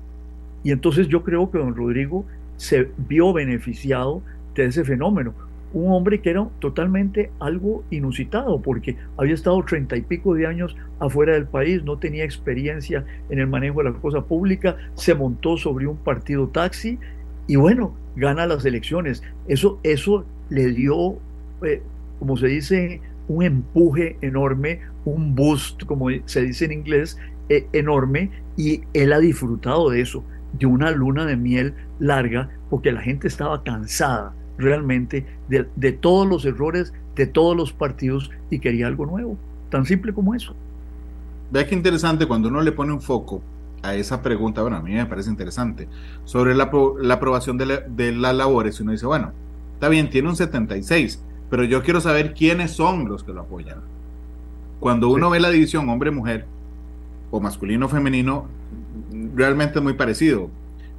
Y 0.62 0.72
entonces 0.72 1.08
yo 1.08 1.22
creo 1.22 1.50
que 1.50 1.58
don 1.58 1.74
Rodrigo 1.74 2.24
se 2.56 2.90
vio 3.08 3.32
beneficiado 3.32 4.22
de 4.54 4.66
ese 4.66 4.84
fenómeno. 4.84 5.34
Un 5.72 5.92
hombre 5.92 6.20
que 6.20 6.30
era 6.30 6.48
totalmente 6.58 7.30
algo 7.38 7.84
inusitado 7.90 8.60
porque 8.60 8.96
había 9.16 9.34
estado 9.34 9.62
treinta 9.64 9.96
y 9.96 10.02
pico 10.02 10.34
de 10.34 10.46
años 10.46 10.76
afuera 10.98 11.34
del 11.34 11.46
país, 11.46 11.84
no 11.84 11.96
tenía 11.98 12.24
experiencia 12.24 13.04
en 13.28 13.38
el 13.38 13.46
manejo 13.46 13.82
de 13.82 13.90
la 13.90 13.96
cosa 13.96 14.22
pública, 14.22 14.76
se 14.94 15.14
montó 15.14 15.56
sobre 15.56 15.86
un 15.86 15.96
partido 15.96 16.48
taxi 16.48 16.98
y 17.46 17.56
bueno, 17.56 17.94
gana 18.16 18.46
las 18.46 18.64
elecciones. 18.64 19.22
Eso, 19.46 19.78
eso 19.82 20.24
le 20.50 20.72
dio, 20.72 21.18
eh, 21.62 21.82
como 22.18 22.36
se 22.36 22.48
dice, 22.48 23.00
un 23.28 23.44
empuje 23.44 24.16
enorme, 24.20 24.80
un 25.04 25.34
boost, 25.34 25.84
como 25.84 26.08
se 26.24 26.42
dice 26.42 26.64
en 26.64 26.72
inglés, 26.72 27.16
eh, 27.48 27.66
enorme, 27.72 28.30
y 28.56 28.82
él 28.92 29.12
ha 29.12 29.20
disfrutado 29.20 29.90
de 29.90 30.00
eso, 30.00 30.24
de 30.52 30.66
una 30.66 30.90
luna 30.90 31.24
de 31.26 31.36
miel 31.36 31.74
larga, 31.98 32.50
porque 32.68 32.92
la 32.92 33.00
gente 33.00 33.28
estaba 33.28 33.62
cansada 33.62 34.34
realmente 34.58 35.26
de, 35.48 35.66
de 35.76 35.92
todos 35.92 36.26
los 36.26 36.44
errores 36.44 36.92
de 37.20 37.26
todos 37.26 37.56
los 37.56 37.72
partidos 37.72 38.30
y 38.50 38.58
quería 38.60 38.86
algo 38.86 39.06
nuevo, 39.06 39.36
tan 39.68 39.84
simple 39.84 40.12
como 40.12 40.34
eso. 40.34 40.54
Vea 41.50 41.66
qué 41.66 41.74
interesante 41.74 42.26
cuando 42.26 42.48
uno 42.48 42.62
le 42.62 42.72
pone 42.72 42.92
un 42.92 43.00
foco 43.02 43.42
a 43.82 43.94
esa 43.94 44.22
pregunta, 44.22 44.62
bueno, 44.62 44.76
a 44.76 44.82
mí 44.82 44.92
me 44.92 45.06
parece 45.06 45.30
interesante, 45.30 45.88
sobre 46.24 46.54
la, 46.54 46.70
la 47.00 47.14
aprobación 47.14 47.58
de, 47.58 47.66
la, 47.66 47.80
de, 47.80 48.12
las 48.12 48.34
labores, 48.34 48.80
uno 48.80 48.92
dice, 48.92 49.06
bueno, 49.06 49.32
está 49.74 49.88
bien, 49.88 50.10
tiene 50.10 50.28
un 50.28 50.36
76, 50.36 51.22
pero 51.48 51.64
yo 51.64 51.82
quiero 51.82 52.00
saber 52.00 52.34
quiénes 52.34 52.72
son 52.72 53.08
los 53.08 53.24
que 53.24 53.32
lo 53.32 53.40
apoyan. 53.40 53.78
Cuando 54.78 55.08
uno 55.10 55.26
sí. 55.26 55.32
ve 55.32 55.40
la 55.40 55.50
división 55.50 55.88
hombre-mujer, 55.88 56.46
o 57.30 57.40
masculino-femenino, 57.40 58.46
realmente 59.34 59.80
muy 59.80 59.94
parecido. 59.94 60.50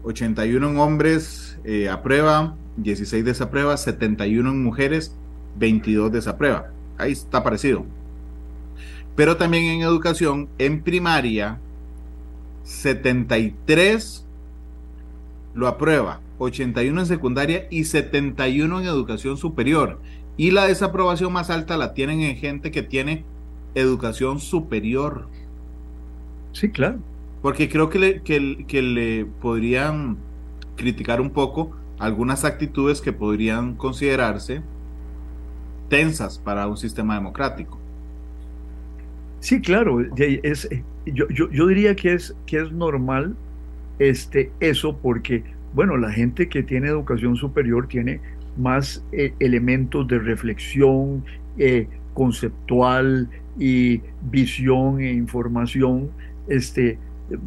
81 0.04 0.70
en 0.70 0.78
hombres 0.78 1.60
eh, 1.64 1.90
aprueba, 1.90 2.56
16 2.78 3.24
desaprueba, 3.24 3.78
71 3.78 4.50
en 4.50 4.64
mujeres, 4.64 5.16
22 5.58 6.12
desaprueba. 6.12 6.72
Ahí 6.98 7.12
está 7.12 7.44
parecido. 7.44 7.86
Pero 9.16 9.38
también 9.38 9.66
en 9.66 9.82
educación, 9.82 10.50
en 10.58 10.82
primaria, 10.82 11.60
73 12.64 14.26
lo 15.54 15.68
aprueba, 15.68 16.22
81 16.38 17.02
en 17.02 17.06
secundaria 17.06 17.68
y 17.70 17.84
71 17.84 18.80
en 18.80 18.86
educación 18.86 19.38
superior. 19.38 20.00
Y 20.38 20.52
la 20.52 20.66
desaprobación 20.66 21.34
más 21.34 21.50
alta 21.50 21.78
la 21.78 21.94
tienen 21.94 22.22
en 22.22 22.38
gente 22.38 22.72
que 22.72 22.82
tiene 22.82 23.26
educación 23.76 24.40
superior. 24.40 25.28
Sí, 26.54 26.70
claro. 26.70 27.00
Porque 27.42 27.70
creo 27.70 27.90
que 27.90 28.00
le, 28.00 28.22
que, 28.22 28.82
le 28.82 29.26
podrían 29.26 30.18
criticar 30.76 31.22
un 31.22 31.32
poco 31.32 31.76
algunas 31.98 32.46
actitudes 32.46 33.02
que 33.02 33.14
podrían 33.14 33.76
considerarse 33.76 34.62
tensas 35.90 36.38
para 36.40 36.68
un 36.68 36.78
sistema 36.78 37.16
democrático. 37.16 37.78
Sí, 39.40 39.60
claro, 39.60 40.00
es, 40.18 40.70
yo, 41.06 41.28
yo, 41.30 41.50
yo, 41.50 41.68
diría 41.68 41.96
que 41.96 42.14
es, 42.14 42.36
que 42.46 42.62
es 42.62 42.72
normal 42.72 43.36
este, 43.98 44.52
eso 44.60 44.98
porque, 44.98 45.44
bueno, 45.74 45.98
la 45.98 46.12
gente 46.12 46.48
que 46.48 46.64
tiene 46.64 46.88
educación 46.88 47.36
superior 47.36 47.88
tiene 47.88 48.20
más 48.58 49.04
eh, 49.12 49.34
elementos 49.40 50.08
de 50.08 50.20
reflexión 50.20 51.24
eh, 51.58 51.88
conceptual 52.14 53.30
y 53.60 54.02
visión 54.30 55.00
e 55.02 55.12
información. 55.12 56.10
Este, 56.48 56.98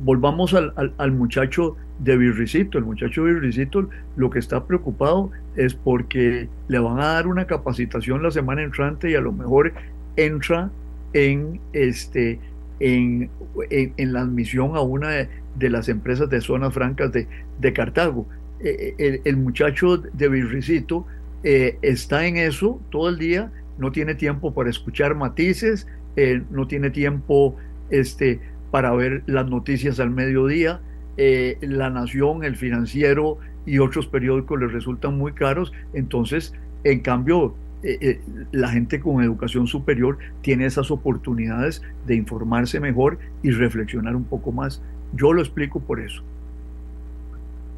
volvamos 0.05 0.55
al, 0.55 0.73
al, 0.97 1.13
muchacho 1.13 1.77
de 1.99 2.17
Virricito. 2.17 2.79
El 2.79 2.85
muchacho 2.85 3.25
de 3.25 3.35
Virricito 3.35 3.89
lo 4.17 4.31
que 4.31 4.39
está 4.39 4.65
preocupado 4.67 5.31
es 5.57 5.75
porque 5.75 6.49
le 6.69 6.79
van 6.79 7.01
a 7.01 7.15
dar 7.15 7.27
una 7.27 7.47
capacitación 7.47 8.23
la 8.23 8.31
semana 8.31 8.63
entrante 8.63 9.11
y 9.11 9.15
a 9.15 9.21
lo 9.21 9.33
mejor 9.33 9.73
entra 10.17 10.71
en, 11.13 11.61
este, 11.73 12.39
en, 12.81 13.31
en, 13.71 14.13
la 14.13 14.21
admisión 14.21 14.77
a 14.77 14.81
una 14.81 15.11
de, 15.11 15.71
las 15.71 15.89
empresas 15.89 16.29
de 16.29 16.41
zonas 16.41 16.75
francas 16.75 17.13
de, 17.13 17.27
de 17.61 17.73
Cartago. 17.73 18.27
Eh, 18.61 18.95
el, 18.99 19.21
el, 19.25 19.37
muchacho 19.37 19.99
de 19.99 20.29
Virricito 20.29 21.07
eh, 21.43 21.79
está 21.83 22.27
en 22.27 22.37
eso 22.37 22.81
todo 22.91 23.09
el 23.09 23.19
día, 23.19 23.53
no 23.79 23.93
tiene 23.93 24.15
tiempo 24.15 24.55
para 24.55 24.71
escuchar 24.71 25.15
matices, 25.15 25.87
eh, 26.17 26.43
no 26.51 26.67
tiene 26.67 26.91
tiempo 26.91 27.57
este, 27.91 28.41
para 28.75 28.91
ver 28.91 29.23
las 29.27 29.49
noticias 29.49 30.01
al 30.01 30.11
mediodía. 30.11 30.81
Eh, 31.17 31.59
La 31.61 31.91
Nación, 31.91 32.43
El 32.43 32.57
Financiero 32.57 33.39
y 33.65 33.79
otros 33.79 34.09
periódicos 34.09 34.59
les 34.59 34.73
resultan 34.73 35.17
muy 35.17 35.31
caros, 35.31 35.73
entonces, 35.93 36.53
en 36.83 36.99
cambio, 36.99 37.55
eh, 37.85 37.99
eh, 38.01 38.21
la 38.51 38.71
gente 38.71 38.99
con 38.99 39.23
educación 39.23 39.69
superior 39.69 40.19
tiene 40.43 40.67
esas 40.67 40.91
oportunidades 40.91 41.83
de 42.05 42.17
informarse 42.17 42.81
mejor 42.81 43.21
y 43.45 43.53
reflexionar 43.53 44.17
un 44.17 44.25
poco 44.25 44.51
más. 44.51 44.83
Yo 45.15 45.33
lo 45.33 45.41
explico 45.41 45.79
por 45.79 46.01
eso. 46.01 46.25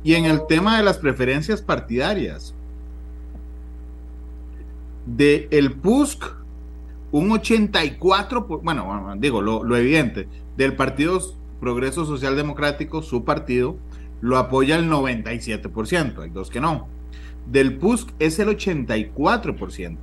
Y 0.03 0.15
en 0.15 0.25
el 0.25 0.47
tema 0.49 0.79
de 0.79 0.83
las 0.83 0.97
preferencias 0.97 1.61
partidarias, 1.61 2.55
de 5.05 5.47
el 5.51 5.73
PUSC, 5.73 6.25
un 7.17 7.33
84, 7.33 8.47
por, 8.47 8.63
bueno, 8.63 9.15
digo 9.17 9.41
lo, 9.41 9.77
evidente, 9.77 10.29
del 10.59 10.77
Partido 10.77 11.19
Progreso 11.61 12.05
Social 12.05 12.37
Democrático, 12.37 13.01
su 13.01 13.25
partido, 13.25 13.79
lo 14.21 14.37
apoya 14.37 14.77
el 14.77 14.91
97%, 14.91 16.23
hay 16.23 16.31
dos 16.31 16.51
que 16.51 16.61
no. 16.61 16.89
Del 17.51 17.79
PUSC 17.79 18.11
es 18.19 18.39
el 18.39 18.49
84% 18.49 19.97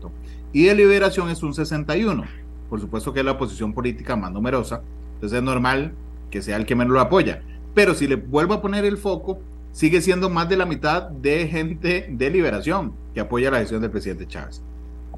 y 0.54 0.64
de 0.64 0.76
Liberación 0.76 1.30
es 1.30 1.44
un 1.44 1.54
61%. 1.54 2.26
Por 2.68 2.82
supuesto 2.82 3.14
que 3.14 3.20
es 3.20 3.26
la 3.26 3.34
oposición 3.34 3.74
política 3.74 4.16
más 4.16 4.32
numerosa, 4.32 4.82
entonces 5.16 5.38
es 5.38 5.44
normal 5.44 5.94
que 6.32 6.42
sea 6.42 6.58
el 6.58 6.66
que 6.66 6.76
menos 6.76 6.94
lo 6.94 7.00
apoya. 7.00 7.44
Pero 7.76 7.94
si 7.94 8.08
le 8.08 8.16
vuelvo 8.16 8.56
a 8.56 8.62
poner 8.62 8.86
el 8.86 8.98
foco, 8.98 9.40
sigue 9.72 10.02
siendo 10.02 10.32
más 10.32 10.50
de 10.50 10.58
la 10.58 10.66
mitad 10.66 11.10
de 11.10 11.48
gente 11.48 12.08
de 12.10 12.30
Liberación 12.32 12.94
que 13.14 13.20
apoya 13.20 13.52
la 13.52 13.60
decisión 13.60 13.82
del 13.82 13.92
presidente 13.92 14.26
Chávez. 14.26 14.64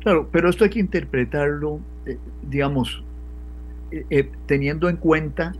Claro, 0.06 0.30
pero 0.32 0.52
esto 0.52 0.64
hay 0.64 0.70
que 0.70 0.80
interpretarlo, 0.80 1.80
eh, 2.06 2.20
digamos, 2.48 3.04
eh, 3.90 4.06
eh, 4.12 4.30
teniendo 4.46 4.88
en 4.88 4.98
cuenta 4.98 5.56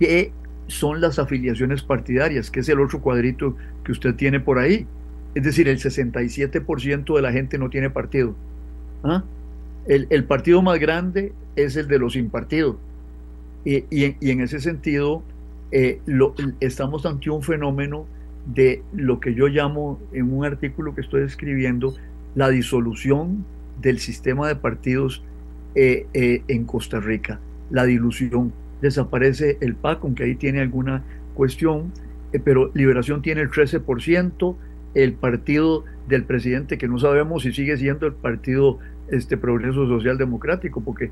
que 0.00 0.32
son 0.66 1.00
las 1.00 1.20
afiliaciones 1.20 1.84
partidarias, 1.84 2.50
que 2.50 2.58
es 2.58 2.68
el 2.68 2.80
otro 2.80 3.00
cuadrito 3.00 3.56
que 3.84 3.92
usted 3.92 4.16
tiene 4.16 4.40
por 4.40 4.58
ahí. 4.58 4.88
Es 5.36 5.44
decir, 5.44 5.68
el 5.68 5.78
67% 5.78 7.14
de 7.14 7.22
la 7.22 7.30
gente 7.30 7.58
no 7.58 7.70
tiene 7.70 7.88
partido. 7.88 8.34
¿Ah? 9.04 9.22
El, 9.86 10.08
el, 10.10 10.24
partido 10.24 10.62
más 10.62 10.80
grande 10.80 11.32
es 11.54 11.76
el 11.76 11.86
de 11.86 12.00
los 12.00 12.14
sin 12.14 12.28
partido. 12.28 12.80
Y, 13.64 13.84
y, 13.88 14.16
en 14.30 14.40
ese 14.40 14.58
sentido, 14.58 15.22
estamos 16.58 17.06
ante 17.06 17.30
un 17.30 17.42
fenómeno 17.44 18.06
de 18.52 18.82
lo 18.92 19.20
que 19.20 19.32
yo 19.34 19.46
llamo 19.46 20.00
en 20.12 20.32
un 20.32 20.44
artículo 20.44 20.92
que 20.92 21.02
estoy 21.02 21.22
escribiendo, 21.22 21.94
la 22.34 22.48
disolución 22.48 23.44
del 23.80 23.98
sistema 23.98 24.48
de 24.48 24.56
partidos 24.56 25.22
eh, 25.74 26.06
eh, 26.14 26.42
en 26.48 26.64
Costa 26.64 27.00
Rica, 27.00 27.40
la 27.70 27.84
dilución. 27.84 28.52
Desaparece 28.80 29.58
el 29.60 29.74
PAC, 29.74 30.00
aunque 30.02 30.24
ahí 30.24 30.34
tiene 30.34 30.60
alguna 30.60 31.02
cuestión, 31.34 31.92
pero 32.44 32.70
Liberación 32.74 33.22
tiene 33.22 33.40
el 33.40 33.50
13%, 33.50 34.56
el 34.94 35.12
partido 35.14 35.84
del 36.08 36.24
presidente, 36.24 36.78
que 36.78 36.88
no 36.88 36.98
sabemos 36.98 37.42
si 37.42 37.52
sigue 37.52 37.76
siendo 37.76 38.06
el 38.06 38.12
partido 38.12 38.78
este 39.10 39.36
Progreso 39.36 39.86
Social 39.86 40.18
Democrático, 40.18 40.80
porque 40.80 41.10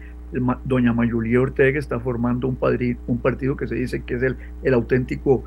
doña 0.64 0.92
Mayulía 0.92 1.40
Ortega 1.40 1.78
está 1.78 2.00
formando 2.00 2.48
un, 2.48 2.58
un 3.06 3.18
partido 3.18 3.56
que 3.56 3.68
se 3.68 3.76
dice 3.76 4.02
que 4.02 4.14
es 4.14 4.22
el, 4.22 4.36
el 4.62 4.74
auténtico 4.74 5.44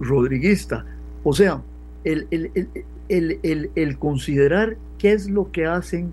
rodriguista. 0.00 0.84
O 1.24 1.32
sea, 1.32 1.62
el, 2.04 2.26
el, 2.30 3.68
el, 3.74 3.98
considerar 3.98 4.76
qué 4.98 5.12
es 5.12 5.28
lo 5.28 5.50
que 5.50 5.66
hacen 5.66 6.12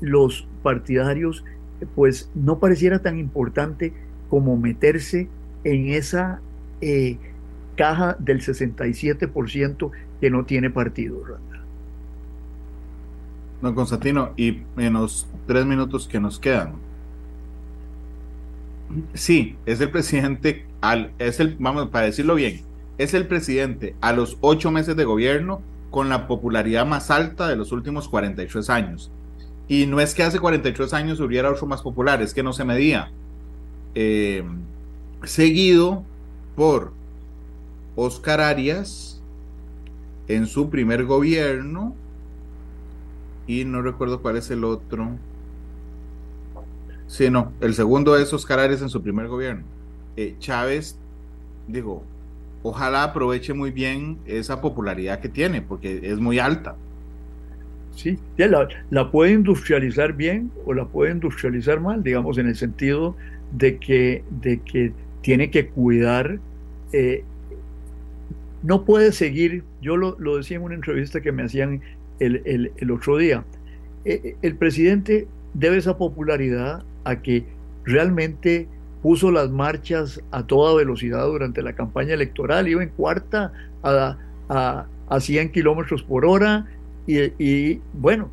los 0.00 0.46
partidarios, 0.62 1.44
pues 1.94 2.30
no 2.34 2.58
pareciera 2.58 3.00
tan 3.00 3.18
importante 3.18 3.92
como 4.28 4.56
meterse 4.56 5.28
en 5.64 5.88
esa 5.88 6.40
eh, 6.80 7.18
caja 7.76 8.16
del 8.18 8.40
67% 8.40 9.90
que 10.20 10.30
no 10.30 10.44
tiene 10.44 10.70
partido, 10.70 11.22
Don 13.62 13.74
Constantino, 13.74 14.32
y 14.36 14.62
en 14.76 14.92
los 14.92 15.26
tres 15.46 15.66
minutos 15.66 16.06
que 16.06 16.20
nos 16.20 16.38
quedan. 16.38 16.74
Sí, 19.14 19.56
es 19.66 19.80
el 19.80 19.90
presidente, 19.90 20.64
al, 20.80 21.12
es 21.18 21.40
el, 21.40 21.56
vamos, 21.58 21.88
para 21.88 22.06
decirlo 22.06 22.36
bien, 22.36 22.60
es 22.98 23.14
el 23.14 23.26
presidente 23.26 23.94
a 24.00 24.12
los 24.12 24.38
ocho 24.40 24.70
meses 24.70 24.96
de 24.96 25.04
gobierno 25.04 25.60
con 25.90 26.08
la 26.08 26.26
popularidad 26.26 26.86
más 26.86 27.10
alta 27.10 27.48
de 27.48 27.56
los 27.56 27.72
últimos 27.72 28.08
43 28.08 28.70
años. 28.70 29.10
Y 29.68 29.86
no 29.86 30.00
es 30.00 30.14
que 30.14 30.22
hace 30.22 30.40
43 30.40 30.94
años 30.94 31.20
hubiera 31.20 31.50
otro 31.50 31.66
más 31.66 31.82
popular, 31.82 32.22
es 32.22 32.32
que 32.32 32.42
no 32.42 32.52
se 32.52 32.64
medía. 32.64 33.10
Eh, 33.94 34.42
seguido 35.24 36.04
por 36.56 36.92
Oscar 37.96 38.40
Arias 38.40 39.20
en 40.26 40.46
su 40.46 40.70
primer 40.70 41.04
gobierno, 41.04 41.94
y 43.48 43.64
no 43.64 43.82
recuerdo 43.82 44.20
cuál 44.20 44.36
es 44.36 44.50
el 44.50 44.62
otro. 44.62 45.08
Sí, 47.06 47.30
no, 47.30 47.52
el 47.60 47.74
segundo 47.74 48.16
es 48.16 48.32
Oscar 48.32 48.60
Arias 48.60 48.82
en 48.82 48.90
su 48.90 49.02
primer 49.02 49.26
gobierno. 49.26 49.64
Eh, 50.16 50.36
Chávez, 50.38 50.96
digo, 51.66 52.04
ojalá 52.62 53.04
aproveche 53.04 53.54
muy 53.54 53.70
bien 53.70 54.18
esa 54.26 54.60
popularidad 54.60 55.20
que 55.20 55.30
tiene, 55.30 55.62
porque 55.62 56.00
es 56.02 56.18
muy 56.18 56.38
alta. 56.38 56.76
Sí, 57.98 58.16
la, 58.36 58.68
la 58.90 59.10
puede 59.10 59.32
industrializar 59.32 60.12
bien 60.12 60.52
o 60.64 60.72
la 60.72 60.86
puede 60.86 61.10
industrializar 61.10 61.80
mal, 61.80 62.04
digamos, 62.04 62.38
en 62.38 62.46
el 62.46 62.54
sentido 62.54 63.16
de 63.50 63.78
que, 63.78 64.22
de 64.40 64.60
que 64.60 64.92
tiene 65.20 65.50
que 65.50 65.66
cuidar, 65.66 66.38
eh, 66.92 67.24
no 68.62 68.84
puede 68.84 69.10
seguir, 69.10 69.64
yo 69.82 69.96
lo, 69.96 70.14
lo, 70.20 70.36
decía 70.36 70.58
en 70.58 70.62
una 70.62 70.76
entrevista 70.76 71.20
que 71.20 71.32
me 71.32 71.42
hacían 71.42 71.80
el, 72.20 72.70
otro 72.92 73.16
día. 73.16 73.42
Eh, 74.04 74.20
eh, 74.22 74.36
el 74.42 74.54
presidente 74.54 75.26
debe 75.54 75.78
esa 75.78 75.98
popularidad 75.98 76.84
a 77.02 77.20
que 77.20 77.46
realmente 77.82 78.68
puso 79.02 79.32
las 79.32 79.50
marchas 79.50 80.22
a 80.30 80.46
toda 80.46 80.76
velocidad 80.76 81.26
durante 81.26 81.62
la 81.62 81.72
campaña 81.72 82.14
electoral, 82.14 82.68
iba 82.68 82.80
en 82.80 82.90
cuarta 82.90 83.52
a, 83.82 84.16
a, 84.48 85.20
100 85.20 85.50
kilómetros 85.50 86.04
por 86.04 86.24
hora 86.24 86.66
y, 87.08 87.32
y, 87.42 87.80
bueno, 87.94 88.30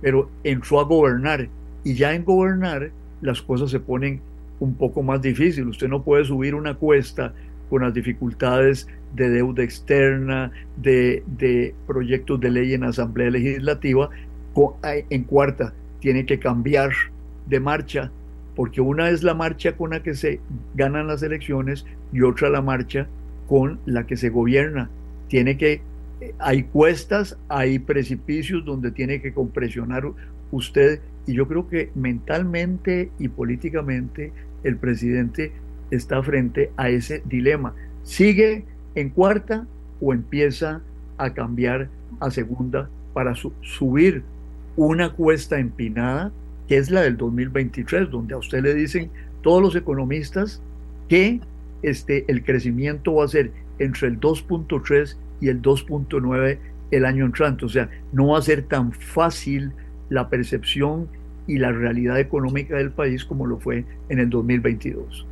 pero 0.00 0.28
entró 0.42 0.80
a 0.80 0.84
gobernar 0.84 1.48
y 1.84 1.94
ya 1.94 2.14
en 2.14 2.24
gobernar 2.24 2.90
las 3.20 3.40
cosas 3.40 3.70
se 3.70 3.78
ponen 3.78 4.20
un 4.58 4.74
poco 4.74 5.02
más 5.02 5.22
difíciles. 5.22 5.68
Usted 5.68 5.88
no 5.88 6.02
puede 6.02 6.24
subir 6.24 6.54
una 6.54 6.74
cuesta 6.74 7.32
con 7.70 7.82
las 7.82 7.94
dificultades 7.94 8.88
de 9.14 9.28
deuda 9.28 9.62
externa, 9.62 10.50
de, 10.76 11.74
proyectos 11.86 12.40
de 12.40 12.50
ley 12.50 12.74
en 12.74 12.84
Asamblea 12.84 13.30
Legislativa, 13.30 14.10
en 15.10 15.24
cuarta 15.24 15.72
tiene 16.00 16.26
que 16.26 16.38
cambiar 16.38 16.90
de 17.46 17.60
marcha, 17.60 18.10
porque 18.54 18.80
una 18.80 19.08
es 19.08 19.22
la 19.22 19.32
marcha 19.32 19.72
con 19.76 19.90
la 19.90 20.02
que 20.02 20.14
se 20.14 20.38
ganan 20.74 21.06
las 21.06 21.22
elecciones 21.22 21.86
y 22.12 22.20
otra 22.20 22.50
la 22.50 22.60
marcha 22.60 23.08
con 23.48 23.80
la 23.86 24.06
que 24.06 24.16
se 24.16 24.28
gobierna. 24.28 24.90
Tiene 25.28 25.56
que, 25.56 25.72
eh, 25.72 25.80
hay 26.38 26.64
cuestas, 26.64 27.36
hay 27.48 27.78
precipicios 27.78 28.64
donde 28.64 28.90
tiene 28.90 29.20
que 29.20 29.32
compresionar 29.32 30.04
usted, 30.50 31.00
y 31.26 31.34
yo 31.34 31.48
creo 31.48 31.68
que 31.68 31.90
mentalmente 31.94 33.10
y 33.18 33.28
políticamente 33.28 34.32
el 34.62 34.76
presidente 34.76 35.52
está 35.90 36.22
frente 36.22 36.70
a 36.76 36.88
ese 36.90 37.22
dilema. 37.26 37.74
Sigue 38.02 38.64
en 38.94 39.10
cuarta 39.10 39.66
o 40.00 40.12
empieza 40.12 40.82
a 41.16 41.32
cambiar 41.32 41.88
a 42.20 42.30
segunda 42.30 42.88
para 43.12 43.34
subir 43.34 44.22
una 44.76 45.12
cuesta 45.12 45.58
empinada 45.58 46.32
que 46.68 46.78
es 46.78 46.90
la 46.90 47.02
del 47.02 47.16
2023, 47.16 48.10
donde 48.10 48.34
a 48.34 48.38
usted 48.38 48.62
le 48.62 48.74
dicen 48.74 49.10
todos 49.42 49.62
los 49.62 49.76
economistas 49.76 50.62
que 51.08 51.40
este, 51.82 52.24
el 52.28 52.42
crecimiento 52.42 53.14
va 53.14 53.24
a 53.24 53.28
ser 53.28 53.52
entre 53.78 54.08
el 54.08 54.20
2.3 54.20 55.16
y 55.40 55.48
el 55.48 55.62
2.9 55.62 56.58
el 56.90 57.04
año 57.04 57.24
entrante. 57.24 57.64
O 57.64 57.68
sea, 57.68 57.88
no 58.12 58.28
va 58.28 58.38
a 58.38 58.42
ser 58.42 58.62
tan 58.62 58.92
fácil 58.92 59.72
la 60.08 60.28
percepción 60.28 61.08
y 61.46 61.58
la 61.58 61.72
realidad 61.72 62.18
económica 62.18 62.76
del 62.76 62.90
país 62.90 63.24
como 63.24 63.46
lo 63.46 63.58
fue 63.58 63.84
en 64.08 64.18
el 64.18 64.30
2022 64.30 65.26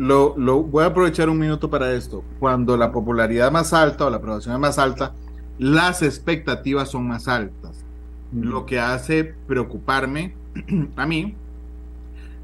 lo, 0.00 0.34
lo, 0.38 0.62
voy 0.62 0.84
a 0.84 0.86
aprovechar 0.86 1.28
un 1.28 1.38
minuto 1.38 1.68
para 1.68 1.92
esto. 1.92 2.24
Cuando 2.38 2.74
la 2.78 2.90
popularidad 2.90 3.52
más 3.52 3.74
alta 3.74 4.06
o 4.06 4.10
la 4.10 4.16
aprobación 4.16 4.54
es 4.54 4.60
más 4.60 4.78
alta, 4.78 5.12
las 5.58 6.00
expectativas 6.02 6.90
son 6.90 7.06
más 7.06 7.28
altas. 7.28 7.84
Lo 8.32 8.64
que 8.64 8.80
hace 8.80 9.34
preocuparme 9.46 10.34
a 10.96 11.04
mí 11.04 11.34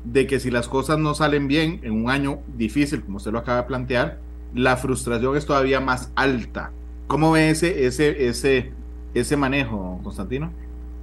de 0.04 0.26
que 0.26 0.38
si 0.38 0.50
las 0.50 0.68
cosas 0.68 0.98
no 0.98 1.14
salen 1.14 1.48
bien 1.48 1.80
en 1.82 1.92
un 1.92 2.10
año 2.10 2.40
difícil, 2.58 3.02
como 3.02 3.16
usted 3.16 3.32
lo 3.32 3.38
acaba 3.38 3.62
de 3.62 3.68
plantear, 3.68 4.18
la 4.54 4.76
frustración 4.76 5.36
es 5.36 5.46
todavía 5.46 5.80
más 5.80 6.12
alta. 6.14 6.72
¿Cómo 7.06 7.32
ve 7.32 7.50
ese, 7.50 7.86
ese, 7.86 8.28
ese, 8.28 8.72
ese 9.14 9.36
manejo, 9.36 10.00
Constantino? 10.02 10.52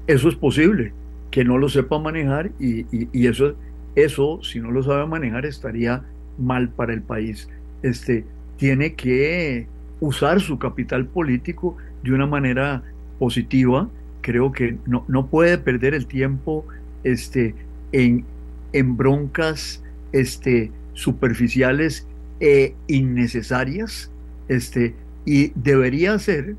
Eso 0.07 0.27
es 0.27 0.35
posible, 0.35 0.93
que 1.31 1.45
no 1.45 1.57
lo 1.57 1.69
sepa 1.69 1.97
manejar 1.99 2.51
y, 2.59 2.85
y, 2.91 3.27
eso, 3.27 3.55
eso, 3.95 4.39
si 4.43 4.59
no 4.59 4.71
lo 4.71 4.83
sabe 4.83 5.05
manejar, 5.05 5.45
estaría 5.45 6.03
mal 6.37 6.69
para 6.69 6.93
el 6.93 7.01
país. 7.01 7.47
Este, 7.83 8.25
tiene 8.57 8.95
que 8.95 9.67
usar 9.99 10.41
su 10.41 10.59
capital 10.59 11.05
político 11.05 11.77
de 12.03 12.11
una 12.11 12.27
manera 12.27 12.83
positiva. 13.17 13.89
Creo 14.21 14.51
que 14.51 14.77
no, 14.85 15.05
no 15.07 15.27
puede 15.27 15.57
perder 15.57 15.93
el 15.93 16.05
tiempo 16.05 16.65
este, 17.03 17.55
en, 17.93 18.25
en 18.73 18.97
broncas 18.97 19.81
este, 20.11 20.71
superficiales 20.93 22.07
e 22.43 22.75
innecesarias. 22.87 24.11
Este, 24.49 24.93
y 25.25 25.53
debería 25.55 26.13
hacer, 26.13 26.57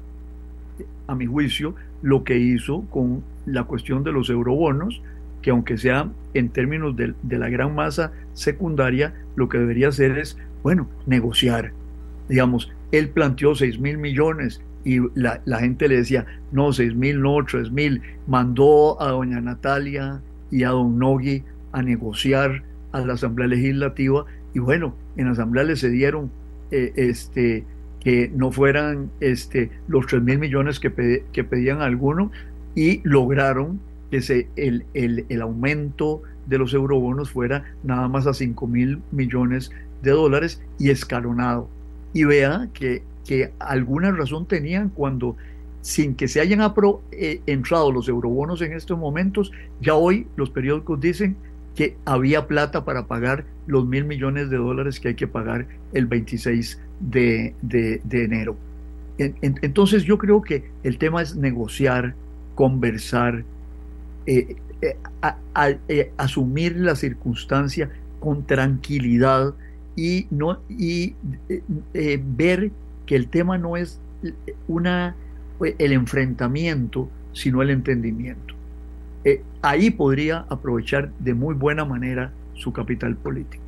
a 1.06 1.14
mi 1.14 1.26
juicio, 1.26 1.74
lo 2.00 2.24
que 2.24 2.38
hizo 2.38 2.86
con 2.88 3.22
la 3.44 3.64
cuestión 3.64 4.02
de 4.02 4.10
los 4.10 4.30
eurobonos, 4.30 5.02
que 5.42 5.50
aunque 5.50 5.76
sea 5.76 6.10
en 6.32 6.48
términos 6.48 6.96
de, 6.96 7.14
la 7.38 7.50
gran 7.50 7.74
masa 7.74 8.12
secundaria, 8.32 9.12
lo 9.36 9.50
que 9.50 9.58
debería 9.58 9.88
hacer 9.88 10.16
es, 10.16 10.38
bueno, 10.62 10.88
negociar. 11.06 11.72
Digamos, 12.30 12.72
él 12.90 13.10
planteó 13.10 13.54
6 13.54 13.78
mil 13.78 13.98
millones 13.98 14.62
y 14.86 15.00
la, 15.14 15.42
gente 15.58 15.86
le 15.88 15.98
decía, 15.98 16.24
no, 16.50 16.72
6 16.72 16.94
mil, 16.94 17.20
no, 17.20 17.44
3 17.44 17.70
mil. 17.70 18.00
Mandó 18.26 19.00
a 19.02 19.10
doña 19.10 19.42
Natalia 19.42 20.22
y 20.50 20.62
a 20.62 20.70
don 20.70 20.98
Nogui 20.98 21.44
a 21.72 21.82
negociar 21.82 22.62
a 22.92 23.00
la 23.00 23.12
Asamblea 23.12 23.48
Legislativa 23.48 24.24
y 24.54 24.60
bueno, 24.60 24.94
en 25.16 25.26
la 25.26 25.32
Asamblea 25.32 25.64
le 25.64 25.76
cedieron 25.76 26.30
eh, 26.70 26.92
este, 26.96 27.64
que 28.00 28.30
no 28.34 28.52
fueran 28.52 29.10
este, 29.20 29.70
los 29.88 30.06
3 30.06 30.22
mil 30.22 30.38
millones 30.38 30.78
que, 30.80 30.90
pedían 30.90 31.80
algunos 31.80 32.30
y 32.74 33.00
lograron 33.02 33.80
que 34.10 34.46
el, 34.56 34.84
el, 34.94 35.42
aumento 35.42 36.22
de 36.46 36.58
los 36.58 36.74
eurobonos 36.74 37.30
fuera 37.30 37.64
nada 37.82 38.08
más 38.08 38.26
a 38.26 38.34
5 38.34 38.66
mil 38.66 39.00
millones 39.10 39.72
de 40.02 40.10
dólares 40.10 40.62
y 40.78 40.90
escalonado. 40.90 41.68
Y 42.12 42.24
vea 42.24 42.68
que, 42.74 43.02
que 43.26 43.52
alguna 43.58 44.12
razón 44.12 44.46
tenían 44.46 44.90
cuando, 44.90 45.36
sin 45.80 46.14
que 46.14 46.28
se 46.28 46.40
hayan 46.40 46.60
eh, 47.12 47.40
entrado 47.46 47.90
los 47.90 48.08
eurobonos 48.08 48.60
en 48.62 48.72
estos 48.72 48.98
momentos, 48.98 49.50
ya 49.80 49.94
hoy 49.94 50.26
los 50.36 50.50
periódicos 50.50 51.00
dicen 51.00 51.36
que 51.74 51.96
había 52.04 52.46
plata 52.46 52.84
para 52.84 53.06
pagar 53.06 53.44
los 53.66 53.86
mil 53.86 54.04
millones 54.04 54.50
de 54.50 54.56
dólares 54.56 55.00
que 55.00 55.08
hay 55.08 55.14
que 55.14 55.26
pagar 55.26 55.66
el 55.92 56.06
26 56.06 56.80
de, 57.00 57.54
de, 57.62 58.00
enero. 58.12 58.56
entonces 59.18 60.04
yo 60.04 60.18
creo 60.18 60.42
que 60.42 60.64
el 60.82 60.98
tema 60.98 61.22
es 61.22 61.36
negociar, 61.36 62.14
conversar, 62.54 63.44
eh, 64.26 64.56
eh, 64.80 64.96
eh, 65.88 66.12
asumir 66.16 66.76
la 66.76 66.94
circunstancia 66.94 67.90
con 68.20 68.46
tranquilidad 68.46 69.54
y, 69.96 70.26
no, 70.30 70.60
y 70.68 71.14
ver 72.36 72.70
que 73.06 73.16
el 73.16 73.28
tema 73.28 73.58
no 73.58 73.76
es 73.76 74.00
una 74.66 75.14
el 75.60 75.92
enfrentamiento, 75.92 77.08
sino 77.32 77.62
el 77.62 77.70
entendimiento. 77.70 78.54
Eh, 79.24 79.42
ahí 79.62 79.90
podría 79.90 80.44
aprovechar 80.48 81.10
de 81.18 81.34
muy 81.34 81.54
buena 81.54 81.84
manera 81.84 82.32
su 82.54 82.72
capital 82.72 83.16
político. 83.16 83.62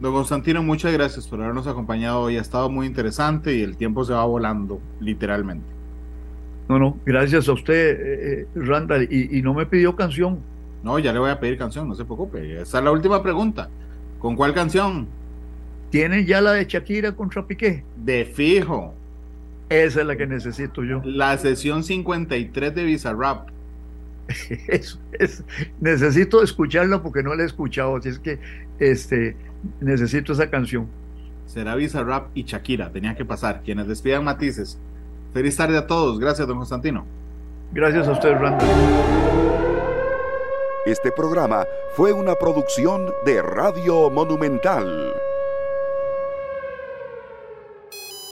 Don 0.00 0.12
Constantino, 0.12 0.62
muchas 0.62 0.92
gracias 0.92 1.26
por 1.26 1.40
habernos 1.40 1.66
acompañado 1.66 2.22
hoy. 2.22 2.36
Ha 2.36 2.40
estado 2.40 2.68
muy 2.68 2.86
interesante 2.86 3.54
y 3.54 3.62
el 3.62 3.76
tiempo 3.76 4.04
se 4.04 4.12
va 4.12 4.24
volando, 4.24 4.80
literalmente. 5.00 5.64
No, 6.68 6.78
no, 6.78 6.98
gracias 7.04 7.48
a 7.48 7.52
usted, 7.52 7.74
eh, 7.74 8.40
eh, 8.40 8.46
Randall. 8.54 9.08
Y, 9.10 9.40
no 9.42 9.54
me 9.54 9.66
pidió 9.66 9.94
canción. 9.94 10.40
No, 10.82 10.98
ya 10.98 11.12
le 11.12 11.18
voy 11.18 11.30
a 11.30 11.38
pedir 11.38 11.56
canción, 11.56 11.88
no 11.88 11.94
se 11.94 12.04
preocupe. 12.04 12.60
Esa 12.60 12.78
es 12.78 12.84
la 12.84 12.90
última 12.90 13.22
pregunta. 13.22 13.68
¿Con 14.18 14.34
cuál 14.34 14.52
canción? 14.52 15.06
¿Tiene 15.90 16.24
ya 16.24 16.40
la 16.40 16.52
de 16.52 16.64
Shakira 16.64 17.12
contra 17.12 17.46
Piqué? 17.46 17.84
De 17.96 18.24
fijo. 18.24 18.94
Esa 19.68 20.00
es 20.00 20.06
la 20.06 20.16
que 20.16 20.26
necesito 20.26 20.82
yo. 20.82 21.00
La 21.04 21.38
sesión 21.38 21.84
53 21.84 22.74
de 22.74 22.84
Bizarrap. 22.84 23.48
Eso, 24.68 24.98
es, 25.12 25.44
necesito 25.80 26.42
escucharla 26.42 27.02
porque 27.02 27.22
no 27.22 27.34
la 27.34 27.42
he 27.42 27.46
escuchado, 27.46 27.96
así 27.96 28.08
es 28.08 28.18
que 28.18 28.38
este, 28.78 29.36
necesito 29.80 30.32
esa 30.32 30.50
canción. 30.50 30.88
Será 31.46 31.74
Bizarrap 31.76 32.28
y 32.34 32.44
Shakira, 32.44 32.90
tenía 32.90 33.14
que 33.14 33.24
pasar. 33.24 33.62
Quienes 33.64 33.86
despidan 33.86 34.24
matices. 34.24 34.78
Feliz 35.32 35.56
tarde 35.56 35.76
a 35.76 35.86
todos. 35.86 36.18
Gracias, 36.18 36.48
don 36.48 36.56
Constantino. 36.56 37.06
Gracias 37.72 38.08
a 38.08 38.12
usted, 38.12 38.32
Randall. 38.32 38.68
Este 40.86 41.10
programa 41.12 41.64
fue 41.96 42.12
una 42.12 42.34
producción 42.34 43.12
de 43.24 43.40
Radio 43.40 44.10
Monumental. 44.10 45.14